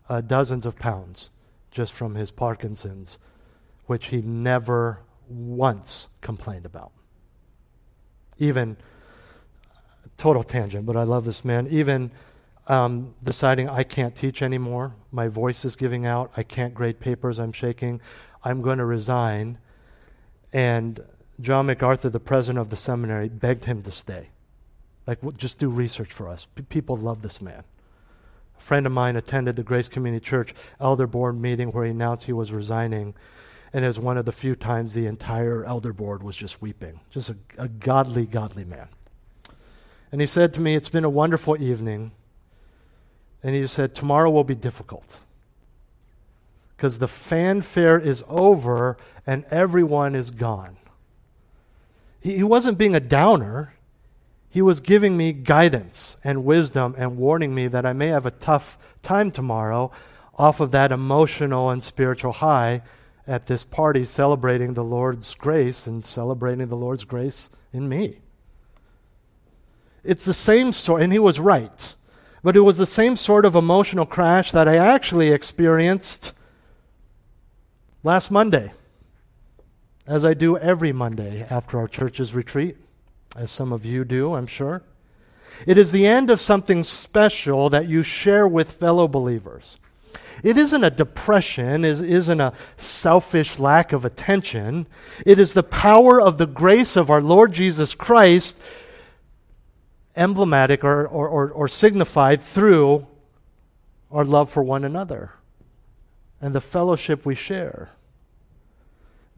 uh, 0.09 0.23
dozens 0.23 0.65
of 0.65 0.79
pounds 0.79 1.31
just 1.71 1.93
from 1.93 2.15
his 2.15 2.31
Parkinson's 2.31 3.19
which 3.89 4.07
he 4.07 4.23
never 4.23 5.01
once 5.29 6.09
complained 6.21 6.67
about. 6.67 6.93
Even, 8.39 8.77
total 10.19 10.43
tangent, 10.43 10.85
but 10.87 10.97
I 10.97 11.05
love 11.05 11.25
this 11.25 11.45
man. 11.45 11.67
Even 11.69 12.11
um, 12.67 13.15
deciding 13.23 13.69
I 13.69 13.83
can't 13.83 14.15
teach 14.15 14.43
anymore, 14.43 14.95
my 15.11 15.29
voice 15.29 15.65
is 15.65 15.75
giving 15.75 16.05
out, 16.05 16.31
I 16.37 16.43
can't 16.43 16.75
grade 16.75 17.01
papers, 17.01 17.39
I'm 17.39 17.53
shaking, 17.53 18.01
I'm 18.45 18.61
going 18.61 18.79
to 18.79 18.85
resign. 18.85 19.59
And 20.53 21.01
John 21.41 21.67
MacArthur, 21.67 22.11
the 22.11 22.21
president 22.21 22.61
of 22.61 22.69
the 22.69 22.77
seminary, 22.77 23.29
begged 23.29 23.65
him 23.65 23.83
to 23.85 23.91
stay. 23.91 24.29
Like, 25.07 25.19
just 25.39 25.59
do 25.59 25.71
research 25.71 26.13
for 26.13 26.29
us. 26.29 26.47
P- 26.55 26.63
people 26.63 26.97
love 26.97 27.23
this 27.23 27.41
man. 27.41 27.65
A 28.59 28.61
friend 28.61 28.85
of 28.85 28.93
mine 28.93 29.17
attended 29.17 29.57
the 29.57 29.63
Grace 29.63 29.89
Community 29.89 30.25
Church 30.25 30.55
elder 30.79 31.07
board 31.07 31.41
meeting 31.41 31.73
where 31.73 31.87
he 31.87 31.93
announced 31.93 32.27
he 32.27 32.33
was 32.35 32.53
resigning 32.53 33.15
and 33.73 33.85
it 33.85 33.89
was 33.89 33.99
one 33.99 34.17
of 34.17 34.25
the 34.25 34.33
few 34.33 34.55
times 34.55 34.95
the 34.95 35.07
entire 35.07 35.65
elder 35.65 35.93
board 35.93 36.23
was 36.23 36.37
just 36.37 36.63
weeping. 36.63 37.01
Just 37.11 37.31
a, 37.31 37.37
a 37.59 37.69
godly, 37.69 38.25
godly 38.25 38.65
man. 38.65 38.89
And 40.11 40.21
he 40.21 40.27
said 40.27 40.55
to 40.55 40.61
me, 40.61 40.75
It's 40.75 40.89
been 40.89 41.05
a 41.05 41.11
wonderful 41.11 41.61
evening. 41.61 42.13
And 43.43 43.55
he 43.55 43.67
said, 43.67 43.95
Tomorrow 43.95 44.31
will 44.31 44.45
be 44.45 44.55
difficult. 44.55 45.19
Because 46.77 46.99
the 46.99 47.09
fanfare 47.09 47.99
is 47.99 48.25
over 48.29 48.97
and 49.27 49.45
everyone 49.51 50.15
is 50.15 50.31
gone. 50.31 50.77
He, 52.21 52.37
he 52.37 52.45
wasn't 52.45 52.79
being 52.79 52.95
a 52.95 53.01
downer. 53.01 53.75
He 54.49 54.63
was 54.63 54.81
giving 54.81 55.17
me 55.17 55.33
guidance 55.33 56.17
and 56.25 56.45
wisdom 56.45 56.95
and 56.97 57.19
warning 57.19 57.55
me 57.55 57.69
that 57.69 57.85
I 57.85 57.93
may 57.93 58.09
have 58.09 58.25
a 58.25 58.31
tough 58.31 58.79
time 59.03 59.31
tomorrow 59.31 59.93
off 60.39 60.61
of 60.61 60.71
that 60.71 60.91
emotional 60.91 61.69
and 61.69 61.83
spiritual 61.83 62.33
high 62.33 62.81
at 63.29 63.47
this 63.47 63.63
party 63.63 64.05
celebrating 64.05 64.73
the 64.73 64.83
Lord's 64.83 65.35
grace 65.35 65.87
and 65.87 66.05
celebrating 66.05 66.67
the 66.69 66.77
Lord's 66.77 67.05
grace 67.05 67.51
in 67.73 67.89
me. 67.89 68.21
It's 70.03 70.25
the 70.25 70.33
same 70.33 70.73
sort, 70.73 71.03
and 71.03 71.13
he 71.13 71.19
was 71.19 71.39
right, 71.39 71.95
but 72.43 72.57
it 72.57 72.61
was 72.61 72.79
the 72.79 72.87
same 72.87 73.17
sort 73.17 73.45
of 73.45 73.55
emotional 73.55 74.07
crash 74.07 74.51
that 74.53 74.67
I 74.67 74.77
actually 74.77 75.31
experienced 75.31 76.33
last 78.03 78.31
Monday, 78.31 78.73
as 80.07 80.25
I 80.25 80.33
do 80.33 80.57
every 80.57 80.93
Monday 80.93 81.47
after 81.51 81.79
our 81.79 81.89
church's 81.89 82.35
retreat, 82.35 82.79
as 83.37 83.51
some 83.51 83.73
of 83.73 83.85
you 83.85 84.05
do, 84.07 84.35
I'm 84.35 84.47
sure. 84.47 84.83
It 85.67 85.77
is 85.77 85.93
the 85.93 86.07
end 86.07 86.31
of 86.31 86.41
something 86.41 86.83
special 86.83 87.69
that 87.69 87.89
you 87.89 88.03
share 88.03 88.49
with 88.49 88.73
fellow 88.73 89.07
believers. 89.07 89.79
It 90.43 90.57
isn't 90.57 90.85
a 90.85 90.91
depression, 90.91 91.85
it 91.85 92.01
isn't 92.01 92.41
a 92.41 92.53
selfish 92.77 93.59
lack 93.59 93.93
of 93.93 94.05
attention. 94.05 94.87
It 95.27 95.39
is 95.39 95.53
the 95.53 95.63
power 95.63 96.21
of 96.21 96.39
the 96.39 96.47
grace 96.47 96.97
of 96.97 97.11
our 97.11 97.21
Lord 97.21 97.53
Jesus 97.53 97.95
Christ, 97.95 98.61
emblematic 100.17 100.85
or, 100.85 101.07
or, 101.07 101.29
or, 101.29 101.51
or 101.51 101.69
signified 101.69 102.41
through 102.41 103.07
our 104.11 104.25
love 104.25 104.51
for 104.51 104.63
one 104.63 104.85
another 104.85 105.33
and 106.41 106.55
the 106.55 106.61
fellowship 106.61 107.27
we 107.27 107.35
share. 107.35 107.91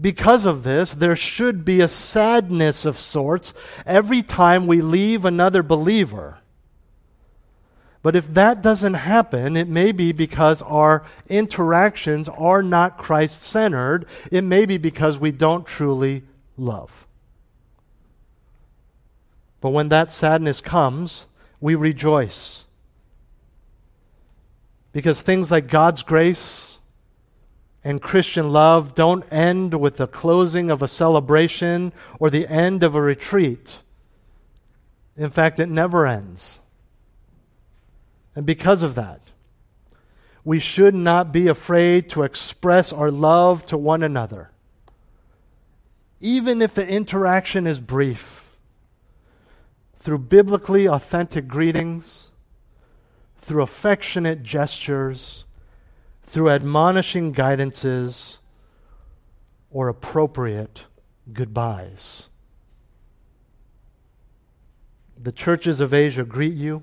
Because 0.01 0.46
of 0.46 0.62
this, 0.62 0.94
there 0.94 1.16
should 1.16 1.64
be 1.64 1.80
a 1.80 1.88
sadness 1.88 2.84
of 2.84 2.98
sorts 2.98 3.53
every 3.84 4.22
time 4.22 4.66
we 4.66 4.80
leave 4.80 5.24
another 5.24 5.62
believer 5.62 6.39
But 8.03 8.16
if 8.16 8.32
that 8.32 8.62
doesn't 8.62 8.94
happen, 8.94 9.57
it 9.57 9.68
may 9.68 9.92
be 9.92 10.12
because 10.12 10.62
our 10.62 11.05
interactions 11.28 12.28
are 12.30 12.62
not 12.62 12.96
Christ 12.96 13.42
centered. 13.42 14.07
It 14.30 14.42
may 14.42 14.64
be 14.64 14.78
because 14.78 15.18
we 15.18 15.32
don't 15.32 15.66
truly 15.66 16.22
love. 16.57 17.07
But 19.61 19.70
when 19.70 19.90
that 19.90 20.11
sadness 20.11 20.62
comes, 20.62 21.26
we 21.61 21.74
rejoice. 21.74 22.64
Because 24.92 25.20
things 25.20 25.51
like 25.51 25.68
God's 25.68 26.03
grace 26.03 26.78
and 27.84 28.01
Christian 28.01 28.51
love 28.51 28.94
don't 28.94 29.30
end 29.30 29.78
with 29.78 29.98
the 29.98 30.07
closing 30.07 30.70
of 30.70 30.80
a 30.80 30.88
celebration 30.88 31.92
or 32.18 32.30
the 32.30 32.48
end 32.48 32.82
of 32.82 32.94
a 32.94 33.01
retreat. 33.03 33.80
In 35.18 35.28
fact, 35.28 35.61
it 35.61 35.68
never 35.68 36.07
ends. 36.07 36.59
And 38.35 38.47
because 38.47 38.83
of 38.83 38.95
that, 38.95 39.20
we 40.45 40.59
should 40.59 40.95
not 40.95 41.33
be 41.33 41.49
afraid 41.49 42.09
to 42.11 42.22
express 42.22 42.93
our 42.93 43.11
love 43.11 43.66
to 43.66 43.76
one 43.76 44.03
another, 44.03 44.51
even 46.20 46.62
if 46.62 46.72
the 46.72 46.87
interaction 46.87 47.66
is 47.66 47.81
brief, 47.81 48.51
through 49.99 50.18
biblically 50.18 50.89
authentic 50.89 51.47
greetings, 51.47 52.28
through 53.39 53.62
affectionate 53.62 54.43
gestures, 54.43 55.45
through 56.22 56.51
admonishing 56.51 57.35
guidances, 57.35 58.37
or 59.70 59.89
appropriate 59.89 60.85
goodbyes. 61.33 62.28
The 65.18 65.33
churches 65.33 65.81
of 65.81 65.93
Asia 65.93 66.24
greet 66.24 66.55
you. 66.55 66.83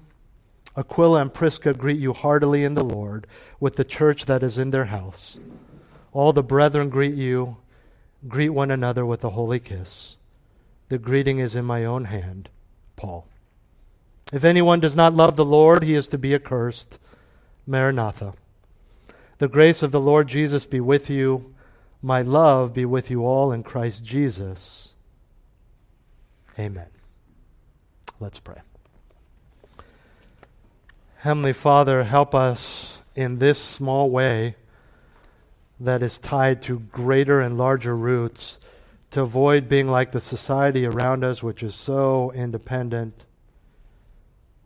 Aquila 0.78 1.22
and 1.22 1.34
Prisca 1.34 1.74
greet 1.74 2.00
you 2.00 2.14
heartily 2.14 2.64
in 2.64 2.76
the 2.76 2.84
Lord 2.84 3.26
with 3.60 3.76
the 3.76 3.84
church 3.84 4.26
that 4.26 4.44
is 4.44 4.60
in 4.60 4.70
their 4.70 4.86
house. 4.86 5.40
All 6.14 6.32
the 6.32 6.44
brethren 6.44 6.90
greet 6.90 7.16
you. 7.16 7.58
Greet 8.28 8.50
one 8.50 8.70
another 8.70 9.06
with 9.06 9.24
a 9.24 9.32
holy 9.32 9.60
kiss. 9.60 10.18
The 10.90 11.00
greeting 11.00 11.40
is 11.40 11.56
in 11.56 11.66
my 11.66 11.84
own 11.84 12.06
hand. 12.06 12.50
Paul. 12.96 13.28
If 14.32 14.44
anyone 14.44 14.80
does 14.80 14.96
not 14.96 15.14
love 15.14 15.36
the 15.36 15.46
Lord, 15.46 15.84
he 15.84 15.96
is 15.96 16.08
to 16.10 16.18
be 16.18 16.36
accursed. 16.36 17.00
Maranatha. 17.66 18.34
The 19.40 19.48
grace 19.48 19.84
of 19.84 19.92
the 19.92 20.00
Lord 20.00 20.28
Jesus 20.28 20.66
be 20.66 20.80
with 20.80 21.10
you. 21.10 21.54
My 22.02 22.22
love 22.22 22.74
be 22.74 22.86
with 22.86 23.10
you 23.10 23.26
all 23.26 23.52
in 23.52 23.64
Christ 23.64 24.04
Jesus. 24.04 24.94
Amen. 26.60 26.88
Let's 28.20 28.40
pray. 28.40 28.62
Heavenly 31.28 31.52
Father, 31.52 32.06
help 32.06 32.34
us 32.34 33.00
in 33.14 33.40
this 33.40 33.62
small 33.62 34.10
way 34.10 34.56
that 35.78 36.02
is 36.02 36.20
tied 36.20 36.62
to 36.62 36.80
greater 36.80 37.42
and 37.42 37.58
larger 37.58 37.98
roots 37.98 38.60
to 39.12 39.24
avoid 39.24 39.68
being 39.68 39.90
like 39.90 40.14
the 40.14 40.22
society 40.22 40.86
around 40.86 41.26
us, 41.26 41.44
which 41.44 41.62
is 41.62 41.76
so 41.76 42.32
independent, 42.32 43.26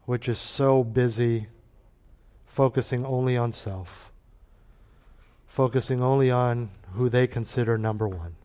which 0.06 0.30
is 0.30 0.38
so 0.38 0.84
busy, 0.84 1.48
focusing 2.46 3.08
only 3.08 3.36
on 3.36 3.52
self, 3.52 4.12
focusing 5.48 6.04
only 6.04 6.30
on 6.30 6.70
who 6.94 7.10
they 7.10 7.26
consider 7.26 7.76
number 7.76 8.08
one. 8.08 8.36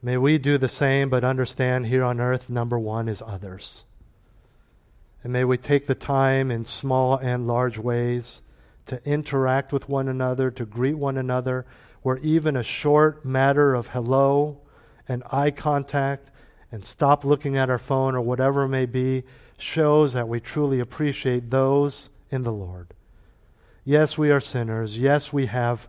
May 0.00 0.16
we 0.18 0.38
do 0.38 0.56
the 0.56 0.68
same, 0.68 1.10
but 1.10 1.24
understand 1.24 1.88
here 1.88 2.04
on 2.04 2.20
earth, 2.20 2.48
number 2.48 2.78
one 2.78 3.08
is 3.08 3.20
others. 3.26 3.82
And 5.24 5.32
may 5.32 5.42
we 5.44 5.56
take 5.56 5.86
the 5.86 5.94
time 5.94 6.50
in 6.50 6.66
small 6.66 7.16
and 7.16 7.46
large 7.46 7.78
ways 7.78 8.42
to 8.86 9.02
interact 9.04 9.72
with 9.72 9.88
one 9.88 10.06
another, 10.06 10.50
to 10.50 10.66
greet 10.66 10.98
one 10.98 11.16
another, 11.16 11.64
where 12.02 12.18
even 12.18 12.56
a 12.56 12.62
short 12.62 13.24
matter 13.24 13.74
of 13.74 13.88
hello 13.88 14.60
and 15.08 15.22
eye 15.32 15.50
contact 15.50 16.30
and 16.70 16.84
stop 16.84 17.24
looking 17.24 17.56
at 17.56 17.70
our 17.70 17.78
phone 17.78 18.14
or 18.14 18.20
whatever 18.20 18.64
it 18.64 18.68
may 18.68 18.84
be 18.84 19.24
shows 19.56 20.12
that 20.12 20.28
we 20.28 20.40
truly 20.40 20.80
appreciate 20.80 21.50
those 21.50 22.10
in 22.30 22.42
the 22.42 22.52
Lord. 22.52 22.88
Yes, 23.84 24.18
we 24.18 24.30
are 24.30 24.40
sinners. 24.40 24.98
Yes, 24.98 25.32
we 25.32 25.46
have 25.46 25.88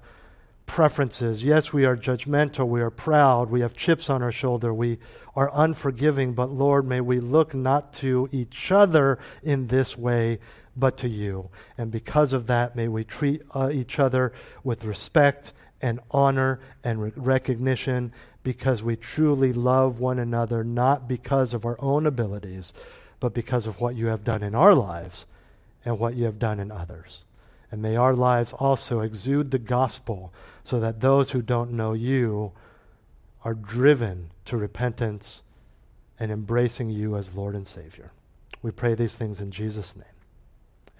preferences. 0.66 1.44
Yes, 1.44 1.72
we 1.72 1.86
are 1.86 1.96
judgmental. 1.96 2.68
We 2.68 2.82
are 2.82 2.90
proud. 2.90 3.50
We 3.50 3.62
have 3.62 3.76
chips 3.76 4.10
on 4.10 4.22
our 4.22 4.32
shoulder. 4.32 4.74
We 4.74 5.00
are 5.36 5.52
unforgiving. 5.54 6.34
But 6.34 6.52
Lord, 6.52 6.88
may 6.88 7.02
we 7.02 7.20
look 7.20 7.54
not 7.54 7.94
to 7.94 8.30
each 8.32 8.72
other 8.72 9.20
in 9.44 9.68
this 9.68 9.98
way, 9.98 10.40
but 10.76 10.98
to 10.98 11.08
you. 11.08 11.50
And 11.78 11.92
because 11.92 12.34
of 12.34 12.48
that, 12.48 12.76
may 12.76 12.88
we 12.88 13.04
treat 13.04 13.42
uh, 13.52 13.70
each 13.72 14.00
other 14.00 14.34
with 14.64 14.84
respect 14.84 15.54
and 15.82 16.00
honor 16.12 16.60
and 16.84 17.02
re- 17.02 17.12
recognition 17.16 18.12
because 18.44 18.84
we 18.84 18.96
truly 18.96 19.54
love 19.54 20.00
one 20.00 20.20
another, 20.20 20.64
not 20.64 21.08
because 21.08 21.54
of 21.54 21.66
our 21.66 21.78
own 21.80 22.06
abilities, 22.06 22.74
but 23.20 23.34
because 23.34 23.66
of 23.66 23.80
what 23.82 23.96
you 23.96 24.08
have 24.08 24.24
done 24.24 24.44
in 24.44 24.54
our 24.54 24.74
lives 24.74 25.26
and 25.84 26.00
what 26.00 26.16
you 26.16 26.26
have 26.26 26.40
done 26.40 26.60
in 26.60 26.72
others. 26.72 27.24
And 27.72 27.82
may 27.82 27.96
our 27.96 28.14
lives 28.14 28.54
also 28.54 29.02
exude 29.02 29.52
the 29.52 29.60
gospel 29.60 30.34
so 30.64 30.80
that 30.80 31.02
those 31.02 31.32
who 31.32 31.42
don't 31.42 31.72
know 31.72 31.94
you 31.94 32.52
are 33.44 33.54
driven 33.54 34.32
to 34.46 34.58
repentance 34.58 35.42
and 36.20 36.32
embracing 36.32 36.90
you 36.90 37.18
as 37.18 37.36
Lord 37.36 37.56
and 37.56 37.68
Savior. 37.68 38.12
We 38.62 38.72
pray 38.72 38.96
these 38.96 39.16
things 39.16 39.42
in 39.42 39.52
Jesus' 39.52 39.96
name. 39.96 40.06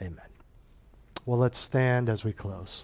Amen. 0.02 0.26
Well, 1.26 1.40
let's 1.40 1.58
stand 1.58 2.10
as 2.10 2.24
we 2.24 2.34
close. 2.34 2.84